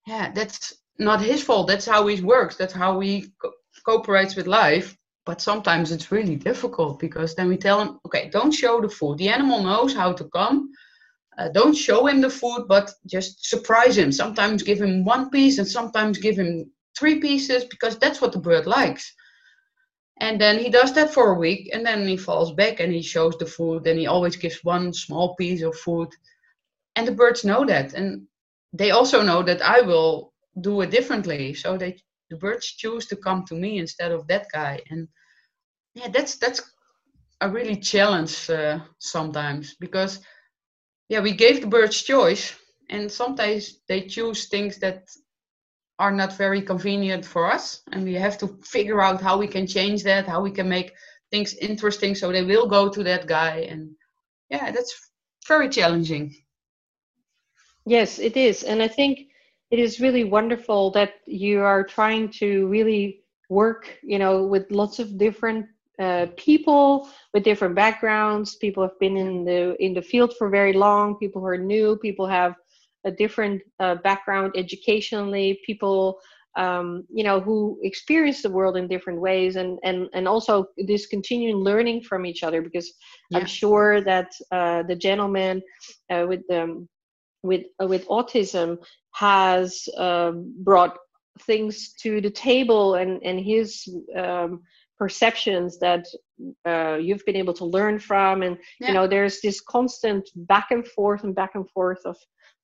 yeah 0.06 0.30
that's 0.32 0.74
not 0.98 1.20
his 1.20 1.42
fault 1.42 1.66
that's 1.68 1.86
how 1.86 2.06
he 2.06 2.20
works 2.20 2.56
that's 2.56 2.72
how 2.72 3.00
he 3.00 3.26
co- 3.40 3.52
cooperates 3.86 4.36
with 4.36 4.46
life 4.46 4.96
but 5.24 5.40
sometimes 5.40 5.92
it's 5.92 6.10
really 6.12 6.36
difficult 6.36 6.98
because 6.98 7.34
then 7.34 7.48
we 7.48 7.56
tell 7.56 7.80
him 7.80 7.98
okay 8.06 8.28
don't 8.30 8.52
show 8.52 8.80
the 8.80 8.88
food 8.88 9.18
the 9.18 9.28
animal 9.28 9.62
knows 9.62 9.94
how 9.94 10.12
to 10.12 10.24
come 10.30 10.68
uh, 11.38 11.48
don't 11.48 11.74
show 11.74 12.06
him 12.06 12.20
the 12.20 12.30
food, 12.30 12.66
but 12.68 12.92
just 13.06 13.48
surprise 13.48 13.96
him. 13.96 14.12
Sometimes 14.12 14.62
give 14.62 14.80
him 14.80 15.04
one 15.04 15.30
piece 15.30 15.58
and 15.58 15.66
sometimes 15.66 16.18
give 16.18 16.36
him 16.36 16.70
three 16.98 17.20
pieces 17.20 17.64
because 17.64 17.98
that's 17.98 18.20
what 18.20 18.32
the 18.32 18.38
bird 18.38 18.66
likes. 18.66 19.14
And 20.20 20.40
then 20.40 20.58
he 20.58 20.68
does 20.68 20.92
that 20.94 21.12
for 21.12 21.30
a 21.30 21.38
week 21.38 21.70
and 21.72 21.84
then 21.84 22.06
he 22.06 22.16
falls 22.16 22.52
back 22.52 22.80
and 22.80 22.92
he 22.92 23.02
shows 23.02 23.36
the 23.38 23.46
food 23.46 23.86
and 23.86 23.98
he 23.98 24.06
always 24.06 24.36
gives 24.36 24.62
one 24.62 24.92
small 24.92 25.34
piece 25.36 25.62
of 25.62 25.74
food. 25.76 26.08
And 26.96 27.06
the 27.06 27.12
birds 27.12 27.44
know 27.44 27.64
that. 27.64 27.94
And 27.94 28.26
they 28.72 28.90
also 28.90 29.22
know 29.22 29.42
that 29.42 29.62
I 29.62 29.80
will 29.80 30.32
do 30.60 30.80
it 30.82 30.90
differently. 30.90 31.54
So 31.54 31.76
they 31.76 31.96
the 32.30 32.36
birds 32.36 32.66
choose 32.66 33.06
to 33.06 33.16
come 33.16 33.44
to 33.46 33.54
me 33.54 33.78
instead 33.78 34.10
of 34.10 34.26
that 34.28 34.46
guy. 34.52 34.80
And 34.90 35.08
yeah, 35.94 36.08
that's 36.08 36.36
that's 36.36 36.62
a 37.40 37.48
really 37.48 37.76
challenge 37.76 38.48
uh, 38.48 38.80
sometimes 38.98 39.74
because 39.78 40.20
yeah, 41.08 41.20
we 41.20 41.32
gave 41.32 41.60
the 41.60 41.66
birds 41.66 42.02
choice, 42.02 42.54
and 42.88 43.10
sometimes 43.10 43.80
they 43.88 44.02
choose 44.02 44.48
things 44.48 44.78
that 44.78 45.04
are 45.98 46.12
not 46.12 46.36
very 46.38 46.62
convenient 46.62 47.24
for 47.24 47.52
us, 47.52 47.82
and 47.92 48.04
we 48.04 48.14
have 48.14 48.38
to 48.38 48.58
figure 48.64 49.02
out 49.02 49.20
how 49.20 49.36
we 49.38 49.46
can 49.46 49.66
change 49.66 50.02
that, 50.04 50.26
how 50.26 50.40
we 50.40 50.50
can 50.50 50.68
make 50.68 50.92
things 51.30 51.54
interesting 51.54 52.14
so 52.14 52.32
they 52.32 52.44
will 52.44 52.66
go 52.66 52.88
to 52.88 53.02
that 53.04 53.26
guy, 53.26 53.66
and 53.70 53.90
yeah, 54.48 54.70
that's 54.70 54.94
very 55.46 55.68
challenging. 55.68 56.34
Yes, 57.84 58.18
it 58.18 58.36
is, 58.36 58.62
and 58.62 58.82
I 58.82 58.88
think 58.88 59.28
it 59.70 59.78
is 59.78 60.00
really 60.00 60.24
wonderful 60.24 60.90
that 60.92 61.14
you 61.26 61.60
are 61.60 61.82
trying 61.82 62.28
to 62.40 62.68
really 62.68 63.22
work, 63.48 63.98
you 64.02 64.18
know, 64.18 64.44
with 64.44 64.70
lots 64.70 64.98
of 64.98 65.18
different 65.18 65.66
uh, 65.98 66.26
people 66.36 67.08
with 67.34 67.44
different 67.44 67.74
backgrounds. 67.74 68.56
People 68.56 68.82
have 68.82 68.98
been 68.98 69.16
in 69.16 69.44
the 69.44 69.76
in 69.84 69.94
the 69.94 70.02
field 70.02 70.34
for 70.36 70.48
very 70.48 70.72
long. 70.72 71.16
People 71.18 71.40
who 71.40 71.48
are 71.48 71.58
new. 71.58 71.96
People 71.96 72.26
have 72.26 72.54
a 73.04 73.10
different 73.10 73.60
uh, 73.80 73.96
background 73.96 74.52
educationally. 74.56 75.60
People 75.66 76.20
um, 76.56 77.04
you 77.10 77.24
know 77.24 77.40
who 77.40 77.78
experience 77.82 78.42
the 78.42 78.50
world 78.50 78.76
in 78.76 78.86
different 78.88 79.20
ways 79.20 79.56
and 79.56 79.78
and 79.84 80.08
and 80.12 80.28
also 80.28 80.66
this 80.76 81.06
continuing 81.06 81.56
learning 81.56 82.02
from 82.02 82.26
each 82.26 82.42
other 82.42 82.60
because 82.60 82.92
yeah. 83.30 83.38
i'm 83.38 83.46
sure 83.46 84.02
that 84.02 84.30
uh, 84.50 84.82
the 84.82 84.94
gentleman 84.94 85.62
uh, 86.10 86.26
with 86.28 86.42
um, 86.50 86.86
with 87.42 87.64
uh, 87.82 87.86
with 87.86 88.06
autism 88.08 88.78
has 89.12 89.88
um, 89.96 90.54
brought 90.58 90.96
things 91.42 91.92
to 92.02 92.20
the 92.20 92.30
table 92.30 92.94
and 92.94 93.22
and 93.22 93.40
his 93.40 93.88
um, 94.16 94.62
perceptions 94.98 95.78
that 95.78 96.06
uh, 96.66 96.94
you've 96.94 97.24
been 97.26 97.36
able 97.36 97.54
to 97.54 97.64
learn 97.64 97.98
from 97.98 98.42
and 98.42 98.56
yeah. 98.80 98.88
you 98.88 98.94
know 98.94 99.06
there's 99.06 99.40
this 99.40 99.60
constant 99.60 100.28
back 100.36 100.70
and 100.70 100.86
forth 100.86 101.24
and 101.24 101.34
back 101.34 101.54
and 101.54 101.68
forth 101.70 102.00
of 102.04 102.16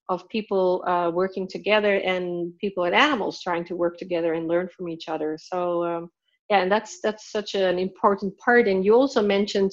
of 0.09 0.27
people 0.29 0.83
uh, 0.89 1.11
working 1.11 1.47
together 1.47 1.97
and 1.97 2.57
people 2.59 2.85
and 2.85 2.95
animals 2.95 3.43
trying 3.43 3.65
to 3.65 3.77
work 3.77 3.99
together 3.99 4.33
and 4.35 4.49
learn 4.49 4.69
from 4.75 4.89
each 4.89 5.09
other 5.09 5.39
so 5.41 5.85
um, 5.85 6.11
yeah 6.51 6.61
and 6.63 6.71
that's 6.71 7.01
that's 7.01 7.31
such 7.31 7.55
an 7.55 7.79
important 7.79 8.37
part 8.39 8.69
and 8.69 8.85
you 8.85 8.95
also 8.95 9.23
mentioned 9.23 9.73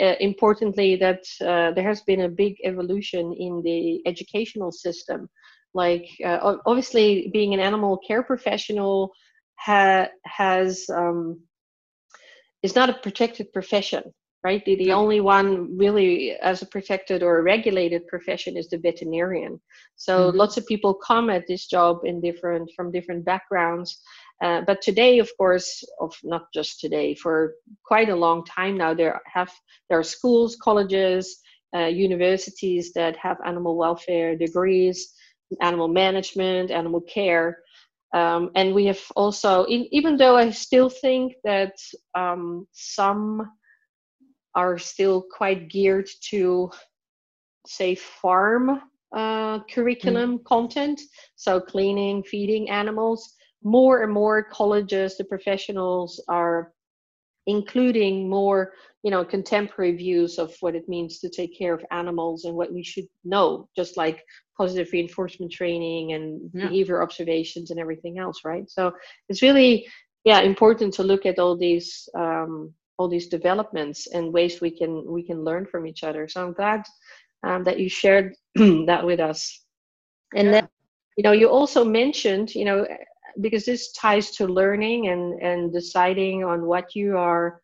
uh, 0.00 0.14
importantly 0.20 0.96
that 0.96 1.22
uh, 1.42 1.70
there 1.72 1.84
has 1.84 2.00
been 2.02 2.22
a 2.22 2.28
big 2.28 2.56
evolution 2.64 3.34
in 3.38 3.62
the 3.62 4.00
educational 4.06 4.72
system 4.72 5.28
like 5.74 6.08
uh, 6.24 6.56
obviously 6.66 7.30
being 7.32 7.54
an 7.54 7.60
animal 7.60 7.98
care 8.06 8.22
professional 8.22 9.12
ha- 9.58 10.08
has 10.24 10.84
um, 10.90 11.40
is 12.62 12.74
not 12.74 12.90
a 12.90 12.94
protected 12.94 13.52
profession, 13.52 14.02
right? 14.44 14.64
The, 14.64 14.76
the 14.76 14.92
only 14.92 15.20
one 15.20 15.76
really 15.76 16.32
as 16.32 16.62
a 16.62 16.66
protected 16.66 17.22
or 17.22 17.38
a 17.38 17.42
regulated 17.42 18.06
profession 18.06 18.56
is 18.56 18.68
the 18.68 18.78
veterinarian. 18.78 19.60
So 19.96 20.28
mm-hmm. 20.28 20.38
lots 20.38 20.56
of 20.56 20.66
people 20.66 20.94
come 20.94 21.30
at 21.30 21.46
this 21.48 21.66
job 21.66 22.00
in 22.04 22.20
different 22.20 22.70
from 22.76 22.92
different 22.92 23.24
backgrounds. 23.24 24.00
Uh, 24.42 24.60
but 24.66 24.82
today, 24.82 25.20
of 25.20 25.30
course, 25.38 25.84
of 26.00 26.12
not 26.24 26.46
just 26.52 26.80
today, 26.80 27.14
for 27.14 27.54
quite 27.84 28.08
a 28.08 28.16
long 28.16 28.44
time 28.44 28.76
now, 28.76 28.92
there 28.92 29.20
have 29.32 29.50
there 29.88 29.98
are 29.98 30.02
schools, 30.02 30.56
colleges, 30.56 31.38
uh, 31.76 31.86
universities 31.86 32.92
that 32.92 33.16
have 33.16 33.38
animal 33.46 33.76
welfare 33.76 34.36
degrees, 34.36 35.14
animal 35.60 35.88
management, 35.88 36.70
animal 36.70 37.00
care. 37.02 37.58
Um, 38.14 38.50
and 38.56 38.74
we 38.74 38.86
have 38.86 39.00
also, 39.16 39.64
in, 39.64 39.86
even 39.90 40.16
though 40.16 40.36
I 40.36 40.50
still 40.50 40.90
think 40.90 41.34
that 41.44 41.74
um, 42.14 42.66
some 42.72 43.50
are 44.54 44.78
still 44.78 45.24
quite 45.34 45.70
geared 45.70 46.08
to, 46.30 46.70
say, 47.66 47.94
farm 47.94 48.82
uh, 49.16 49.60
curriculum 49.70 50.38
mm. 50.38 50.44
content, 50.44 51.00
so 51.36 51.60
cleaning, 51.60 52.22
feeding 52.22 52.68
animals, 52.68 53.34
more 53.64 54.02
and 54.02 54.12
more 54.12 54.42
colleges, 54.42 55.16
the 55.16 55.24
professionals 55.24 56.22
are 56.28 56.72
including 57.46 58.30
more 58.30 58.72
you 59.02 59.10
know 59.10 59.24
contemporary 59.24 59.96
views 59.96 60.38
of 60.38 60.54
what 60.60 60.76
it 60.76 60.88
means 60.88 61.18
to 61.18 61.28
take 61.28 61.58
care 61.58 61.74
of 61.74 61.84
animals 61.90 62.44
and 62.44 62.54
what 62.54 62.72
we 62.72 62.84
should 62.84 63.06
know 63.24 63.68
just 63.74 63.96
like 63.96 64.22
positive 64.56 64.88
reinforcement 64.92 65.50
training 65.50 66.12
and 66.12 66.48
yeah. 66.54 66.68
behavior 66.68 67.02
observations 67.02 67.72
and 67.72 67.80
everything 67.80 68.20
else 68.20 68.42
right 68.44 68.70
so 68.70 68.92
it's 69.28 69.42
really 69.42 69.84
yeah 70.22 70.38
important 70.42 70.94
to 70.94 71.02
look 71.02 71.26
at 71.26 71.40
all 71.40 71.56
these 71.56 72.08
um, 72.16 72.72
all 73.02 73.08
these 73.08 73.26
developments 73.26 74.06
and 74.06 74.32
ways 74.32 74.60
we 74.60 74.70
can 74.70 75.04
we 75.06 75.22
can 75.22 75.44
learn 75.44 75.66
from 75.66 75.86
each 75.86 76.04
other. 76.04 76.28
So 76.28 76.44
I'm 76.44 76.52
glad 76.52 76.84
um, 77.42 77.64
that 77.64 77.78
you 77.80 77.88
shared 77.88 78.34
that 78.54 79.04
with 79.04 79.20
us. 79.20 79.60
And 80.34 80.46
yeah. 80.46 80.52
then, 80.52 80.68
you 81.16 81.24
know, 81.24 81.32
you 81.32 81.48
also 81.48 81.84
mentioned, 81.84 82.54
you 82.54 82.64
know, 82.64 82.86
because 83.40 83.64
this 83.64 83.92
ties 83.92 84.30
to 84.32 84.46
learning 84.46 85.08
and 85.08 85.40
and 85.42 85.72
deciding 85.72 86.44
on 86.44 86.66
what 86.66 86.94
you 86.94 87.16
are 87.16 87.60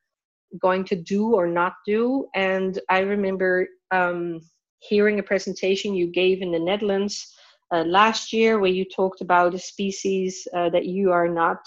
going 0.60 0.84
to 0.84 0.96
do 0.96 1.34
or 1.34 1.46
not 1.46 1.74
do. 1.86 2.26
And 2.34 2.78
I 2.88 3.00
remember 3.00 3.68
um, 3.90 4.40
hearing 4.80 5.18
a 5.18 5.22
presentation 5.22 5.94
you 5.94 6.06
gave 6.06 6.40
in 6.42 6.52
the 6.52 6.58
Netherlands 6.58 7.34
uh, 7.72 7.84
last 7.84 8.32
year 8.32 8.58
where 8.58 8.70
you 8.70 8.84
talked 8.84 9.20
about 9.20 9.54
a 9.54 9.58
species 9.58 10.46
uh, 10.54 10.70
that 10.70 10.86
you 10.86 11.12
are 11.12 11.28
not 11.28 11.58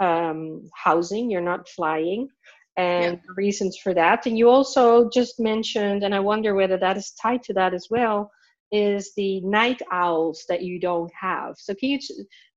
um, 0.00 0.68
housing, 0.74 1.30
you're 1.30 1.40
not 1.40 1.68
flying, 1.68 2.28
and 2.76 3.14
yeah. 3.16 3.32
reasons 3.36 3.78
for 3.82 3.94
that. 3.94 4.26
And 4.26 4.38
you 4.38 4.48
also 4.48 5.08
just 5.10 5.40
mentioned, 5.40 6.04
and 6.04 6.14
I 6.14 6.20
wonder 6.20 6.54
whether 6.54 6.76
that 6.78 6.96
is 6.96 7.12
tied 7.20 7.42
to 7.44 7.54
that 7.54 7.74
as 7.74 7.88
well, 7.90 8.30
is 8.70 9.12
the 9.16 9.40
night 9.40 9.80
owls 9.90 10.44
that 10.48 10.62
you 10.62 10.78
don't 10.78 11.10
have. 11.18 11.54
So 11.56 11.74
can 11.74 11.88
you 11.90 11.98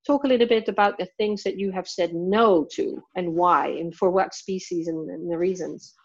talk 0.06 0.24
a 0.24 0.28
little 0.28 0.48
bit 0.48 0.68
about 0.68 0.98
the 0.98 1.08
things 1.18 1.44
that 1.44 1.58
you 1.58 1.72
have 1.72 1.88
said 1.88 2.14
no 2.14 2.66
to 2.74 3.02
and 3.16 3.34
why, 3.34 3.68
and 3.68 3.94
for 3.96 4.10
what 4.12 4.34
species 4.34 4.88
and, 4.88 5.10
and 5.10 5.32
the 5.32 5.38
reasons? 5.38 5.96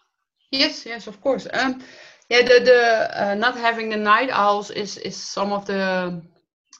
Yes, 0.51 0.85
yes, 0.85 1.07
of 1.07 1.19
course. 1.21 1.47
Um, 1.53 1.81
yeah, 2.29 2.41
the 2.41 2.59
the 2.59 3.23
uh, 3.23 3.35
not 3.35 3.57
having 3.57 3.89
the 3.89 3.97
night 3.97 4.29
owls 4.31 4.71
is 4.71 4.97
is 4.97 5.15
some 5.15 5.51
of 5.51 5.65
the 5.65 6.21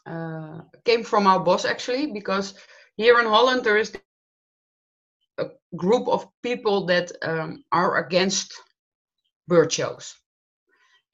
uh, 0.05 0.61
came 0.85 1.03
from 1.03 1.27
our 1.27 1.39
boss 1.39 1.65
actually 1.65 2.07
because 2.07 2.53
here 2.95 3.19
in 3.19 3.25
Holland 3.25 3.63
there 3.63 3.77
is 3.77 3.93
a 5.37 5.45
group 5.75 6.07
of 6.07 6.27
people 6.41 6.85
that 6.87 7.11
um, 7.21 7.63
are 7.71 7.97
against 7.97 8.53
bird 9.47 9.71
shows 9.71 10.15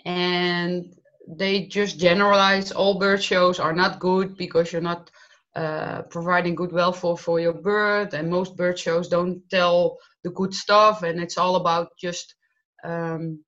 and 0.05 0.95
they 1.27 1.65
just 1.65 1.99
generalize 1.99 2.71
all 2.71 2.99
bird 2.99 3.23
shows 3.23 3.59
are 3.59 3.73
not 3.73 3.99
good 3.99 4.37
because 4.37 4.71
you're 4.71 4.81
not 4.81 5.09
uh, 5.55 6.01
providing 6.03 6.55
good 6.55 6.71
welfare 6.71 7.15
for 7.15 7.39
your 7.39 7.53
bird. 7.53 8.13
And 8.13 8.29
most 8.29 8.55
bird 8.55 8.77
shows 8.79 9.07
don't 9.07 9.41
tell 9.49 9.97
the 10.23 10.31
good 10.31 10.53
stuff. 10.53 11.03
And 11.03 11.19
it's 11.21 11.37
all 11.37 11.55
about 11.55 11.89
just 11.97 12.35
um, 12.83 13.43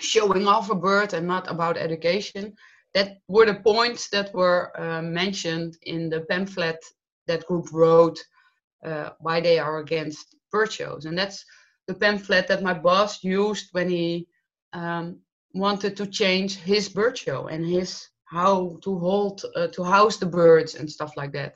showing 0.00 0.46
off 0.46 0.70
a 0.70 0.74
bird 0.74 1.14
and 1.14 1.26
not 1.26 1.50
about 1.50 1.76
education. 1.76 2.54
That 2.92 3.18
were 3.26 3.46
the 3.46 3.54
points 3.54 4.08
that 4.10 4.32
were 4.34 4.70
uh, 4.78 5.02
mentioned 5.02 5.76
in 5.82 6.08
the 6.08 6.20
pamphlet 6.22 6.84
that 7.26 7.46
group 7.46 7.72
wrote 7.72 8.18
uh, 8.84 9.10
why 9.18 9.40
they 9.40 9.58
are 9.58 9.78
against 9.78 10.36
bird 10.52 10.70
shows. 10.70 11.06
And 11.06 11.18
that's 11.18 11.44
the 11.88 11.94
pamphlet 11.94 12.46
that 12.48 12.62
my 12.62 12.74
boss 12.74 13.24
used 13.24 13.68
when 13.72 13.88
he 13.88 14.28
um, 14.72 15.20
wanted 15.54 15.96
to 15.96 16.06
change 16.06 16.56
his 16.56 16.88
bird 16.88 17.16
show 17.16 17.46
and 17.48 17.64
his 17.64 18.08
how 18.34 18.78
to 18.82 18.98
hold 18.98 19.44
uh, 19.56 19.68
to 19.68 19.82
house 19.84 20.16
the 20.18 20.26
birds 20.26 20.74
and 20.74 20.90
stuff 20.90 21.16
like 21.16 21.32
that. 21.32 21.54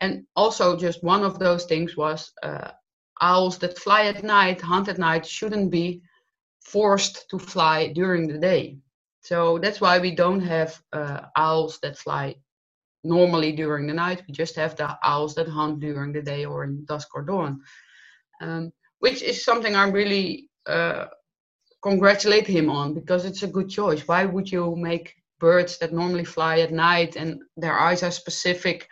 And 0.00 0.24
also, 0.36 0.76
just 0.76 1.02
one 1.02 1.24
of 1.24 1.38
those 1.38 1.64
things 1.64 1.96
was 1.96 2.32
uh, 2.42 2.70
owls 3.20 3.58
that 3.58 3.78
fly 3.78 4.02
at 4.06 4.22
night, 4.22 4.60
hunt 4.60 4.88
at 4.88 4.98
night, 4.98 5.26
shouldn't 5.26 5.70
be 5.70 6.02
forced 6.60 7.28
to 7.30 7.38
fly 7.38 7.92
during 7.92 8.28
the 8.28 8.38
day. 8.38 8.78
So 9.22 9.58
that's 9.58 9.80
why 9.80 9.98
we 9.98 10.14
don't 10.14 10.40
have 10.40 10.80
uh, 10.92 11.20
owls 11.36 11.78
that 11.82 11.98
fly 11.98 12.36
normally 13.04 13.52
during 13.52 13.86
the 13.86 13.94
night. 13.94 14.22
We 14.26 14.32
just 14.32 14.56
have 14.56 14.76
the 14.76 14.98
owls 15.02 15.34
that 15.34 15.48
hunt 15.48 15.80
during 15.80 16.12
the 16.12 16.22
day 16.22 16.44
or 16.44 16.64
in 16.64 16.84
dusk 16.86 17.08
or 17.14 17.22
dawn, 17.22 17.60
um, 18.40 18.72
which 19.00 19.22
is 19.22 19.44
something 19.44 19.74
i'm 19.74 19.92
really 19.92 20.50
uh, 20.66 21.06
congratulate 21.82 22.46
him 22.46 22.68
on 22.70 22.94
because 22.94 23.24
it's 23.24 23.42
a 23.42 23.48
good 23.48 23.68
choice. 23.68 24.06
Why 24.06 24.24
would 24.24 24.50
you 24.50 24.76
make 24.76 25.14
birds 25.40 25.78
that 25.78 25.92
normally 25.92 26.24
fly 26.24 26.60
at 26.60 26.72
night 26.72 27.16
and 27.16 27.42
their 27.56 27.78
eyes 27.78 28.02
are 28.02 28.12
specific? 28.12 28.88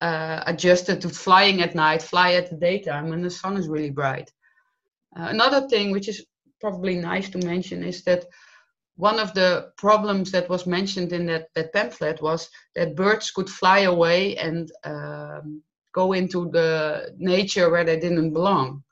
Uh, 0.00 0.42
adjusted 0.46 0.98
to 0.98 1.10
flying 1.10 1.60
at 1.60 1.74
night, 1.74 2.00
fly 2.00 2.32
at 2.32 2.48
the 2.48 2.56
daytime 2.56 3.10
when 3.10 3.20
the 3.20 3.30
sun 3.30 3.58
is 3.58 3.68
really 3.68 3.90
bright. 3.90 4.32
Uh, 5.14 5.26
another 5.28 5.68
thing 5.68 5.92
which 5.92 6.08
is 6.08 6.24
probably 6.58 6.94
nice 6.94 7.28
to 7.28 7.38
mention 7.46 7.84
is 7.84 8.02
that 8.04 8.24
one 8.96 9.18
of 9.18 9.34
the 9.34 9.72
problems 9.76 10.30
that 10.30 10.48
was 10.48 10.66
mentioned 10.66 11.12
in 11.12 11.26
that, 11.26 11.48
that 11.54 11.72
pamphlet 11.72 12.22
was 12.22 12.48
that 12.74 12.96
birds 12.96 13.30
could 13.30 13.48
fly 13.48 13.80
away 13.80 14.36
and 14.36 14.70
um, 14.84 15.62
go 15.92 16.12
into 16.12 16.50
the 16.50 17.14
nature 17.18 17.70
where 17.70 17.84
they 17.84 17.98
didn't 17.98 18.32
belong. 18.32 18.82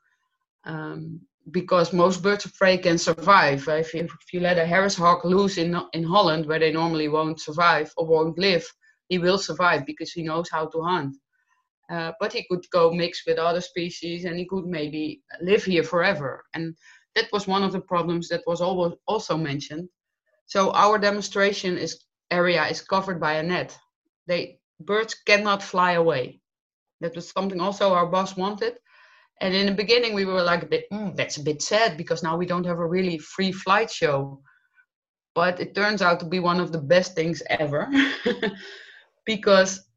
Um, 0.63 1.21
because 1.51 1.93
most 1.93 2.21
birds 2.21 2.45
of 2.45 2.53
prey 2.55 2.77
can 2.77 2.97
survive. 2.97 3.67
If 3.67 3.93
you, 3.93 4.01
if 4.01 4.33
you 4.33 4.39
let 4.39 4.57
a 4.57 4.65
Harris 4.65 4.95
hawk 4.95 5.25
loose 5.25 5.57
in, 5.57 5.79
in 5.93 6.03
Holland, 6.03 6.45
where 6.45 6.59
they 6.59 6.71
normally 6.71 7.07
won't 7.07 7.41
survive 7.41 7.91
or 7.97 8.05
won't 8.05 8.37
live, 8.37 8.65
he 9.07 9.17
will 9.17 9.37
survive 9.37 9.85
because 9.85 10.11
he 10.11 10.23
knows 10.23 10.49
how 10.49 10.67
to 10.67 10.81
hunt. 10.81 11.15
Uh, 11.89 12.11
but 12.19 12.33
he 12.33 12.45
could 12.49 12.63
go 12.71 12.91
mix 12.91 13.23
with 13.25 13.39
other 13.39 13.61
species 13.61 14.25
and 14.25 14.37
he 14.37 14.45
could 14.45 14.65
maybe 14.65 15.21
live 15.41 15.63
here 15.63 15.83
forever. 15.83 16.43
And 16.53 16.75
that 17.15 17.31
was 17.33 17.47
one 17.47 17.63
of 17.63 17.71
the 17.71 17.81
problems 17.81 18.29
that 18.29 18.43
was 18.45 18.61
also 18.61 19.37
mentioned 19.37 19.89
so 20.49 20.71
our 20.71 20.97
demonstration 20.97 21.77
is 21.77 22.03
area 22.31 22.65
is 22.65 22.81
covered 22.81 23.19
by 23.19 23.33
a 23.33 23.43
net. 23.43 23.77
They 24.25 24.59
birds 24.79 25.13
cannot 25.13 25.61
fly 25.61 25.91
away. 25.91 26.41
That 27.01 27.15
was 27.15 27.29
something 27.29 27.61
also 27.61 27.93
our 27.93 28.07
boss 28.07 28.35
wanted. 28.35 28.79
And 29.41 29.53
in 29.53 29.65
the 29.65 29.71
beginning, 29.71 30.13
we 30.13 30.25
were 30.25 30.43
like 30.43 30.63
a 30.63 30.67
bit, 30.67 30.85
mm, 30.91 31.15
that's 31.15 31.37
a 31.37 31.43
bit 31.43 31.61
sad 31.61 31.97
because 31.97 32.23
now 32.23 32.35
we 32.37 32.45
don't 32.45 32.65
have 32.65 32.79
a 32.79 32.87
really 32.87 33.17
free 33.17 33.51
flight 33.51 33.89
show. 33.89 34.41
But 35.33 35.59
it 35.59 35.75
turns 35.75 36.01
out 36.01 36.19
to 36.19 36.25
be 36.25 36.39
one 36.39 36.59
of 36.59 36.71
the 36.71 36.81
best 36.81 37.15
things 37.15 37.41
ever 37.49 37.89
because 39.25 39.89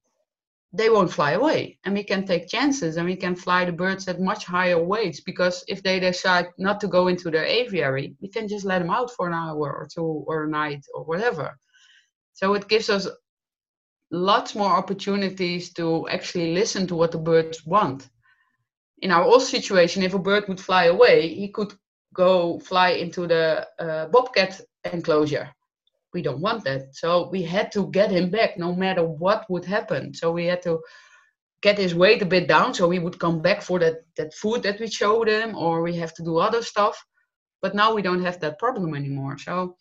they 0.75 0.89
won't 0.89 1.13
fly 1.13 1.33
away 1.33 1.79
and 1.85 1.95
we 1.95 2.03
can 2.03 2.25
take 2.25 2.49
chances 2.49 2.97
and 2.97 3.07
we 3.07 3.17
can 3.17 3.35
fly 3.35 3.65
the 3.65 3.73
birds 3.73 4.09
at 4.09 4.21
much 4.21 4.45
higher 4.45 4.83
weights 4.83 5.21
because 5.21 5.65
if 5.69 5.83
they 5.83 6.01
decide 6.01 6.47
not 6.59 6.81
to 6.81 6.89
go 6.89 7.09
into 7.09 7.31
their 7.31 7.45
aviary 7.45 8.15
we 8.21 8.29
can 8.29 8.49
just 8.49 8.65
let 8.65 8.79
them 8.79 8.91
out 8.91 9.11
for 9.11 9.27
an 9.29 9.35
hour 9.35 9.71
or 9.71 9.87
two 9.93 10.25
or 10.27 10.45
a 10.45 10.49
night 10.49 10.85
or 10.95 11.05
whatever 11.05 11.59
so 12.33 12.55
it 12.55 12.69
gives 12.69 12.89
us 12.89 13.07
lots 14.11 14.55
more 14.55 14.71
opportunities 14.71 15.73
to 15.73 16.09
actually 16.09 16.55
listen 16.55 16.87
to 16.87 16.97
what 16.97 17.13
the 17.13 17.19
birds 17.19 17.67
want 17.67 18.09
in 19.03 19.11
our 19.11 19.25
old 19.25 19.43
situation 19.43 20.03
if 20.03 20.15
a 20.15 20.19
bird 20.19 20.45
would 20.49 20.61
fly 20.61 20.85
away 20.85 21.29
he 21.29 21.49
could 21.49 21.73
go 22.15 22.59
fly 22.61 22.91
into 22.91 23.27
the 23.27 23.67
uh, 23.79 24.07
bobcat 24.07 24.61
enclosure 24.93 25.49
we 26.13 26.23
don't 26.23 26.41
want 26.41 26.65
that. 26.65 26.95
So 26.95 27.29
we 27.31 27.43
had 27.43 27.73
to 27.73 27.91
get 27.91 28.11
him 28.11 28.31
back 28.31 28.59
no 28.59 28.75
matter 28.75 29.05
what 29.05 29.49
would 29.49 29.65
happen. 29.65 30.15
So 30.15 30.31
we 30.31 30.47
had 30.47 30.63
to 30.63 30.81
get 31.63 31.79
his 31.79 31.95
weight 31.95 32.23
a 32.23 32.27
bit 32.27 32.49
down 32.49 32.75
so 32.75 32.91
he 32.91 32.99
would 32.99 33.19
come 33.19 33.41
back 33.41 33.63
for 33.63 33.79
that, 33.79 34.05
that 34.17 34.35
food 34.35 34.63
that 34.65 34.81
we 34.81 34.89
showed 34.89 35.29
him, 35.29 35.57
or 35.57 35.83
we 35.83 35.97
have 35.97 36.13
to 36.15 36.23
do 36.23 36.39
other 36.39 36.63
stuff. 36.63 37.03
But 37.61 37.75
now 37.75 37.95
we 37.95 38.03
don't 38.03 38.25
have 38.25 38.41
that 38.41 38.59
problem 38.59 38.95
anymore. 38.95 39.39
So 39.39 39.77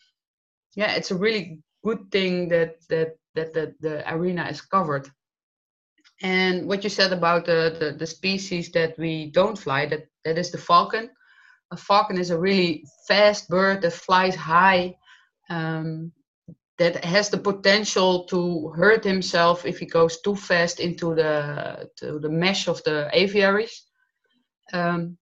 yeah, 0.76 0.92
it's 0.92 1.12
a 1.12 1.18
really 1.18 1.60
good 1.84 2.12
thing 2.12 2.48
that 2.50 2.76
that 2.90 3.16
that, 3.34 3.54
that 3.54 3.82
the 3.82 4.14
arena 4.14 4.46
is 4.50 4.62
covered. 4.62 5.10
And 6.22 6.68
what 6.68 6.84
you 6.84 6.90
said 6.90 7.14
about 7.14 7.46
the, 7.46 7.76
the, 7.80 7.92
the 7.98 8.08
species 8.08 8.72
that 8.72 8.98
we 8.98 9.32
don't 9.32 9.58
fly, 9.58 9.86
that, 9.88 10.08
that 10.24 10.38
is 10.38 10.52
the 10.52 10.58
falcon. 10.58 11.10
A 11.72 11.78
falcon 11.78 12.18
is 12.20 12.30
a 12.30 12.40
really 12.40 12.86
fast 13.08 13.50
bird 13.50 13.82
that 13.82 13.94
flies 13.94 14.36
high. 14.36 14.96
Um, 15.50 16.12
that 16.82 17.06
has 17.06 17.30
the 17.30 17.38
potential 17.38 18.24
to 18.26 18.70
hurt 18.70 19.04
himself 19.04 19.66
if 19.68 19.78
he 19.78 19.86
goes 19.86 20.20
too 20.22 20.36
fast 20.36 20.80
into 20.80 21.14
the 21.14 21.88
to 21.98 22.18
the 22.18 22.30
mesh 22.30 22.68
of 22.68 22.84
the 22.84 23.08
aviaries. 23.14 23.86
Um, 24.74 25.18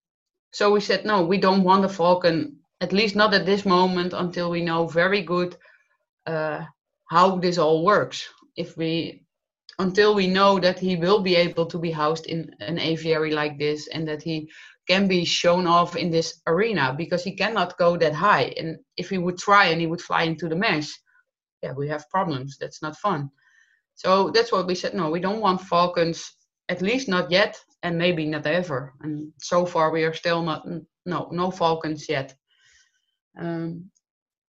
so 0.53 0.71
we 0.71 0.79
said, 0.79 1.05
no, 1.05 1.25
we 1.25 1.37
don't 1.37 1.63
want 1.63 1.83
a 1.83 1.89
falcon, 1.89 2.59
at 2.79 2.93
least 2.93 3.15
not 3.15 3.33
at 3.33 3.45
this 3.45 3.65
moment, 3.65 4.13
until 4.13 4.49
we 4.49 4.61
know 4.61 4.87
very 4.87 5.21
good 5.21 5.57
uh, 6.25 6.63
how 7.09 7.37
this 7.37 7.57
all 7.57 7.83
works. 7.83 8.27
If 8.55 8.77
we, 8.77 9.25
until 9.79 10.13
we 10.13 10.27
know 10.27 10.59
that 10.59 10.77
he 10.77 10.97
will 10.97 11.21
be 11.21 11.35
able 11.35 11.65
to 11.65 11.79
be 11.79 11.91
housed 11.91 12.27
in 12.27 12.51
an 12.59 12.77
aviary 12.77 13.31
like 13.31 13.57
this, 13.57 13.87
and 13.87 14.07
that 14.07 14.21
he 14.21 14.49
can 14.87 15.07
be 15.07 15.23
shown 15.25 15.67
off 15.67 15.95
in 15.95 16.11
this 16.11 16.41
arena, 16.45 16.93
because 16.97 17.23
he 17.23 17.35
cannot 17.35 17.77
go 17.77 17.97
that 17.97 18.13
high. 18.13 18.53
And 18.57 18.77
if 18.97 19.09
he 19.09 19.17
would 19.17 19.37
try 19.37 19.67
and 19.67 19.79
he 19.81 19.87
would 19.87 20.01
fly 20.01 20.23
into 20.23 20.49
the 20.49 20.55
mesh, 20.55 20.89
yeah, 21.63 21.73
we 21.73 21.87
have 21.87 22.09
problems. 22.09 22.57
That's 22.57 22.81
not 22.81 22.97
fun. 22.97 23.29
So 23.95 24.29
that's 24.29 24.51
what 24.51 24.67
we 24.67 24.75
said. 24.75 24.93
No, 24.93 25.09
we 25.09 25.19
don't 25.19 25.41
want 25.41 25.61
falcons, 25.61 26.31
at 26.69 26.81
least 26.81 27.07
not 27.07 27.31
yet, 27.31 27.57
and 27.83 27.97
maybe 27.97 28.25
not 28.25 28.47
ever. 28.47 28.93
And 29.01 29.31
so 29.39 29.65
far, 29.65 29.91
we 29.91 30.03
are 30.03 30.13
still 30.13 30.41
not. 30.41 30.65
No, 31.05 31.29
no 31.31 31.51
falcons 31.51 32.07
yet. 32.07 32.35
Um, 33.37 33.91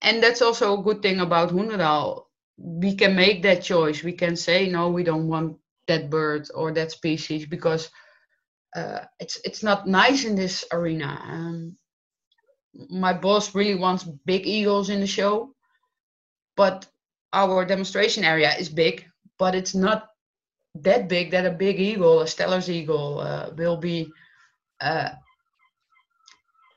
and 0.03 0.23
that's 0.23 0.43
also 0.43 0.79
a 0.79 0.83
good 0.83 1.03
thing 1.03 1.21
about 1.21 1.51
Hoenderdaal. 1.51 2.30
We 2.63 2.95
can 2.95 3.17
make 3.17 3.43
that 3.43 3.63
choice. 3.63 4.03
We 4.05 4.13
can 4.13 4.37
say 4.37 4.69
no, 4.69 4.91
we 4.91 5.03
don't 5.03 5.29
want 5.29 5.57
that 5.87 6.11
bird 6.11 6.49
or 6.55 6.73
that 6.73 6.93
species 6.93 7.47
because 7.47 7.91
uh, 8.77 9.01
it's 9.19 9.41
it's 9.45 9.63
not 9.63 9.89
nice 9.89 10.25
in 10.25 10.37
this 10.37 10.65
arena. 10.73 11.19
Um, 11.25 11.77
my 12.89 13.13
boss 13.13 13.55
really 13.55 13.75
wants 13.75 14.05
big 14.05 14.47
eagles 14.47 14.91
in 14.91 15.01
the 15.01 15.07
show, 15.07 15.55
but 16.57 16.87
our 17.33 17.65
demonstration 17.65 18.25
area 18.25 18.55
is 18.59 18.69
big, 18.69 19.07
but 19.39 19.55
it's 19.55 19.75
not 19.75 20.09
that 20.75 21.09
big 21.09 21.31
that 21.33 21.47
a 21.47 21.51
big 21.51 21.81
eagle, 21.81 22.21
a 22.21 22.27
Steller's 22.27 22.71
eagle, 22.71 23.21
uh, 23.21 23.51
will 23.57 23.77
be. 23.77 24.11
Uh, 24.81 25.11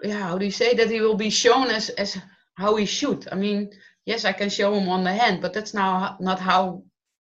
yeah, 0.01 0.27
how 0.27 0.37
do 0.37 0.45
you 0.45 0.51
say 0.51 0.73
that 0.73 0.89
he 0.89 0.99
will 0.99 1.15
be 1.15 1.29
shown 1.29 1.67
as 1.69 1.89
as 1.89 2.17
how 2.55 2.75
he 2.75 2.85
should? 2.85 3.27
I 3.31 3.35
mean, 3.35 3.69
yes, 4.05 4.25
I 4.25 4.33
can 4.33 4.49
show 4.49 4.73
him 4.73 4.89
on 4.89 5.03
the 5.03 5.13
hand, 5.13 5.41
but 5.41 5.53
that's 5.53 5.73
now 5.73 6.17
not 6.19 6.39
how 6.39 6.83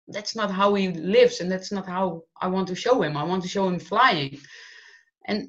that's 0.09 0.35
not 0.35 0.51
how 0.51 0.75
he 0.75 0.89
lives, 0.89 1.41
and 1.41 1.51
that's 1.51 1.71
not 1.71 1.87
how 1.87 2.23
I 2.41 2.49
want 2.49 2.69
to 2.69 2.75
show 2.75 3.03
him. 3.03 3.17
I 3.17 3.23
want 3.25 3.43
to 3.43 3.49
show 3.49 3.69
him 3.69 3.79
flying, 3.79 4.39
and 5.27 5.49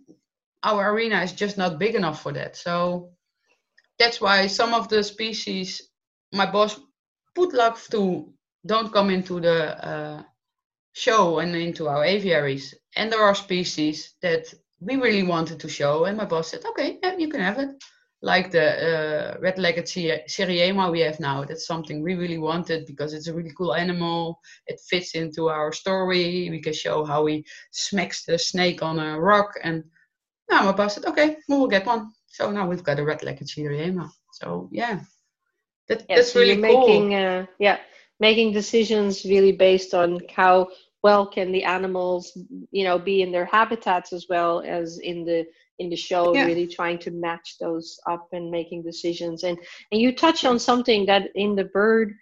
our 0.64 0.92
arena 0.92 1.22
is 1.22 1.34
just 1.34 1.58
not 1.58 1.80
big 1.80 1.96
enough 1.96 2.22
for 2.22 2.32
that. 2.34 2.56
So 2.56 3.12
that's 3.98 4.22
why 4.22 4.48
some 4.48 4.74
of 4.74 4.88
the 4.90 5.04
species 5.04 5.90
my 6.32 6.50
boss 6.50 6.80
put 7.36 7.54
love 7.54 7.86
to 7.92 8.34
don't 8.66 8.94
come 8.94 9.10
into 9.10 9.40
the 9.40 9.86
uh, 9.86 10.24
show 10.94 11.40
and 11.40 11.56
into 11.56 11.88
our 11.88 12.04
aviaries. 12.04 12.76
And 12.96 13.12
there 13.12 13.24
are 13.24 13.36
species 13.36 14.14
that 14.22 14.54
we 14.80 14.96
really 14.96 15.24
wanted 15.24 15.60
to 15.62 15.70
show, 15.70 16.06
and 16.06 16.18
my 16.18 16.26
boss 16.26 16.50
said, 16.50 16.66
"Okay, 16.66 17.00
yeah, 17.04 17.16
you 17.18 17.30
can 17.30 17.42
have 17.42 17.60
it." 17.60 17.70
Like 18.24 18.52
the 18.52 18.68
uh, 19.36 19.38
red-legged 19.40 19.86
Seriema 19.86 20.92
we 20.92 21.00
have 21.00 21.20
now. 21.20 21.44
That's 21.44 21.66
something 21.66 22.04
we 22.04 22.14
really 22.14 22.38
wanted 22.38 22.86
because 22.86 23.14
it's 23.14 23.28
a 23.28 23.34
really 23.34 23.52
cool 23.58 23.74
animal. 23.74 24.40
It 24.68 24.80
fits 24.88 25.16
into 25.16 25.50
our 25.50 25.72
story. 25.72 26.48
We 26.52 26.62
can 26.62 26.74
show 26.74 27.04
how 27.04 27.26
he 27.26 27.46
smacks 27.72 28.24
the 28.26 28.38
snake 28.38 28.84
on 28.84 29.00
a 29.00 29.20
rock, 29.20 29.54
and 29.64 29.84
now 30.52 30.66
my 30.66 30.72
boss 30.72 30.96
said, 30.96 31.06
"Okay, 31.06 31.38
we'll 31.50 31.68
get 31.68 31.88
one." 31.88 32.12
So 32.28 32.52
now 32.52 32.68
we've 32.68 32.84
got 32.84 33.00
a 33.00 33.04
red-legged 33.04 33.48
Seriema. 33.48 34.12
So 34.34 34.70
yeah, 34.72 35.00
that, 35.88 36.06
yeah, 36.08 36.18
that's 36.18 36.34
so 36.34 36.42
really 36.42 36.62
cool. 36.62 36.88
Making, 36.88 37.16
uh, 37.16 37.46
yeah, 37.58 37.80
making 38.20 38.54
decisions 38.54 39.26
really 39.26 39.52
based 39.52 39.96
on 39.96 40.20
how 40.30 40.68
well 41.04 41.26
can 41.26 41.52
the 41.52 41.64
animals 41.64 42.38
you 42.72 42.84
know 42.84 43.00
be 43.00 43.22
in 43.22 43.32
their 43.32 43.46
habitats 43.46 44.14
as 44.14 44.28
well 44.30 44.62
as 44.62 45.00
in 45.00 45.26
the 45.26 45.46
in 45.82 45.90
the 45.90 45.96
show 45.96 46.34
yeah. 46.34 46.46
really 46.46 46.68
trying 46.68 47.00
to 47.00 47.12
match 47.12 47.56
those 47.60 48.00
up 48.08 48.28
and 48.32 48.52
making 48.52 48.84
decisions 48.84 49.44
and 49.44 49.58
and 49.92 50.00
you 50.00 50.16
touch 50.16 50.46
on 50.46 50.60
something 50.60 51.06
that 51.08 51.24
in 51.36 51.56
the 51.56 51.66
bird 51.80 52.14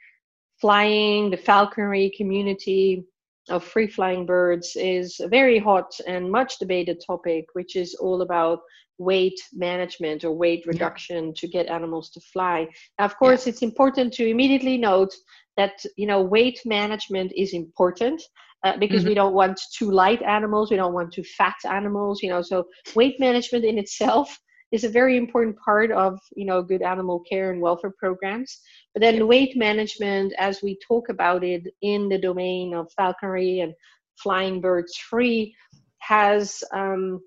flying 0.62 1.30
the 1.30 1.44
falconry 1.52 2.12
community 2.16 3.04
of 3.50 3.64
free 3.64 3.88
flying 3.88 4.26
birds 4.26 4.76
is 4.76 5.20
a 5.20 5.28
very 5.28 5.60
hot 5.60 5.92
and 6.08 6.32
much 6.32 6.58
debated 6.58 6.98
topic 7.06 7.46
which 7.54 7.76
is 7.76 7.96
all 7.96 8.22
about 8.22 8.60
weight 8.98 9.40
management 9.54 10.24
or 10.24 10.32
weight 10.32 10.64
reduction 10.66 11.28
yeah. 11.28 11.34
to 11.36 11.48
get 11.48 11.68
animals 11.68 12.10
to 12.12 12.22
fly 12.34 12.68
now, 12.98 13.06
of 13.06 13.18
course 13.18 13.46
yeah. 13.46 13.52
it's 13.52 13.62
important 13.62 14.14
to 14.14 14.30
immediately 14.30 14.78
note 14.78 15.14
that 15.58 15.76
you 15.98 16.08
know 16.08 16.22
weight 16.22 16.60
management 16.66 17.32
is 17.36 17.54
important 17.54 18.22
uh, 18.64 18.78
because 18.78 19.02
mm-hmm. 19.02 19.10
we 19.10 19.16
don't 19.16 19.34
want 19.34 19.60
too 19.76 19.92
light 19.92 20.22
animals 20.22 20.70
we 20.70 20.78
don't 20.78 20.94
want 20.94 21.12
too 21.14 21.24
fat 21.24 21.56
animals 21.70 22.22
you 22.22 22.30
know 22.30 22.42
so 22.42 22.66
weight 22.96 23.20
management 23.20 23.66
in 23.66 23.78
itself 23.78 24.38
is 24.72 24.84
a 24.84 24.90
very 24.90 25.18
important 25.18 25.56
part 25.64 25.92
of 25.92 26.20
you 26.36 26.46
know 26.46 26.62
good 26.62 26.82
animal 26.82 27.20
care 27.30 27.52
and 27.52 27.62
welfare 27.62 27.94
programs 27.98 28.60
but 28.94 29.02
then 29.02 29.28
weight 29.28 29.58
management 29.58 30.34
as 30.38 30.62
we 30.62 30.78
talk 30.88 31.10
about 31.10 31.44
it 31.44 31.64
in 31.82 32.10
the 32.10 32.18
domain 32.18 32.74
of 32.74 32.92
falconry 32.94 33.62
and 33.62 33.74
flying 34.22 34.60
birds 34.62 34.96
free 34.98 35.56
has 36.00 36.64
um, 36.74 37.20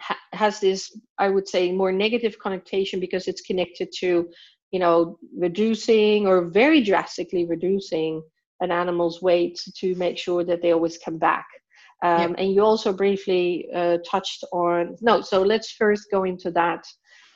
ha- 0.00 0.18
has 0.32 0.60
this 0.60 0.96
i 1.18 1.28
would 1.28 1.48
say 1.48 1.72
more 1.72 1.92
negative 1.92 2.38
connotation 2.38 3.00
because 3.00 3.28
it's 3.28 3.42
connected 3.42 3.88
to 3.92 4.28
you 4.70 4.78
know 4.78 5.18
reducing 5.36 6.26
or 6.26 6.46
very 6.46 6.82
drastically 6.82 7.44
reducing 7.44 8.22
an 8.64 8.72
animal's 8.72 9.22
weight 9.22 9.60
to 9.76 9.94
make 9.94 10.18
sure 10.18 10.42
that 10.44 10.60
they 10.60 10.72
always 10.72 10.98
come 10.98 11.18
back. 11.18 11.46
Um, 12.02 12.30
yep. 12.30 12.34
And 12.38 12.52
you 12.52 12.62
also 12.62 12.92
briefly 12.92 13.68
uh, 13.74 13.98
touched 14.10 14.44
on 14.52 14.96
no. 15.00 15.20
So 15.20 15.42
let's 15.42 15.70
first 15.70 16.10
go 16.10 16.24
into 16.24 16.50
that 16.50 16.82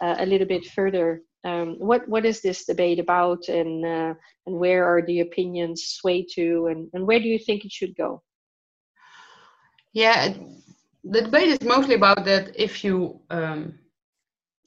uh, 0.00 0.16
a 0.18 0.26
little 0.26 0.46
bit 0.46 0.66
further. 0.66 1.22
Um, 1.44 1.76
what 1.78 2.08
what 2.08 2.24
is 2.24 2.40
this 2.40 2.64
debate 2.64 2.98
about, 2.98 3.48
and 3.48 3.84
uh, 3.84 4.14
and 4.46 4.58
where 4.62 4.84
are 4.84 5.02
the 5.06 5.20
opinions 5.20 5.78
sway 5.98 6.26
to, 6.34 6.66
and, 6.70 6.90
and 6.92 7.06
where 7.06 7.20
do 7.20 7.28
you 7.28 7.38
think 7.38 7.64
it 7.64 7.72
should 7.72 7.94
go? 7.96 8.22
Yeah, 9.92 10.34
the 11.04 11.22
debate 11.22 11.48
is 11.48 11.62
mostly 11.62 11.94
about 11.94 12.24
that. 12.24 12.44
If 12.54 12.84
you 12.84 13.20
um, 13.30 13.78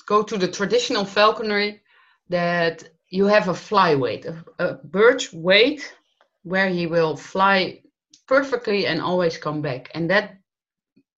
go 0.08 0.24
to 0.24 0.38
the 0.38 0.48
traditional 0.48 1.06
falconry, 1.06 1.82
that 2.30 2.90
you 3.10 3.26
have 3.26 3.50
a 3.50 3.54
fly 3.54 3.96
weight, 3.96 4.26
a, 4.26 4.44
a 4.58 4.74
bird's 4.76 5.32
weight 5.34 5.94
where 6.44 6.70
he 6.70 6.88
will 6.88 7.16
fly 7.16 7.82
perfectly 8.28 8.88
and 8.88 9.02
always 9.02 9.38
come 9.38 9.62
back. 9.62 9.92
And 9.94 10.10
that 10.10 10.38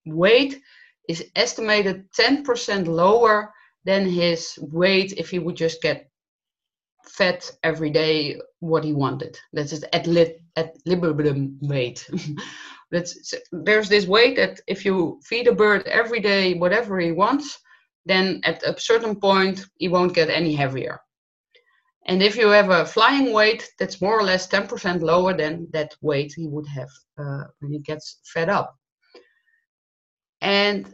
weight 0.05 0.61
is 1.07 1.25
estimated 1.35 2.11
10% 2.13 2.87
lower 2.87 3.53
than 3.85 4.07
his 4.07 4.57
weight 4.61 5.13
if 5.17 5.29
he 5.29 5.39
would 5.39 5.55
just 5.55 5.81
get 5.81 6.09
fed 7.05 7.45
every 7.63 7.89
day 7.89 8.39
what 8.59 8.83
he 8.83 8.93
wanted. 8.93 9.37
That's 9.53 9.71
his 9.71 9.85
ad, 9.93 10.07
lit, 10.07 10.41
ad 10.55 10.71
libitum 10.85 11.57
weight. 11.61 12.09
That's, 12.91 13.33
there's 13.51 13.89
this 13.89 14.05
weight 14.05 14.35
that 14.35 14.59
if 14.67 14.85
you 14.85 15.19
feed 15.23 15.47
a 15.47 15.55
bird 15.55 15.87
every 15.87 16.19
day 16.19 16.53
whatever 16.53 16.99
he 16.99 17.11
wants, 17.11 17.57
then 18.05 18.39
at 18.43 18.61
a 18.63 18.79
certain 18.79 19.15
point 19.15 19.65
he 19.77 19.87
won't 19.87 20.13
get 20.13 20.29
any 20.29 20.53
heavier. 20.53 20.99
And 22.05 22.21
if 22.21 22.35
you 22.35 22.49
have 22.49 22.69
a 22.69 22.85
flying 22.85 23.31
weight, 23.31 23.69
that's 23.79 24.01
more 24.01 24.19
or 24.19 24.23
less 24.23 24.47
10% 24.47 25.01
lower 25.01 25.33
than 25.33 25.67
that 25.71 25.95
weight 26.01 26.33
he 26.35 26.47
would 26.47 26.67
have 26.67 26.89
uh, 27.17 27.45
when 27.59 27.71
he 27.71 27.79
gets 27.79 28.19
fed 28.25 28.49
up. 28.49 28.75
And 30.41 30.93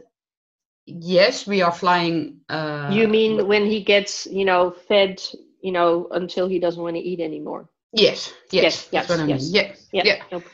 yes, 0.86 1.46
we 1.46 1.62
are 1.62 1.72
flying. 1.72 2.40
Uh, 2.48 2.90
you 2.92 3.08
mean 3.08 3.46
when 3.48 3.66
he 3.66 3.82
gets, 3.82 4.26
you 4.26 4.44
know, 4.44 4.70
fed, 4.70 5.20
you 5.60 5.72
know, 5.72 6.06
until 6.12 6.48
he 6.48 6.60
doesn't 6.60 6.82
want 6.82 6.94
to 6.94 7.02
eat 7.02 7.20
anymore? 7.20 7.68
Yes, 7.92 8.32
yes, 8.52 8.62
yes 8.62 8.84
that's 8.84 8.92
yes, 8.92 9.08
what 9.08 9.20
I 9.20 9.26
mean. 9.26 9.38
Yes. 9.40 9.88
Yeah, 9.92 10.02
yeah. 10.04 10.22
Nope. 10.30 10.44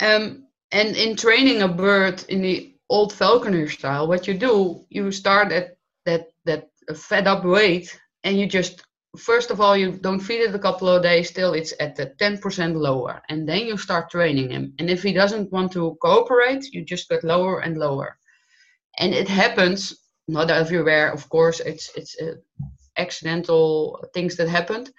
Um, 0.00 0.46
and 0.72 0.96
in 0.96 1.14
training 1.14 1.62
a 1.62 1.68
bird 1.68 2.24
in 2.30 2.40
the 2.40 2.74
old 2.88 3.12
falconer 3.12 3.68
style, 3.68 4.08
what 4.08 4.26
you 4.26 4.34
do, 4.34 4.84
you 4.88 5.10
start 5.12 5.52
at 5.52 5.76
that 6.06 6.28
that 6.46 6.70
fed 6.96 7.26
up 7.26 7.44
weight, 7.44 7.98
and 8.24 8.38
you 8.38 8.46
just 8.46 8.82
first 9.16 9.50
of 9.50 9.60
all, 9.60 9.76
you 9.76 9.92
don't 9.92 10.20
feed 10.20 10.40
it 10.42 10.54
a 10.54 10.58
couple 10.58 10.88
of 10.88 11.02
days 11.02 11.30
till 11.30 11.54
it's 11.54 11.72
at 11.80 11.96
the 11.96 12.06
10% 12.20 12.74
lower. 12.74 13.22
And 13.28 13.48
then 13.48 13.66
you 13.66 13.76
start 13.76 14.10
training 14.10 14.50
him. 14.50 14.74
And 14.78 14.90
if 14.90 15.02
he 15.02 15.12
doesn't 15.12 15.52
want 15.52 15.72
to 15.72 15.96
cooperate, 16.00 16.64
you 16.72 16.84
just 16.84 17.08
get 17.08 17.24
lower 17.24 17.60
and 17.60 17.76
lower. 17.76 18.18
And 18.98 19.14
it 19.14 19.28
happens, 19.28 19.94
not 20.28 20.50
everywhere, 20.50 21.10
of 21.10 21.28
course, 21.28 21.60
it's, 21.60 21.90
it's 21.96 22.20
uh, 22.20 22.34
accidental 22.96 24.04
things 24.14 24.36
that 24.36 24.48
happened, 24.48 24.90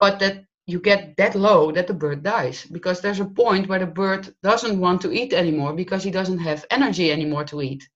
but 0.00 0.18
that 0.18 0.44
you 0.66 0.80
get 0.80 1.16
that 1.16 1.34
low 1.36 1.70
that 1.70 1.86
the 1.86 1.94
bird 1.94 2.22
dies 2.24 2.66
because 2.72 3.00
there's 3.00 3.20
a 3.20 3.24
point 3.24 3.68
where 3.68 3.78
the 3.78 3.86
bird 3.86 4.34
doesn't 4.42 4.80
want 4.80 5.00
to 5.00 5.12
eat 5.12 5.32
anymore 5.32 5.72
because 5.72 6.02
he 6.02 6.10
doesn't 6.10 6.38
have 6.38 6.66
energy 6.70 7.12
anymore 7.12 7.44
to 7.44 7.62
eat 7.62 7.88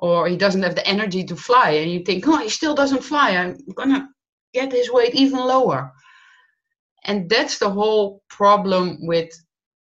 or 0.00 0.28
he 0.28 0.36
doesn't 0.36 0.62
have 0.62 0.76
the 0.76 0.86
energy 0.86 1.24
to 1.24 1.34
fly 1.34 1.70
and 1.70 1.90
you 1.90 2.00
think 2.04 2.26
oh 2.28 2.38
he 2.38 2.48
still 2.48 2.74
doesn't 2.74 3.02
fly 3.02 3.30
i'm 3.30 3.58
gonna 3.74 4.08
get 4.52 4.72
his 4.72 4.90
weight 4.90 5.14
even 5.14 5.38
lower. 5.38 5.92
And 7.04 7.28
that's 7.28 7.58
the 7.58 7.70
whole 7.70 8.22
problem 8.28 9.06
with 9.06 9.30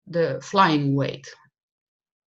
the 0.07 0.41
flying 0.43 0.95
weight. 0.95 1.29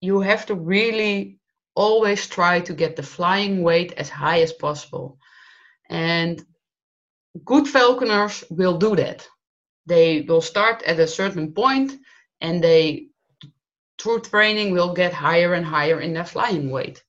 You 0.02 0.22
have 0.22 0.46
to 0.48 0.56
really 0.56 1.40
always 1.76 2.28
try 2.28 2.60
to 2.62 2.74
get 2.74 2.96
the 2.96 3.04
flying 3.04 3.64
weight 3.64 3.94
as 3.94 4.10
high 4.10 4.42
as 4.42 4.54
possible. 4.54 5.18
And 5.90 6.44
good 7.46 7.68
falconers 7.68 8.44
will 8.50 8.78
do 8.78 8.96
that. 8.96 9.28
They 9.86 10.22
will 10.22 10.42
start 10.42 10.84
at 10.84 11.00
a 11.00 11.08
certain 11.08 11.54
point 11.54 11.94
and 12.42 12.64
they, 12.64 13.08
through 13.98 14.22
training, 14.22 14.72
will 14.72 14.94
get 14.94 15.14
higher 15.14 15.54
and 15.54 15.66
higher 15.66 16.00
in 16.00 16.14
their 16.14 16.26
flying 16.26 16.70
weight. 16.70 17.04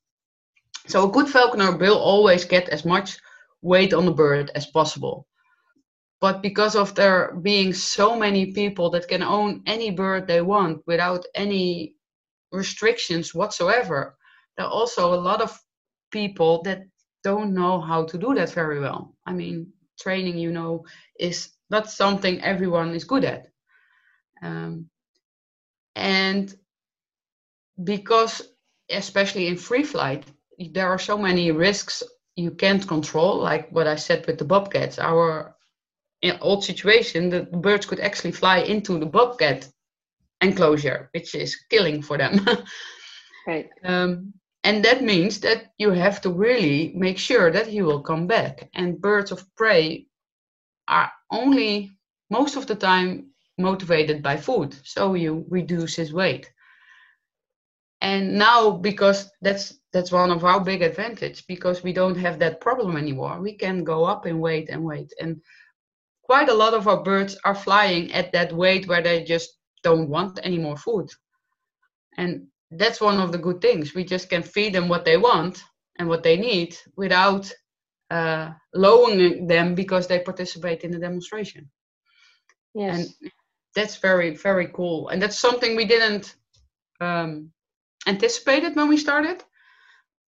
So 0.87 1.09
a 1.09 1.13
good 1.13 1.29
falconer 1.29 1.77
will 1.77 1.99
always 1.99 2.45
get 2.45 2.69
as 2.69 2.85
much 2.85 3.19
weight 3.63 3.93
on 3.93 4.07
the 4.07 4.13
bird 4.13 4.51
as 4.55 4.67
possible. 4.67 5.27
But 6.21 6.43
because 6.43 6.77
of 6.77 6.95
there 6.95 7.35
being 7.43 7.73
so 7.73 8.19
many 8.19 8.53
people 8.53 8.91
that 8.91 9.09
can 9.09 9.23
own 9.23 9.63
any 9.67 9.91
bird 9.91 10.27
they 10.27 10.43
want 10.43 10.83
without 10.87 11.25
any 11.35 11.95
restrictions 12.53 13.35
whatsoever, 13.35 14.17
there 14.57 14.67
are 14.67 14.73
also 14.73 15.15
a 15.15 15.21
lot 15.21 15.41
of 15.41 15.59
people 16.11 16.63
that 16.63 16.83
don't 17.25 17.55
know 17.55 17.81
how 17.81 18.05
to 18.05 18.19
do 18.19 18.35
that 18.35 18.53
very 18.53 18.81
well. 18.81 19.15
I 19.27 19.33
mean, 19.33 19.73
training, 19.99 20.39
you 20.39 20.51
know, 20.51 20.85
is 21.19 21.51
not 21.71 21.91
something 21.91 22.41
everyone 22.43 22.95
is 22.95 23.05
good 23.05 23.25
at. 23.25 23.47
Um, 24.43 24.91
and 25.97 26.55
because, 27.85 28.43
especially 28.91 29.47
in 29.47 29.57
free 29.57 29.85
flight, 29.85 30.25
there 30.73 30.89
are 30.89 30.99
so 30.99 31.17
many 31.17 31.51
risks 31.51 32.03
you 32.37 32.51
can't 32.51 32.87
control, 32.87 33.39
like 33.39 33.71
what 33.71 33.87
I 33.87 33.97
said 33.97 34.27
with 34.27 34.39
the 34.39 34.45
bobcats. 34.45 34.99
Our 34.99 35.57
old 36.41 36.65
situation, 36.65 37.31
the 37.31 37.43
birds 37.43 37.87
could 37.87 38.01
actually 38.01 38.33
fly 38.33 38.59
into 38.59 38.99
the 38.99 39.07
bobcat 39.07 39.69
enclosure, 40.41 41.11
which 41.13 41.35
is 41.35 41.57
killing 41.71 42.03
for 42.03 42.19
them. 42.19 42.47
right. 43.47 43.69
Um, 43.85 44.35
and 44.65 44.85
that 44.85 45.03
means 45.03 45.41
that 45.41 45.73
you 45.79 45.91
have 45.91 46.21
to 46.23 46.31
really 46.31 46.93
make 46.95 47.19
sure 47.19 47.51
that 47.51 47.67
he 47.67 47.83
will 47.83 48.03
come 48.03 48.27
back. 48.27 48.69
And 48.75 49.01
birds 49.01 49.33
of 49.33 49.45
prey 49.57 50.07
are 50.89 51.11
only 51.31 51.93
most 52.31 52.57
of 52.57 52.67
the 52.67 52.75
time 52.75 53.31
motivated 53.59 54.23
by 54.23 54.37
food, 54.37 54.77
so 54.85 55.15
you 55.15 55.45
reduce 55.49 55.97
his 55.97 56.13
weight. 56.13 56.51
And 58.01 58.39
now, 58.39 58.71
because 58.71 59.31
that's 59.43 59.79
that's 59.93 60.13
one 60.13 60.31
of 60.31 60.45
our 60.45 60.61
big 60.61 60.83
advantage, 60.83 61.47
because 61.47 61.83
we 61.83 61.93
don't 61.93 62.17
have 62.17 62.39
that 62.39 62.61
problem 62.61 62.97
anymore, 62.97 63.41
we 63.41 63.55
can 63.55 63.85
go 63.85 64.05
up 64.05 64.25
and 64.25 64.41
wait 64.41 64.71
and 64.71 64.85
wait 64.85 65.13
And 65.21 65.41
quite 66.23 66.49
a 66.49 66.55
lot 66.55 66.75
of 66.75 66.87
our 66.87 67.03
birds 67.03 67.37
are 67.45 67.55
flying 67.55 68.13
at 68.13 68.33
that 68.33 68.53
weight 68.53 68.87
where 68.87 69.03
they 69.03 69.25
just 69.25 69.59
don't 69.83 70.09
want 70.09 70.39
any 70.43 70.59
more 70.59 70.77
food. 70.77 71.09
And 72.17 72.47
that's 72.71 73.01
one 73.01 73.21
of 73.21 73.33
the 73.33 73.39
good 73.39 73.61
things. 73.61 73.95
We 73.95 74.05
just 74.05 74.31
can 74.31 74.43
feed 74.43 74.73
them 74.73 74.89
what 74.89 75.05
they 75.05 75.17
want 75.17 75.61
and 75.99 76.09
what 76.09 76.23
they 76.23 76.37
need 76.37 76.77
without 76.97 77.51
uh, 78.11 78.51
lowering 78.73 79.47
them 79.47 79.75
because 79.75 80.07
they 80.07 80.21
participate 80.21 80.83
in 80.83 80.93
the 80.93 80.99
demonstration. 80.99 81.69
Yes. 82.75 82.97
And 82.97 83.33
that's 83.75 83.97
very, 83.97 84.37
very 84.37 84.69
cool. 84.69 85.09
And 85.09 85.21
that's 85.21 85.39
something 85.39 85.75
we 85.75 85.85
didn't 85.85 86.37
um, 87.01 87.51
anticipate 88.07 88.65
it 88.65 88.77
when 88.77 88.89
we 88.89 88.97
started, 88.97 89.43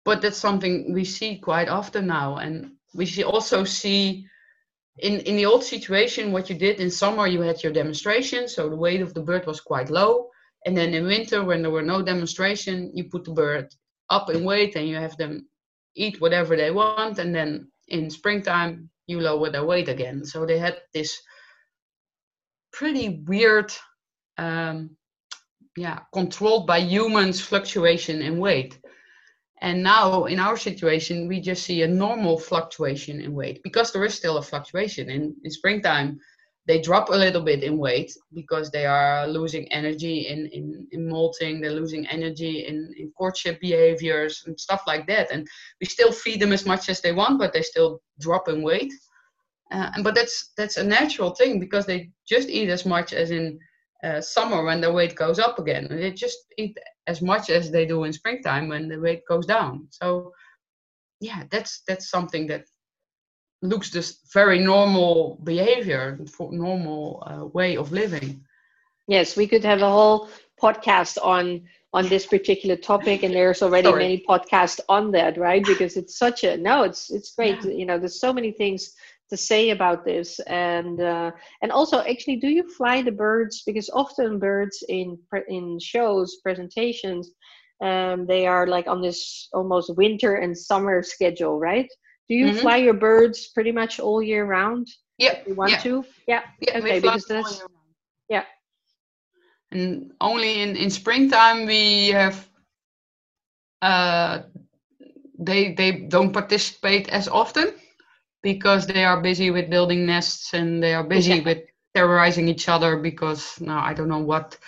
but 0.05 0.23
that's 0.23 0.39
something 0.39 0.93
we 0.93 1.05
see 1.05 1.39
quite 1.39 1.69
often 1.69 2.07
now. 2.07 2.37
And 2.37 2.73
we 2.95 3.07
see 3.07 3.25
also 3.25 3.65
see 3.65 4.27
in, 4.99 5.21
in 5.21 5.37
the 5.37 5.47
old 5.47 5.63
situation, 5.63 6.33
what 6.33 6.49
you 6.49 6.57
did 6.57 6.81
in 6.81 6.91
summer, 6.91 7.27
you 7.27 7.41
had 7.43 7.63
your 7.63 7.73
demonstration, 7.73 8.49
so 8.49 8.69
the 8.69 8.77
weight 8.77 9.03
of 9.03 9.13
the 9.13 9.21
bird 9.21 9.47
was 9.47 9.61
quite 9.61 9.91
low. 9.91 10.31
And 10.65 10.77
then 10.77 10.95
in 10.95 11.07
winter, 11.07 11.45
when 11.45 11.63
there 11.63 11.71
were 11.71 11.83
no 11.83 12.03
demonstration, 12.03 12.91
you 12.95 13.05
put 13.05 13.25
the 13.25 13.33
bird 13.33 13.75
up 14.09 14.31
in 14.31 14.45
weight 14.45 14.75
and 14.75 14.89
you 14.89 14.97
have 14.97 15.17
them 15.17 15.49
eat 15.95 16.21
whatever 16.21 16.57
they 16.57 16.71
want. 16.71 17.19
And 17.19 17.35
then 17.35 17.71
in 17.89 18.11
springtime, 18.11 18.91
you 19.07 19.21
lower 19.21 19.51
their 19.51 19.65
weight 19.65 19.89
again. 19.89 20.25
So 20.25 20.47
they 20.47 20.59
had 20.59 20.79
this 20.93 21.21
pretty 22.73 23.23
weird, 23.27 23.73
um, 24.39 24.97
yeah, 25.77 26.01
controlled 26.13 26.67
by 26.67 26.79
humans 26.79 27.41
fluctuation 27.41 28.23
in 28.23 28.39
weight. 28.39 28.79
And 29.63 29.83
now 29.83 30.25
in 30.25 30.39
our 30.39 30.57
situation, 30.57 31.29
we 31.29 31.41
just 31.41 31.65
see 31.65 31.83
a 31.83 31.89
normal 31.89 32.39
fluctuation 32.39 33.21
in 33.21 33.33
weight 33.35 33.63
because 33.63 33.93
there 33.93 34.05
is 34.05 34.15
still 34.15 34.39
a 34.39 34.43
fluctuation. 34.43 35.09
In, 35.09 35.35
in 35.45 35.51
springtime, 35.51 36.19
they 36.67 36.81
drop 36.81 37.11
a 37.11 37.17
little 37.17 37.43
bit 37.43 37.63
in 37.63 37.79
weight 37.79 38.13
because 38.35 38.71
they 38.71 38.87
are 38.87 39.27
losing 39.29 39.71
energy 39.73 40.29
in, 40.29 40.47
in, 40.47 40.87
in 40.93 41.09
molting, 41.09 41.61
they're 41.61 41.71
losing 41.71 42.07
energy 42.09 42.67
in, 42.67 42.93
in 42.99 43.11
courtship 43.17 43.61
behaviors 43.61 44.43
and 44.47 44.59
stuff 44.59 44.83
like 44.87 45.07
that. 45.07 45.31
And 45.31 45.47
we 45.81 45.87
still 45.87 46.13
feed 46.13 46.41
them 46.41 46.53
as 46.53 46.67
much 46.67 46.89
as 46.89 47.01
they 47.01 47.13
want, 47.13 47.39
but 47.39 47.53
they 47.53 47.63
still 47.63 48.01
drop 48.19 48.49
in 48.49 48.63
weight. 48.63 48.93
Uh, 49.73 49.91
but 50.03 50.15
that's 50.15 50.53
that's 50.57 50.77
a 50.77 50.85
natural 50.85 51.31
thing 51.31 51.59
because 51.59 51.87
they 51.87 52.11
just 52.29 52.49
eat 52.49 52.69
as 52.69 52.87
much 52.87 53.13
as 53.13 53.31
in 53.31 53.59
uh, 54.03 54.21
summer 54.21 54.65
when 54.65 54.81
the 54.81 54.93
weight 54.93 55.15
goes 55.15 55.39
up 55.39 55.59
again. 55.59 55.87
They 55.91 56.13
just 56.13 56.39
eat 56.59 56.79
as 57.07 57.23
much 57.23 57.51
as 57.51 57.71
they 57.71 57.87
do 57.87 58.05
in 58.05 58.13
springtime 58.13 58.69
when 58.69 58.89
the 58.89 59.01
weight 59.01 59.23
goes 59.29 59.47
down. 59.47 59.89
So 59.91 60.33
yeah, 61.21 61.45
that's 61.51 61.83
that's 61.89 62.11
something 62.11 62.47
that 62.49 62.65
looks 63.63 63.91
just 63.91 64.33
very 64.33 64.59
normal 64.59 65.41
behavior, 65.45 66.19
normal 66.39 67.23
uh, 67.27 67.47
way 67.47 67.77
of 67.77 67.93
living. 67.93 68.45
Yes, 69.09 69.37
we 69.37 69.47
could 69.47 69.65
have 69.65 69.83
a 69.83 69.91
whole 69.91 70.29
podcast 70.61 71.19
on 71.23 71.63
on 71.93 72.09
this 72.09 72.27
particular 72.27 72.77
topic 72.77 73.23
and 73.23 73.33
there's 73.33 73.63
already 73.63 73.89
Sorry. 73.89 74.03
many 74.03 74.25
podcasts 74.29 74.81
on 74.89 75.11
that 75.13 75.39
right 75.39 75.65
because 75.65 75.97
it's 75.97 76.19
such 76.19 76.45
a 76.45 76.57
no 76.57 76.83
it's 76.83 77.11
it's 77.11 77.35
great 77.35 77.63
yeah. 77.65 77.71
you 77.71 77.87
know 77.87 77.99
there's 77.99 78.21
so 78.21 78.33
many 78.33 78.51
things 78.51 78.95
to 79.31 79.37
say 79.37 79.71
about 79.71 80.05
this. 80.05 80.39
And 80.47 81.01
uh, 81.01 81.33
and 81.63 81.73
also 81.73 82.01
actually 82.01 82.37
do 82.37 82.49
you 82.49 82.69
fly 82.77 83.03
the 83.03 83.13
birds? 83.13 83.63
Because 83.67 83.91
often 83.91 84.39
birds 84.39 84.83
in 84.89 85.19
in 85.49 85.79
shows 85.81 86.37
presentations 86.43 87.31
um, 87.83 88.27
they 88.27 88.47
are 88.47 88.67
like 88.67 88.87
on 88.87 89.03
this 89.03 89.49
almost 89.53 89.97
winter 89.97 90.37
and 90.37 90.57
summer 90.57 91.03
schedule 91.03 91.59
right? 91.59 91.89
Do 92.29 92.35
you 92.35 92.47
mm-hmm. 92.47 92.59
fly 92.59 92.77
your 92.79 92.95
birds 92.95 93.49
pretty 93.55 93.73
much 93.73 94.01
all 94.01 94.23
year 94.23 94.47
round? 94.47 94.89
Yeah 95.19 95.39
you 95.47 95.55
want 95.55 95.73
yeah. 95.73 95.79
to? 95.79 96.05
Yeah, 96.27 96.43
yeah 96.61 96.79
okay 96.79 97.01
because 97.01 97.27
that's 97.27 97.63
yeah. 98.29 98.45
And 99.71 100.13
only 100.21 100.63
in 100.63 100.77
in 100.77 100.91
springtime 100.91 101.67
we 101.67 102.09
have 102.09 102.49
uh 103.83 104.43
they 105.39 105.75
they 105.75 105.93
don't 106.09 106.33
participate 106.33 107.09
as 107.11 107.29
often 107.29 107.75
because 108.43 108.87
they 108.87 109.05
are 109.05 109.21
busy 109.21 109.51
with 109.51 109.71
building 109.71 110.07
nests 110.07 110.55
and 110.55 110.83
they 110.83 110.95
are 110.95 111.05
busy 111.05 111.37
yeah. 111.37 111.45
with 111.45 111.59
terrorizing 111.95 112.49
each 112.49 112.69
other 112.69 112.97
because 112.99 113.61
now 113.61 113.83
I 113.83 113.95
don't 113.95 114.09
know 114.09 114.19
what 114.19 114.59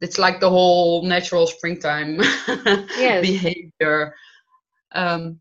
it's 0.00 0.18
like 0.18 0.40
the 0.40 0.50
whole 0.50 1.02
natural 1.02 1.46
springtime 1.46 2.20
yes. 2.96 3.20
behavior. 3.22 4.14
Um, 4.92 5.40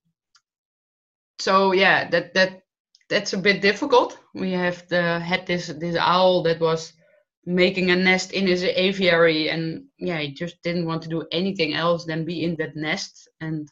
so 1.40 1.72
yeah, 1.72 2.10
that 2.10 2.34
that 2.34 2.64
that's 3.10 3.34
a 3.34 3.38
bit 3.38 3.62
difficult. 3.62 4.20
We 4.34 4.52
have 4.52 4.88
the 4.88 5.20
had 5.20 5.46
this 5.46 5.68
this 5.68 5.96
owl 5.96 6.44
that 6.44 6.60
was 6.60 6.94
making 7.46 7.92
a 7.92 7.96
nest 7.96 8.34
in 8.34 8.48
his 8.48 8.64
aviary, 8.64 9.50
and 9.50 9.86
yeah, 9.98 10.20
he 10.20 10.34
just 10.34 10.62
didn't 10.64 10.86
want 10.86 11.04
to 11.04 11.10
do 11.10 11.26
anything 11.32 11.74
else 11.74 12.06
than 12.06 12.26
be 12.26 12.44
in 12.44 12.56
that 12.58 12.76
nest. 12.76 13.30
And 13.40 13.70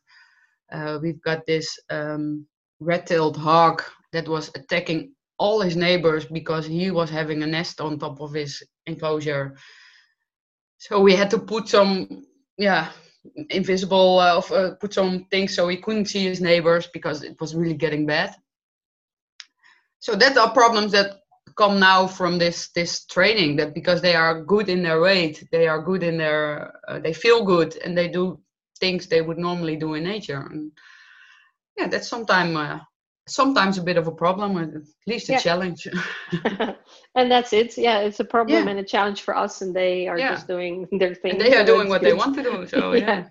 uh, 0.71 0.99
we've 1.01 1.21
got 1.21 1.45
this 1.45 1.67
um, 1.89 2.47
red-tailed 2.79 3.37
hawk 3.37 3.91
that 4.15 4.27
was 4.27 4.49
attacking 4.55 5.13
all 5.37 5.61
his 5.61 5.75
neighbors 5.75 6.25
because 6.25 6.65
he 6.65 6.91
was 6.91 7.09
having 7.09 7.43
a 7.43 7.47
nest 7.47 7.81
on 7.81 7.99
top 7.99 8.21
of 8.21 8.33
his 8.33 8.63
enclosure. 8.85 9.55
So 10.77 11.01
we 11.01 11.15
had 11.15 11.29
to 11.31 11.39
put 11.39 11.67
some, 11.67 12.25
yeah, 12.57 12.89
invisible, 13.49 14.19
uh, 14.19 14.39
uh, 14.39 14.75
put 14.75 14.93
some 14.93 15.25
things 15.31 15.53
so 15.53 15.67
he 15.67 15.77
couldn't 15.77 16.05
see 16.05 16.23
his 16.23 16.39
neighbors 16.39 16.87
because 16.87 17.23
it 17.23 17.39
was 17.41 17.55
really 17.55 17.73
getting 17.73 18.05
bad. 18.05 18.35
So 19.99 20.15
that 20.15 20.37
are 20.37 20.51
problems 20.51 20.91
that 20.93 21.21
come 21.57 21.79
now 21.79 22.07
from 22.07 22.37
this 22.37 22.69
this 22.73 23.05
training 23.05 23.55
that 23.57 23.73
because 23.73 24.01
they 24.01 24.15
are 24.15 24.43
good 24.43 24.69
in 24.69 24.83
their 24.83 25.01
weight, 25.01 25.47
they 25.51 25.67
are 25.67 25.81
good 25.81 26.03
in 26.03 26.17
their, 26.17 26.73
uh, 26.87 26.99
they 26.99 27.13
feel 27.13 27.43
good 27.43 27.77
and 27.83 27.97
they 27.97 28.07
do 28.07 28.39
things 28.79 29.07
they 29.07 29.21
would 29.21 29.37
normally 29.37 29.75
do 29.75 29.95
in 29.95 30.03
nature. 30.03 30.47
And 30.51 30.71
yeah, 31.77 31.87
that's 31.87 32.07
sometimes 32.07 32.55
uh, 32.55 32.79
sometimes 33.27 33.77
a 33.77 33.81
bit 33.81 33.97
of 33.97 34.07
a 34.07 34.11
problem 34.11 34.57
at 34.57 34.69
least 35.07 35.29
a 35.29 35.33
yeah. 35.33 35.39
challenge 35.39 35.87
and 37.15 37.31
that's 37.31 37.53
it 37.53 37.75
yeah 37.77 37.99
it's 37.99 38.19
a 38.19 38.25
problem 38.25 38.65
yeah. 38.65 38.69
and 38.69 38.79
a 38.79 38.83
challenge 38.83 39.21
for 39.21 39.35
us 39.35 39.61
and 39.61 39.75
they 39.75 40.07
are 40.07 40.17
yeah. 40.17 40.31
just 40.31 40.47
doing 40.47 40.87
their 40.99 41.15
thing 41.15 41.31
and 41.31 41.41
they 41.41 41.55
are 41.55 41.65
doing 41.65 41.89
what 41.89 42.01
good. 42.01 42.11
they 42.11 42.13
want 42.13 42.35
to 42.35 42.43
do 42.43 42.67
so 42.73 42.93
yeah. 42.93 43.27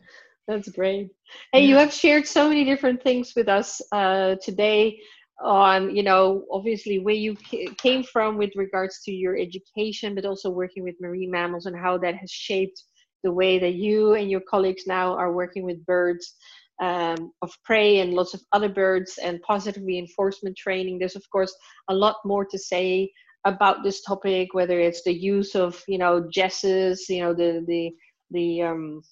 that's 0.48 0.68
great 0.70 1.10
hey 1.52 1.64
you 1.64 1.76
have 1.76 1.92
shared 1.92 2.26
so 2.26 2.48
many 2.48 2.64
different 2.64 3.02
things 3.02 3.32
with 3.36 3.48
us 3.48 3.80
uh, 3.92 4.34
today 4.42 4.98
on 5.40 5.94
you 5.94 6.02
know 6.02 6.44
obviously 6.50 6.98
where 6.98 7.14
you 7.14 7.36
came 7.76 8.02
from 8.02 8.36
with 8.36 8.50
regards 8.56 9.00
to 9.02 9.12
your 9.12 9.36
education 9.36 10.14
but 10.14 10.24
also 10.24 10.50
working 10.50 10.82
with 10.82 10.94
marine 11.00 11.30
mammals 11.30 11.66
and 11.66 11.76
how 11.76 11.96
that 11.98 12.16
has 12.16 12.30
shaped 12.30 12.82
the 13.22 13.32
way 13.32 13.58
that 13.58 13.74
you 13.74 14.14
and 14.14 14.30
your 14.30 14.40
colleagues 14.40 14.84
now 14.86 15.16
are 15.16 15.32
working 15.32 15.64
with 15.64 15.84
birds 15.86 16.34
um, 16.82 17.32
of 17.42 17.52
prey 17.64 18.00
and 18.00 18.14
lots 18.14 18.34
of 18.34 18.42
other 18.52 18.68
birds 18.68 19.18
and 19.22 19.40
positive 19.42 19.82
reinforcement 19.84 20.56
training. 20.56 20.98
There's 20.98 21.16
of 21.16 21.28
course 21.30 21.54
a 21.88 21.94
lot 21.94 22.16
more 22.24 22.44
to 22.46 22.58
say 22.58 23.10
about 23.44 23.82
this 23.82 24.02
topic, 24.02 24.54
whether 24.54 24.80
it's 24.80 25.02
the 25.04 25.12
use 25.12 25.54
of 25.54 25.82
you 25.86 25.98
know 25.98 26.26
jesses, 26.30 27.06
you 27.08 27.20
know 27.20 27.34
the 27.34 27.64
the 27.66 27.92
the 28.30 28.62
um, 28.62 29.02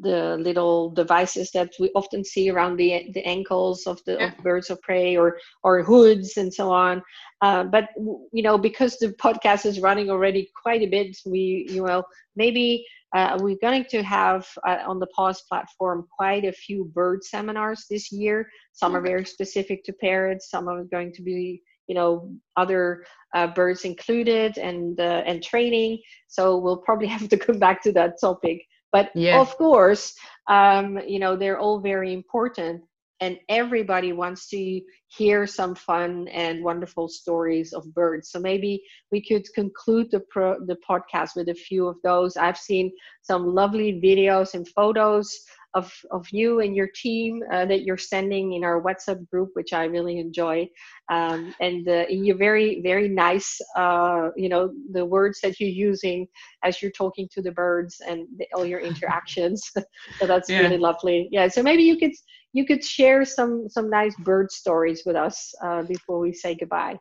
the 0.00 0.36
little 0.38 0.90
devices 0.90 1.50
that 1.52 1.70
we 1.78 1.90
often 1.94 2.24
see 2.24 2.50
around 2.50 2.76
the 2.76 3.10
the 3.14 3.24
ankles 3.26 3.86
of 3.86 4.00
the 4.06 4.14
yeah. 4.14 4.32
of 4.32 4.38
birds 4.38 4.70
of 4.70 4.80
prey 4.82 5.16
or 5.16 5.38
or 5.62 5.82
hoods 5.82 6.36
and 6.36 6.52
so 6.52 6.70
on. 6.70 7.02
Uh, 7.42 7.64
but 7.64 7.88
you 8.32 8.42
know 8.42 8.56
because 8.56 8.96
the 8.98 9.08
podcast 9.08 9.66
is 9.66 9.80
running 9.80 10.10
already 10.10 10.50
quite 10.60 10.82
a 10.82 10.86
bit, 10.86 11.16
we 11.26 11.66
you 11.68 11.84
know 11.84 12.02
maybe 12.36 12.84
uh, 13.14 13.38
we're 13.40 13.58
going 13.60 13.84
to 13.90 14.02
have 14.02 14.46
uh, 14.66 14.78
on 14.86 14.98
the 14.98 15.06
Pause 15.08 15.42
platform 15.48 16.06
quite 16.16 16.44
a 16.44 16.52
few 16.52 16.84
bird 16.94 17.22
seminars 17.22 17.84
this 17.90 18.10
year. 18.10 18.48
Some 18.72 18.96
are 18.96 19.02
very 19.02 19.26
specific 19.26 19.84
to 19.84 19.92
parrots. 19.92 20.50
Some 20.50 20.66
are 20.68 20.84
going 20.84 21.12
to 21.14 21.22
be, 21.22 21.62
you 21.88 21.94
know, 21.94 22.32
other 22.56 23.04
uh, 23.34 23.48
birds 23.48 23.84
included 23.84 24.56
and 24.56 24.98
uh, 24.98 25.22
and 25.26 25.42
training. 25.42 25.98
So 26.28 26.56
we'll 26.56 26.78
probably 26.78 27.06
have 27.16 27.28
to 27.28 27.36
come 27.36 27.58
back 27.58 27.82
to 27.82 27.92
that 27.92 28.14
topic. 28.18 28.62
But 28.92 29.10
yeah. 29.14 29.40
of 29.40 29.56
course, 29.56 30.14
um, 30.48 30.98
you 31.06 31.18
know, 31.18 31.36
they're 31.36 31.58
all 31.58 31.80
very 31.80 32.12
important. 32.12 32.82
and 33.22 33.38
everybody 33.48 34.12
wants 34.12 34.48
to 34.48 34.80
hear 35.06 35.46
some 35.46 35.74
fun 35.76 36.26
and 36.28 36.64
wonderful 36.64 37.06
stories 37.08 37.72
of 37.72 37.84
birds. 37.94 38.30
So 38.32 38.40
maybe 38.40 38.82
we 39.12 39.24
could 39.24 39.44
conclude 39.54 40.10
the 40.10 40.22
pro, 40.28 40.58
the 40.66 40.76
podcast 40.88 41.36
with 41.36 41.48
a 41.48 41.54
few 41.54 41.86
of 41.86 41.96
those. 42.02 42.36
I've 42.36 42.58
seen 42.58 42.90
some 43.22 43.46
lovely 43.46 44.00
videos 44.02 44.54
and 44.54 44.66
photos 44.68 45.28
of, 45.74 45.92
of 46.10 46.28
you 46.30 46.60
and 46.60 46.76
your 46.76 46.88
team 46.88 47.42
uh, 47.52 47.64
that 47.66 47.82
you're 47.82 47.98
sending 47.98 48.52
in 48.52 48.64
our 48.64 48.80
WhatsApp 48.82 49.28
group, 49.30 49.50
which 49.54 49.72
I 49.72 49.84
really 49.84 50.18
enjoy. 50.18 50.68
Um, 51.10 51.54
and 51.60 51.88
uh, 51.88 52.04
you're 52.08 52.36
very, 52.36 52.80
very 52.82 53.08
nice, 53.08 53.60
uh, 53.76 54.30
you 54.36 54.48
know, 54.48 54.72
the 54.92 55.04
words 55.04 55.40
that 55.42 55.58
you're 55.58 55.68
using 55.68 56.26
as 56.62 56.82
you're 56.82 56.90
talking 56.92 57.28
to 57.32 57.42
the 57.42 57.52
birds 57.52 58.00
and 58.06 58.26
the, 58.38 58.46
all 58.54 58.66
your 58.66 58.80
interactions. 58.80 59.70
so 60.18 60.26
that's 60.26 60.48
yeah. 60.48 60.60
really 60.60 60.78
lovely. 60.78 61.28
Yeah. 61.30 61.48
So 61.48 61.62
maybe 61.62 61.82
you 61.82 61.98
could 61.98 62.12
you 62.52 62.66
could 62.66 62.84
share 62.84 63.24
some 63.24 63.68
some 63.68 63.88
nice 63.88 64.14
bird 64.16 64.50
stories 64.52 65.02
with 65.06 65.16
us 65.16 65.54
uh, 65.62 65.82
before 65.82 66.18
we 66.18 66.32
say 66.32 66.54
goodbye. 66.54 66.98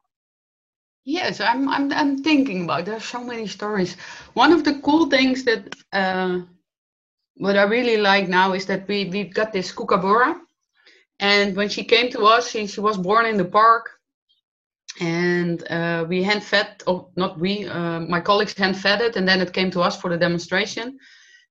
Yes, 1.04 1.42
I'm, 1.42 1.68
I'm 1.68 1.92
I'm 1.92 2.24
thinking 2.24 2.64
about. 2.66 2.86
There's 2.86 3.04
so 3.04 3.24
many 3.24 3.48
stories. 3.48 3.98
One 4.34 4.54
of 4.54 4.64
the 4.64 4.80
cool 4.80 5.08
things 5.10 5.44
that 5.46 5.76
uh, 5.92 6.42
what 7.42 7.58
I 7.58 7.64
really 7.64 7.98
like 7.98 8.30
now 8.30 8.54
is 8.54 8.68
that 8.68 8.88
we 8.88 9.06
we've 9.06 9.34
got 9.34 9.52
this 9.52 9.72
kookaburra, 9.72 10.40
and 11.20 11.56
when 11.56 11.70
she 11.70 11.84
came 11.84 12.12
to 12.12 12.22
us, 12.34 12.52
she 12.52 12.68
she 12.68 12.82
was 12.82 12.98
born 12.98 13.26
in 13.26 13.38
the 13.38 13.52
park, 13.60 13.90
and 15.00 15.58
uh, 15.72 16.06
we 16.08 16.22
hand 16.22 16.44
fed. 16.44 16.84
Oh, 16.86 17.10
not 17.16 17.40
we. 17.40 17.68
Uh, 17.68 18.02
my 18.02 18.22
colleagues 18.22 18.54
hand 18.54 18.78
fed 18.78 19.02
it, 19.02 19.16
and 19.16 19.28
then 19.28 19.42
it 19.42 19.54
came 19.54 19.72
to 19.72 19.82
us 19.82 20.00
for 20.00 20.10
the 20.12 20.18
demonstration. 20.18 21.00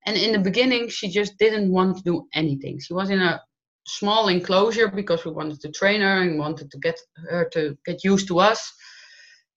And 0.06 0.16
in 0.16 0.32
the 0.32 0.38
beginning, 0.38 0.88
she 0.90 1.08
just 1.08 1.36
didn't 1.38 1.72
want 1.72 1.96
to 1.96 2.02
do 2.04 2.28
anything. 2.34 2.78
She 2.78 2.94
was 2.94 3.10
in 3.10 3.20
a 3.20 3.40
small 3.84 4.28
enclosure 4.28 4.88
because 4.88 5.24
we 5.24 5.32
wanted 5.32 5.60
to 5.60 5.72
train 5.72 6.02
her 6.02 6.22
and 6.22 6.38
wanted 6.38 6.70
to 6.70 6.78
get 6.78 6.98
her 7.28 7.50
to 7.54 7.76
get 7.84 8.04
used 8.04 8.28
to 8.28 8.38
us. 8.38 8.60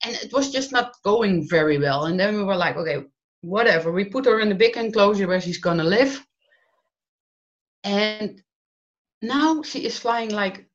And 0.03 0.15
it 0.15 0.33
was 0.33 0.51
just 0.51 0.71
not 0.71 0.93
going 1.03 1.47
very 1.47 1.77
well. 1.77 2.05
And 2.05 2.19
then 2.19 2.35
we 2.35 2.43
were 2.43 2.57
like, 2.57 2.75
okay, 2.75 3.03
whatever. 3.43 3.91
We 3.91 4.05
put 4.05 4.25
her 4.25 4.39
in 4.39 4.49
the 4.49 4.55
big 4.55 4.77
enclosure 4.77 5.27
where 5.27 5.41
she's 5.41 5.59
gonna 5.59 5.83
live. 5.83 6.25
And 7.83 8.41
now 9.21 9.61
she 9.61 9.85
is 9.85 9.99
flying 9.99 10.29
like 10.29 10.65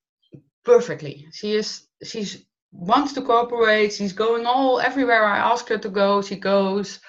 perfectly. 0.64 1.26
She 1.32 1.54
is 1.54 1.86
she's 2.04 2.44
wants 2.70 3.14
to 3.14 3.22
cooperate. 3.22 3.94
She's 3.94 4.12
going 4.12 4.46
all 4.46 4.80
everywhere 4.80 5.24
I 5.24 5.38
ask 5.38 5.68
her 5.68 5.78
to 5.78 5.88
go. 5.88 6.22
She 6.22 6.36
goes, 6.36 7.00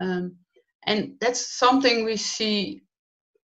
um, 0.00 0.36
and 0.86 1.14
that's 1.20 1.46
something 1.58 2.04
we 2.04 2.16
see 2.16 2.82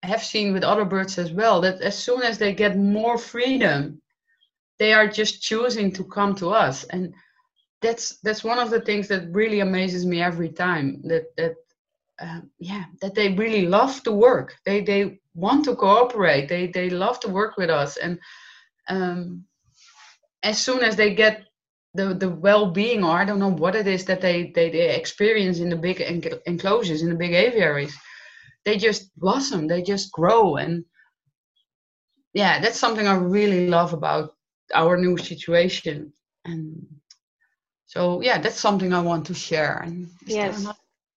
have 0.03 0.23
seen 0.23 0.53
with 0.53 0.63
other 0.63 0.85
birds 0.85 1.17
as 1.17 1.31
well 1.31 1.61
that 1.61 1.81
as 1.81 1.97
soon 1.97 2.21
as 2.23 2.37
they 2.37 2.53
get 2.53 2.77
more 2.77 3.17
freedom 3.17 4.01
they 4.77 4.91
are 4.91 5.07
just 5.07 5.41
choosing 5.41 5.93
to 5.93 6.03
come 6.03 6.35
to 6.35 6.49
us 6.49 6.83
and 6.85 7.13
that's 7.83 8.19
that's 8.21 8.43
one 8.43 8.59
of 8.59 8.69
the 8.71 8.81
things 8.81 9.07
that 9.09 9.31
really 9.31 9.59
amazes 9.59 10.05
me 10.05 10.21
every 10.21 10.49
time 10.49 11.01
that 11.03 11.25
that 11.37 11.55
uh, 12.21 12.41
yeah 12.59 12.85
that 13.01 13.15
they 13.15 13.33
really 13.33 13.67
love 13.67 14.01
to 14.03 14.11
work. 14.11 14.55
They 14.65 14.81
they 14.81 15.19
want 15.35 15.65
to 15.65 15.75
cooperate. 15.75 16.47
They 16.49 16.67
they 16.67 16.89
love 16.89 17.19
to 17.21 17.29
work 17.29 17.57
with 17.57 17.69
us. 17.69 17.97
And 17.97 18.19
um, 18.89 19.45
as 20.41 20.59
soon 20.59 20.83
as 20.83 20.95
they 20.95 21.13
get 21.13 21.43
the 21.93 22.15
the 22.15 22.29
well-being 22.29 23.03
or 23.03 23.11
i 23.11 23.23
don't 23.23 23.37
know 23.37 23.55
what 23.63 23.75
it 23.75 23.85
is 23.85 24.03
that 24.05 24.19
they 24.19 24.51
they, 24.55 24.71
they 24.71 24.95
experience 24.95 25.59
in 25.59 25.69
the 25.69 25.75
big 25.75 26.01
enclosures 26.47 27.03
in 27.03 27.09
the 27.09 27.15
big 27.15 27.33
aviaries 27.33 27.95
they 28.65 28.77
just 28.77 29.17
blossom. 29.17 29.67
They 29.67 29.81
just 29.81 30.11
grow. 30.11 30.55
And 30.57 30.85
yeah 32.33 32.59
that's 32.59 32.79
something 32.79 33.07
i 33.07 33.15
really 33.15 33.67
love 33.67 33.93
about 33.93 34.31
our 34.73 34.97
new 34.97 35.17
situation. 35.17 36.13
And 36.45 36.85
so 37.93 38.21
yeah 38.21 38.39
that's 38.39 38.59
something 38.59 38.91
i 38.91 38.99
want 38.99 39.25
to 39.25 39.33
share 39.33 39.81
and 39.85 40.09
yes 40.25 40.67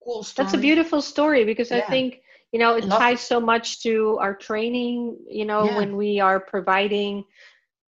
cool 0.05 0.27
that's 0.37 0.53
a 0.53 0.59
beautiful 0.59 1.01
story 1.01 1.45
because 1.45 1.71
yeah. 1.71 1.79
i 1.79 1.81
think 1.89 2.21
you 2.53 2.59
know 2.59 2.77
it 2.77 2.87
ties 2.89 3.21
so 3.21 3.41
much 3.41 3.83
to 3.83 4.19
our 4.21 4.35
training 4.35 5.17
you 5.29 5.47
know 5.47 5.65
yeah. 5.65 5.77
when 5.79 5.97
we 5.97 6.21
are 6.21 6.39
providing 6.39 7.25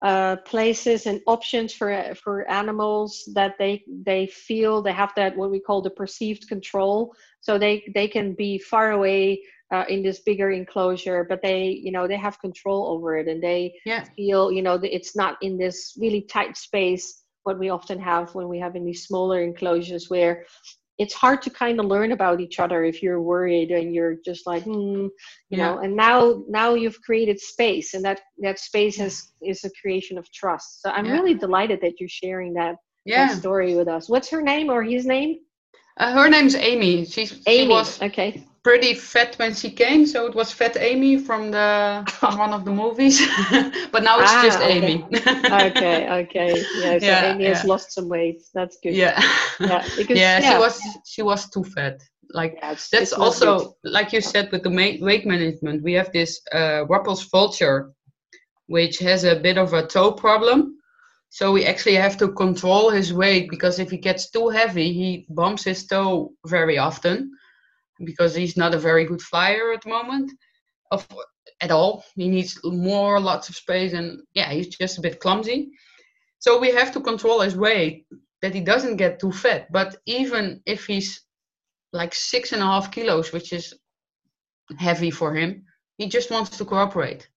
uh, 0.01 0.35
places 0.45 1.07
and 1.07 1.19
options 1.25 1.73
for 1.73 2.13
for 2.23 2.47
animals 2.49 3.27
that 3.33 3.55
they 3.57 3.83
they 4.05 4.27
feel 4.27 4.81
they 4.81 4.93
have 4.93 5.11
that 5.15 5.35
what 5.35 5.49
we 5.49 5.59
call 5.59 5.81
the 5.81 5.89
perceived 5.89 6.47
control 6.47 7.11
so 7.41 7.57
they 7.57 7.83
they 7.95 8.07
can 8.07 8.33
be 8.33 8.59
far 8.59 8.91
away 8.91 9.41
uh, 9.73 9.85
in 9.89 10.03
this 10.03 10.19
bigger 10.19 10.51
enclosure 10.51 11.25
but 11.27 11.41
they 11.41 11.69
you 11.85 11.91
know 11.91 12.07
they 12.07 12.17
have 12.17 12.39
control 12.39 12.85
over 12.93 13.17
it 13.17 13.27
and 13.27 13.41
they 13.41 13.73
yeah. 13.85 14.03
feel 14.15 14.51
you 14.51 14.61
know 14.61 14.75
it's 14.83 15.15
not 15.15 15.37
in 15.41 15.57
this 15.57 15.97
really 15.99 16.21
tight 16.21 16.55
space 16.55 17.24
what 17.45 17.59
we 17.59 17.69
often 17.69 17.99
have 17.99 18.35
when 18.35 18.49
we 18.49 18.59
have 18.59 18.75
in 18.75 18.83
these 18.83 19.05
smaller 19.05 19.41
enclosures 19.41 20.09
where 20.09 20.45
it's 20.97 21.13
hard 21.13 21.41
to 21.41 21.49
kind 21.49 21.79
of 21.79 21.85
learn 21.85 22.11
about 22.13 22.39
each 22.39 22.59
other 22.59 22.83
if 22.83 23.03
you're 23.03 23.21
worried 23.21 23.69
and 23.71 23.93
you're 23.93 24.15
just 24.25 24.47
like 24.47 24.63
hmm, 24.63 24.71
you 24.71 25.11
yeah. 25.49 25.57
know 25.57 25.79
and 25.79 25.95
now 25.95 26.43
now 26.47 26.73
you've 26.73 27.01
created 27.01 27.39
space 27.39 27.93
and 27.93 28.03
that 28.03 28.21
that 28.39 28.59
space 28.59 28.99
is 28.99 29.31
is 29.41 29.63
a 29.63 29.69
creation 29.81 30.17
of 30.17 30.31
trust. 30.31 30.81
So 30.81 30.89
i'm 30.89 31.05
yeah. 31.05 31.13
really 31.13 31.33
delighted 31.33 31.79
that 31.81 31.99
you're 31.99 32.09
sharing 32.09 32.53
that, 32.53 32.77
that 33.05 33.37
story 33.37 33.75
with 33.75 33.87
us. 33.87 34.09
What's 34.09 34.29
her 34.29 34.41
name 34.41 34.69
or 34.69 34.83
his 34.83 35.05
name 35.05 35.39
uh, 35.97 36.13
her 36.13 36.29
name's 36.29 36.55
amy 36.55 37.05
she's 37.05 37.41
amy 37.47 37.65
she 37.65 37.69
was 37.69 38.01
okay 38.01 38.45
pretty 38.65 38.95
fat 38.95 39.35
when 39.37 39.53
she 39.53 39.69
came, 39.69 40.07
so 40.07 40.25
it 40.25 40.33
was 40.33 40.51
Fat 40.51 40.75
Amy 40.75 41.17
from 41.17 41.51
the 41.51 42.03
from 42.19 42.39
one 42.39 42.51
of 42.51 42.65
the 42.65 42.71
movies. 42.71 43.21
but 43.93 44.01
now 44.03 44.19
it's 44.19 44.33
ah, 44.33 44.41
just 44.43 44.59
okay. 44.59 44.77
Amy. 44.77 45.05
okay, 45.69 45.97
okay, 46.21 46.51
yeah. 46.81 46.97
So 46.99 47.05
yeah, 47.05 47.31
Amy 47.31 47.43
yeah. 47.43 47.53
has 47.53 47.63
lost 47.63 47.91
some 47.91 48.09
weight. 48.09 48.41
That's 48.55 48.77
good. 48.81 48.95
Yeah, 48.95 49.21
yeah, 49.59 49.83
because 49.95 50.17
yeah, 50.17 50.39
yeah, 50.39 50.49
she 50.49 50.57
was 50.57 50.75
she 51.05 51.21
was 51.21 51.41
too 51.53 51.63
fat. 51.63 52.01
Like 52.31 52.57
it's, 52.63 52.89
that's 52.89 53.11
it's 53.11 53.13
also 53.13 53.77
like 53.83 54.11
you 54.11 54.19
said 54.19 54.51
with 54.51 54.63
the 54.63 54.73
weight 55.09 55.25
management. 55.27 55.83
We 55.83 55.93
have 55.93 56.11
this 56.11 56.41
uh, 56.51 56.89
Rüppell's 56.89 57.23
vulture, 57.29 57.93
which 58.65 58.97
has 58.97 59.25
a 59.25 59.35
bit 59.35 59.59
of 59.59 59.73
a 59.73 59.85
toe 59.85 60.11
problem. 60.11 60.74
So 61.35 61.51
we 61.51 61.65
actually 61.65 61.95
have 61.95 62.15
to 62.19 62.31
control 62.31 62.89
his 62.89 63.11
weight 63.11 63.49
because 63.49 63.77
if 63.77 63.91
he 63.91 63.97
gets 63.97 64.29
too 64.29 64.47
heavy, 64.47 64.93
he 64.93 65.25
bumps 65.27 65.65
his 65.65 65.85
toe 65.85 66.31
very 66.45 66.77
often 66.77 67.29
because 68.05 68.33
he's 68.33 68.55
not 68.55 68.73
a 68.73 68.79
very 68.79 69.03
good 69.03 69.21
flyer 69.21 69.73
at 69.73 69.81
the 69.81 69.89
moment. 69.89 70.31
Of 70.91 71.05
at 71.59 71.71
all. 71.71 72.05
He 72.15 72.29
needs 72.29 72.57
more 72.63 73.19
lots 73.19 73.49
of 73.49 73.57
space 73.57 73.91
and 73.91 74.21
yeah 74.33 74.49
he's 74.53 74.69
just 74.77 74.97
a 74.97 75.01
bit 75.01 75.19
clumsy. 75.19 75.71
So 76.39 76.57
we 76.57 76.71
have 76.71 76.93
to 76.93 77.01
control 77.01 77.41
his 77.41 77.57
weight 77.57 78.05
that 78.41 78.55
he 78.55 78.61
doesn't 78.61 78.95
get 78.95 79.19
too 79.19 79.33
fat. 79.33 79.69
But 79.73 79.97
even 80.05 80.61
if 80.65 80.85
he's 80.85 81.21
like 81.91 82.13
six 82.15 82.53
and 82.53 82.61
a 82.61 82.65
half 82.65 82.91
kilos 82.91 83.33
which 83.33 83.51
is 83.51 83.73
heavy 84.79 85.11
for 85.11 85.35
him 85.35 85.65
he 85.97 86.07
just 86.07 86.31
wants 86.31 86.57
to 86.57 86.63
cooperate. 86.63 87.27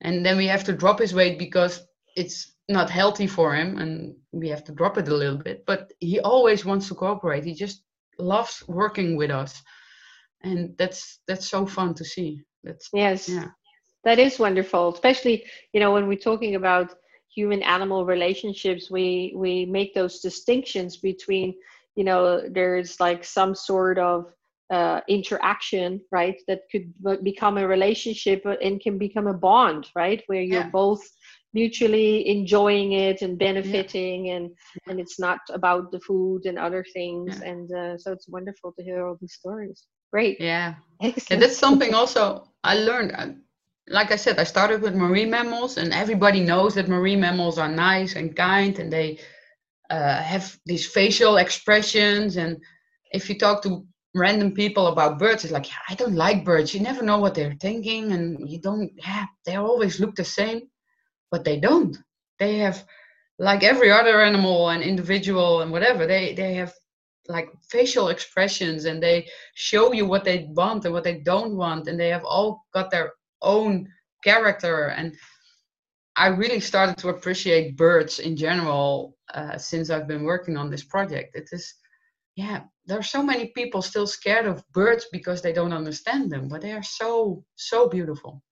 And 0.00 0.26
then 0.26 0.36
we 0.36 0.48
have 0.48 0.64
to 0.64 0.72
drop 0.72 0.98
his 0.98 1.14
weight 1.14 1.38
because 1.38 1.86
it's 2.16 2.56
not 2.70 2.88
healthy 2.90 3.26
for 3.26 3.54
him 3.54 3.78
and 3.78 4.14
we 4.32 4.48
have 4.48 4.64
to 4.64 4.72
drop 4.72 4.96
it 4.96 5.08
a 5.08 5.14
little 5.14 5.36
bit 5.36 5.64
but 5.66 5.92
he 5.98 6.20
always 6.20 6.64
wants 6.64 6.88
to 6.88 6.94
cooperate. 6.94 7.44
He 7.44 7.54
just 7.54 7.82
loves 8.18 8.62
working 8.68 9.16
with 9.16 9.30
us. 9.30 9.62
And 10.42 10.74
that's 10.78 11.20
that's 11.26 11.48
so 11.48 11.66
fun 11.66 11.94
to 11.94 12.04
see. 12.04 12.42
That's 12.64 12.88
yes. 12.92 13.28
yeah. 13.28 13.48
That 14.04 14.18
is 14.18 14.38
wonderful 14.38 14.94
especially 14.94 15.44
you 15.74 15.80
know 15.80 15.92
when 15.92 16.08
we're 16.08 16.26
talking 16.30 16.54
about 16.54 16.94
human 17.34 17.62
animal 17.62 18.06
relationships 18.06 18.90
we 18.90 19.32
we 19.36 19.66
make 19.66 19.94
those 19.94 20.20
distinctions 20.20 20.96
between 20.96 21.54
you 21.96 22.04
know 22.04 22.42
there's 22.48 22.98
like 22.98 23.24
some 23.24 23.54
sort 23.54 23.98
of 23.98 24.32
uh, 24.70 25.00
interaction 25.08 26.00
right 26.12 26.40
that 26.46 26.62
could 26.70 26.92
become 27.22 27.58
a 27.58 27.66
relationship 27.66 28.44
and 28.62 28.80
can 28.80 28.98
become 28.98 29.26
a 29.26 29.34
bond 29.34 29.88
right 29.96 30.22
where 30.28 30.40
you're 30.40 30.62
yeah. 30.62 30.70
both 30.70 31.02
mutually 31.52 32.28
enjoying 32.28 32.92
it 32.92 33.22
and 33.22 33.38
benefiting 33.38 34.26
yeah. 34.26 34.36
and 34.36 34.50
and 34.88 35.00
it's 35.00 35.18
not 35.18 35.40
about 35.52 35.90
the 35.90 36.00
food 36.00 36.46
and 36.46 36.58
other 36.58 36.84
things 36.92 37.40
yeah. 37.40 37.50
and 37.50 37.72
uh, 37.72 37.98
so 37.98 38.12
it's 38.12 38.28
wonderful 38.28 38.72
to 38.72 38.84
hear 38.84 39.04
all 39.04 39.16
these 39.20 39.34
stories 39.34 39.86
Great. 40.10 40.40
Yeah. 40.40 40.74
Excellent. 41.00 41.30
And 41.30 41.42
that's 41.42 41.58
something 41.58 41.94
also 41.94 42.48
I 42.64 42.74
learned. 42.74 43.12
Uh, 43.16 43.28
like 43.88 44.12
I 44.12 44.16
said, 44.16 44.38
I 44.38 44.44
started 44.44 44.82
with 44.82 44.94
marine 44.94 45.30
mammals, 45.30 45.76
and 45.76 45.92
everybody 45.92 46.40
knows 46.40 46.74
that 46.74 46.88
marine 46.88 47.20
mammals 47.20 47.58
are 47.58 47.68
nice 47.68 48.14
and 48.14 48.36
kind, 48.36 48.78
and 48.78 48.92
they 48.92 49.18
uh, 49.88 50.22
have 50.22 50.56
these 50.66 50.86
facial 50.86 51.38
expressions. 51.38 52.36
And 52.36 52.58
if 53.12 53.28
you 53.28 53.38
talk 53.38 53.62
to 53.62 53.84
random 54.14 54.52
people 54.52 54.88
about 54.88 55.18
birds, 55.18 55.44
it's 55.44 55.52
like, 55.52 55.66
I 55.88 55.94
don't 55.94 56.14
like 56.14 56.44
birds. 56.44 56.72
You 56.72 56.80
never 56.80 57.02
know 57.02 57.18
what 57.18 57.34
they're 57.34 57.56
thinking, 57.60 58.12
and 58.12 58.48
you 58.48 58.60
don't. 58.60 58.90
Yeah, 58.96 59.26
they 59.44 59.56
always 59.56 59.98
look 59.98 60.14
the 60.14 60.24
same, 60.24 60.62
but 61.30 61.44
they 61.44 61.58
don't. 61.58 61.96
They 62.38 62.58
have, 62.58 62.84
like 63.38 63.62
every 63.62 63.90
other 63.90 64.22
animal 64.22 64.70
and 64.70 64.82
individual 64.82 65.62
and 65.62 65.72
whatever, 65.72 66.06
they 66.06 66.34
they 66.34 66.54
have 66.54 66.72
like 67.28 67.50
facial 67.70 68.08
expressions 68.08 68.84
and 68.84 69.02
they 69.02 69.28
show 69.54 69.92
you 69.92 70.06
what 70.06 70.24
they 70.24 70.48
want 70.50 70.84
and 70.84 70.92
what 70.92 71.04
they 71.04 71.18
don't 71.20 71.56
want 71.56 71.86
and 71.86 71.98
they 71.98 72.08
have 72.08 72.24
all 72.24 72.64
got 72.74 72.90
their 72.90 73.12
own 73.42 73.88
character 74.24 74.88
and 74.88 75.16
I 76.16 76.26
really 76.26 76.60
started 76.60 76.98
to 76.98 77.08
appreciate 77.08 77.76
birds 77.76 78.18
in 78.18 78.36
general 78.36 79.16
uh, 79.32 79.56
since 79.56 79.88
I've 79.90 80.08
been 80.08 80.24
working 80.24 80.56
on 80.56 80.70
this 80.70 80.82
project. 80.82 81.34
It 81.34 81.48
is, 81.52 81.74
yeah, 82.36 82.64
there 82.84 82.98
are 82.98 83.02
so 83.02 83.22
many 83.22 83.46
people 83.56 83.80
still 83.80 84.06
scared 84.06 84.46
of 84.46 84.62
birds 84.72 85.06
because 85.12 85.40
they 85.40 85.52
don't 85.52 85.72
understand 85.72 86.30
them, 86.30 86.48
but 86.48 86.60
they 86.60 86.72
are 86.72 86.82
so, 86.82 87.44
so 87.56 87.88
beautiful. 87.88 88.42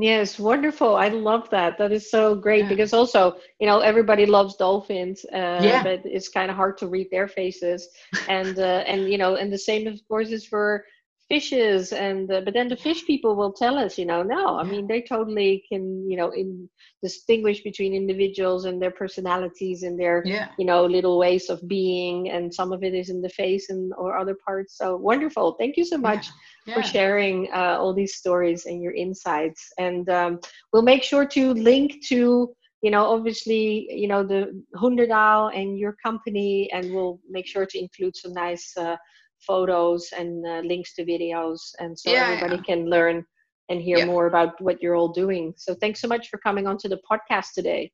Yes, 0.00 0.38
wonderful. 0.38 0.94
I 0.94 1.08
love 1.08 1.50
that. 1.50 1.76
That 1.78 1.90
is 1.90 2.08
so 2.08 2.36
great 2.36 2.64
yeah. 2.64 2.68
because 2.68 2.92
also, 2.92 3.36
you 3.58 3.66
know, 3.66 3.80
everybody 3.80 4.26
loves 4.26 4.54
dolphins, 4.54 5.24
uh, 5.32 5.60
yeah. 5.60 5.82
but 5.82 6.02
it's 6.04 6.28
kind 6.28 6.50
of 6.50 6.56
hard 6.56 6.78
to 6.78 6.86
read 6.86 7.08
their 7.10 7.26
faces. 7.26 7.88
and 8.28 8.56
uh, 8.58 8.84
and 8.86 9.10
you 9.10 9.18
know, 9.18 9.34
and 9.34 9.52
the 9.52 9.58
same 9.58 9.88
of 9.88 10.00
course 10.08 10.30
is 10.30 10.46
for 10.46 10.84
fishes 11.28 11.92
and 11.92 12.30
uh, 12.32 12.40
but 12.40 12.54
then 12.54 12.68
the 12.68 12.76
fish 12.76 13.06
people 13.06 13.36
will 13.36 13.52
tell 13.52 13.76
us 13.76 13.98
you 13.98 14.06
know 14.06 14.22
no 14.22 14.58
i 14.58 14.62
mean 14.62 14.86
they 14.86 15.02
totally 15.02 15.62
can 15.68 16.08
you 16.10 16.16
know 16.16 16.30
in 16.30 16.68
distinguish 17.02 17.62
between 17.62 17.92
individuals 17.92 18.64
and 18.64 18.80
their 18.80 18.90
personalities 18.90 19.82
and 19.82 20.00
their 20.00 20.22
yeah. 20.24 20.48
you 20.58 20.64
know 20.64 20.86
little 20.86 21.18
ways 21.18 21.50
of 21.50 21.60
being 21.68 22.30
and 22.30 22.52
some 22.52 22.72
of 22.72 22.82
it 22.82 22.94
is 22.94 23.10
in 23.10 23.20
the 23.20 23.28
face 23.28 23.68
and 23.68 23.92
or 23.98 24.16
other 24.16 24.34
parts 24.34 24.78
so 24.78 24.96
wonderful 24.96 25.54
thank 25.58 25.76
you 25.76 25.84
so 25.84 25.98
much 25.98 26.28
yeah. 26.68 26.74
For 26.74 26.82
sharing 26.82 27.48
uh, 27.54 27.76
all 27.80 27.94
these 27.94 28.16
stories 28.16 28.66
and 28.66 28.82
your 28.82 28.92
insights. 28.92 29.72
And 29.78 30.08
um, 30.10 30.40
we'll 30.72 30.82
make 30.82 31.02
sure 31.02 31.26
to 31.26 31.54
link 31.54 32.06
to 32.08 32.54
you 32.82 32.92
know 32.92 33.04
obviously 33.06 33.88
you 33.90 34.06
know 34.06 34.22
the 34.22 34.62
Hoenderdaal 34.76 35.50
and 35.58 35.78
your 35.78 35.96
company 36.00 36.70
and 36.72 36.94
we'll 36.94 37.18
make 37.28 37.46
sure 37.46 37.66
to 37.66 37.78
include 37.78 38.16
some 38.16 38.32
nice 38.32 38.76
uh, 38.76 38.96
photos 39.40 40.10
and 40.16 40.46
uh, 40.46 40.60
links 40.60 40.94
to 40.94 41.04
videos 41.04 41.58
and 41.80 41.98
so 41.98 42.10
yeah, 42.10 42.28
everybody 42.28 42.56
yeah. 42.56 42.62
can 42.62 42.88
learn 42.88 43.24
and 43.68 43.82
hear 43.82 44.06
more 44.06 44.26
about 44.26 44.58
what 44.62 44.80
you're 44.80 44.94
all 44.94 45.12
doing. 45.12 45.52
So 45.56 45.74
thanks 45.74 46.00
so 46.00 46.08
much 46.08 46.28
for 46.30 46.38
coming 46.38 46.66
onto 46.66 46.88
the 46.88 47.00
podcast 47.10 47.52
today. 47.54 47.92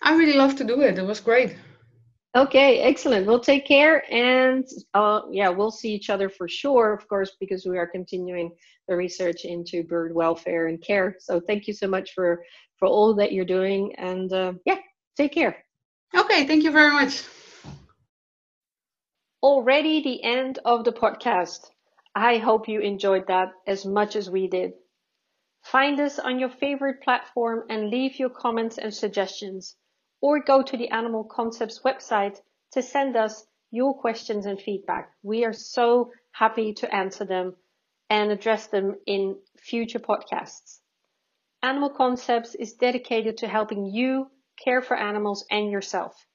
I 0.00 0.14
really 0.14 0.34
love 0.34 0.54
to 0.56 0.64
do 0.64 0.80
it. 0.82 0.96
It 0.96 1.04
was 1.04 1.18
great 1.18 1.56
okay 2.36 2.80
excellent. 2.80 3.26
We'll 3.26 3.40
take 3.40 3.66
care 3.66 4.04
and 4.12 4.66
uh, 4.94 5.22
yeah 5.30 5.48
we'll 5.48 5.70
see 5.70 5.92
each 5.92 6.10
other 6.10 6.28
for 6.28 6.48
sure 6.48 6.92
of 6.92 7.08
course 7.08 7.36
because 7.40 7.66
we 7.66 7.78
are 7.78 7.86
continuing 7.86 8.50
the 8.86 8.96
research 8.96 9.44
into 9.44 9.82
bird 9.82 10.14
welfare 10.14 10.66
and 10.68 10.80
care. 10.82 11.16
So 11.20 11.40
thank 11.40 11.66
you 11.66 11.74
so 11.74 11.88
much 11.88 12.12
for 12.14 12.42
for 12.78 12.88
all 12.88 13.14
that 13.14 13.32
you're 13.32 13.44
doing 13.44 13.94
and 13.96 14.32
uh, 14.32 14.52
yeah 14.64 14.78
take 15.16 15.32
care. 15.32 15.64
Okay 16.16 16.46
thank 16.46 16.64
you 16.64 16.70
very 16.70 16.92
much. 16.92 17.22
Already 19.42 20.02
the 20.02 20.22
end 20.24 20.58
of 20.64 20.84
the 20.84 20.92
podcast. 20.92 21.70
I 22.14 22.38
hope 22.38 22.68
you 22.68 22.80
enjoyed 22.80 23.28
that 23.28 23.52
as 23.66 23.86
much 23.86 24.16
as 24.16 24.28
we 24.28 24.48
did. 24.48 24.72
Find 25.62 26.00
us 26.00 26.18
on 26.18 26.38
your 26.38 26.48
favorite 26.48 27.02
platform 27.02 27.64
and 27.68 27.90
leave 27.90 28.18
your 28.18 28.30
comments 28.30 28.78
and 28.78 28.92
suggestions, 28.92 29.76
or 30.20 30.42
go 30.42 30.62
to 30.62 30.76
the 30.76 30.90
Animal 30.90 31.24
Concepts 31.24 31.80
website 31.80 32.40
to 32.72 32.82
send 32.82 33.16
us 33.16 33.46
your 33.70 33.94
questions 33.94 34.46
and 34.46 34.60
feedback. 34.60 35.12
We 35.22 35.44
are 35.44 35.52
so 35.52 36.12
happy 36.32 36.72
to 36.74 36.94
answer 36.94 37.24
them 37.24 37.56
and 38.10 38.30
address 38.30 38.66
them 38.68 38.96
in 39.06 39.36
future 39.56 39.98
podcasts. 39.98 40.80
Animal 41.62 41.90
Concepts 41.90 42.54
is 42.54 42.74
dedicated 42.74 43.38
to 43.38 43.48
helping 43.48 43.86
you 43.86 44.30
care 44.62 44.80
for 44.80 44.96
animals 44.96 45.44
and 45.50 45.70
yourself. 45.70 46.26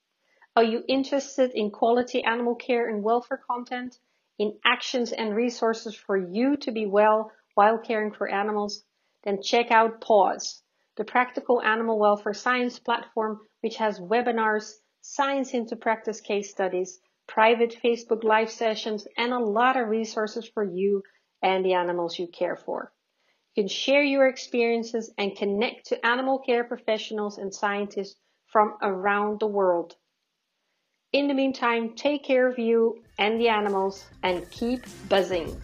Are 0.56 0.64
you 0.64 0.84
interested 0.88 1.52
in 1.52 1.72
quality 1.72 2.24
animal 2.24 2.56
care 2.56 2.88
and 2.88 3.04
welfare 3.04 3.42
content, 3.50 3.98
in 4.38 4.58
actions 4.66 5.12
and 5.12 5.36
resources 5.36 5.96
for 5.96 6.18
you 6.18 6.58
to 6.58 6.72
be 6.72 6.86
well 6.86 7.32
while 7.56 7.78
caring 7.78 8.12
for 8.12 8.28
animals? 8.28 8.84
Then 9.24 9.42
check 9.42 9.72
out 9.72 10.02
PAWS, 10.02 10.63
the 10.96 11.04
practical 11.04 11.62
animal 11.62 11.98
welfare 11.98 12.34
science 12.34 12.80
platform, 12.80 13.40
which 13.62 13.78
has 13.78 14.00
webinars, 14.00 14.74
science 15.02 15.54
into 15.54 15.76
practice 15.76 16.22
case 16.22 16.50
studies, 16.50 17.00
private 17.28 17.78
Facebook 17.84 18.24
live 18.24 18.52
sessions, 18.52 19.08
and 19.18 19.34
a 19.34 19.40
lot 19.40 19.78
of 19.78 19.90
resources 19.90 20.48
for 20.48 20.64
you 20.64 21.02
and 21.42 21.66
the 21.66 21.74
animals 21.74 22.18
you 22.20 22.28
care 22.28 22.56
for. 22.56 22.94
You 23.56 23.64
can 23.64 23.68
share 23.68 24.04
your 24.04 24.28
experiences 24.28 25.14
and 25.18 25.36
connect 25.36 25.88
to 25.88 26.06
animal 26.06 26.40
care 26.40 26.64
professionals 26.64 27.38
and 27.38 27.54
scientists 27.54 28.16
from 28.48 28.78
around 28.82 29.40
the 29.40 29.48
world. 29.48 29.96
In 31.12 31.28
the 31.28 31.34
meantime, 31.34 31.96
take 31.96 32.24
care 32.24 32.48
of 32.48 32.58
you 32.58 33.04
and 33.18 33.40
the 33.40 33.50
animals 33.50 34.04
and 34.24 34.50
keep 34.50 34.86
buzzing. 35.04 35.62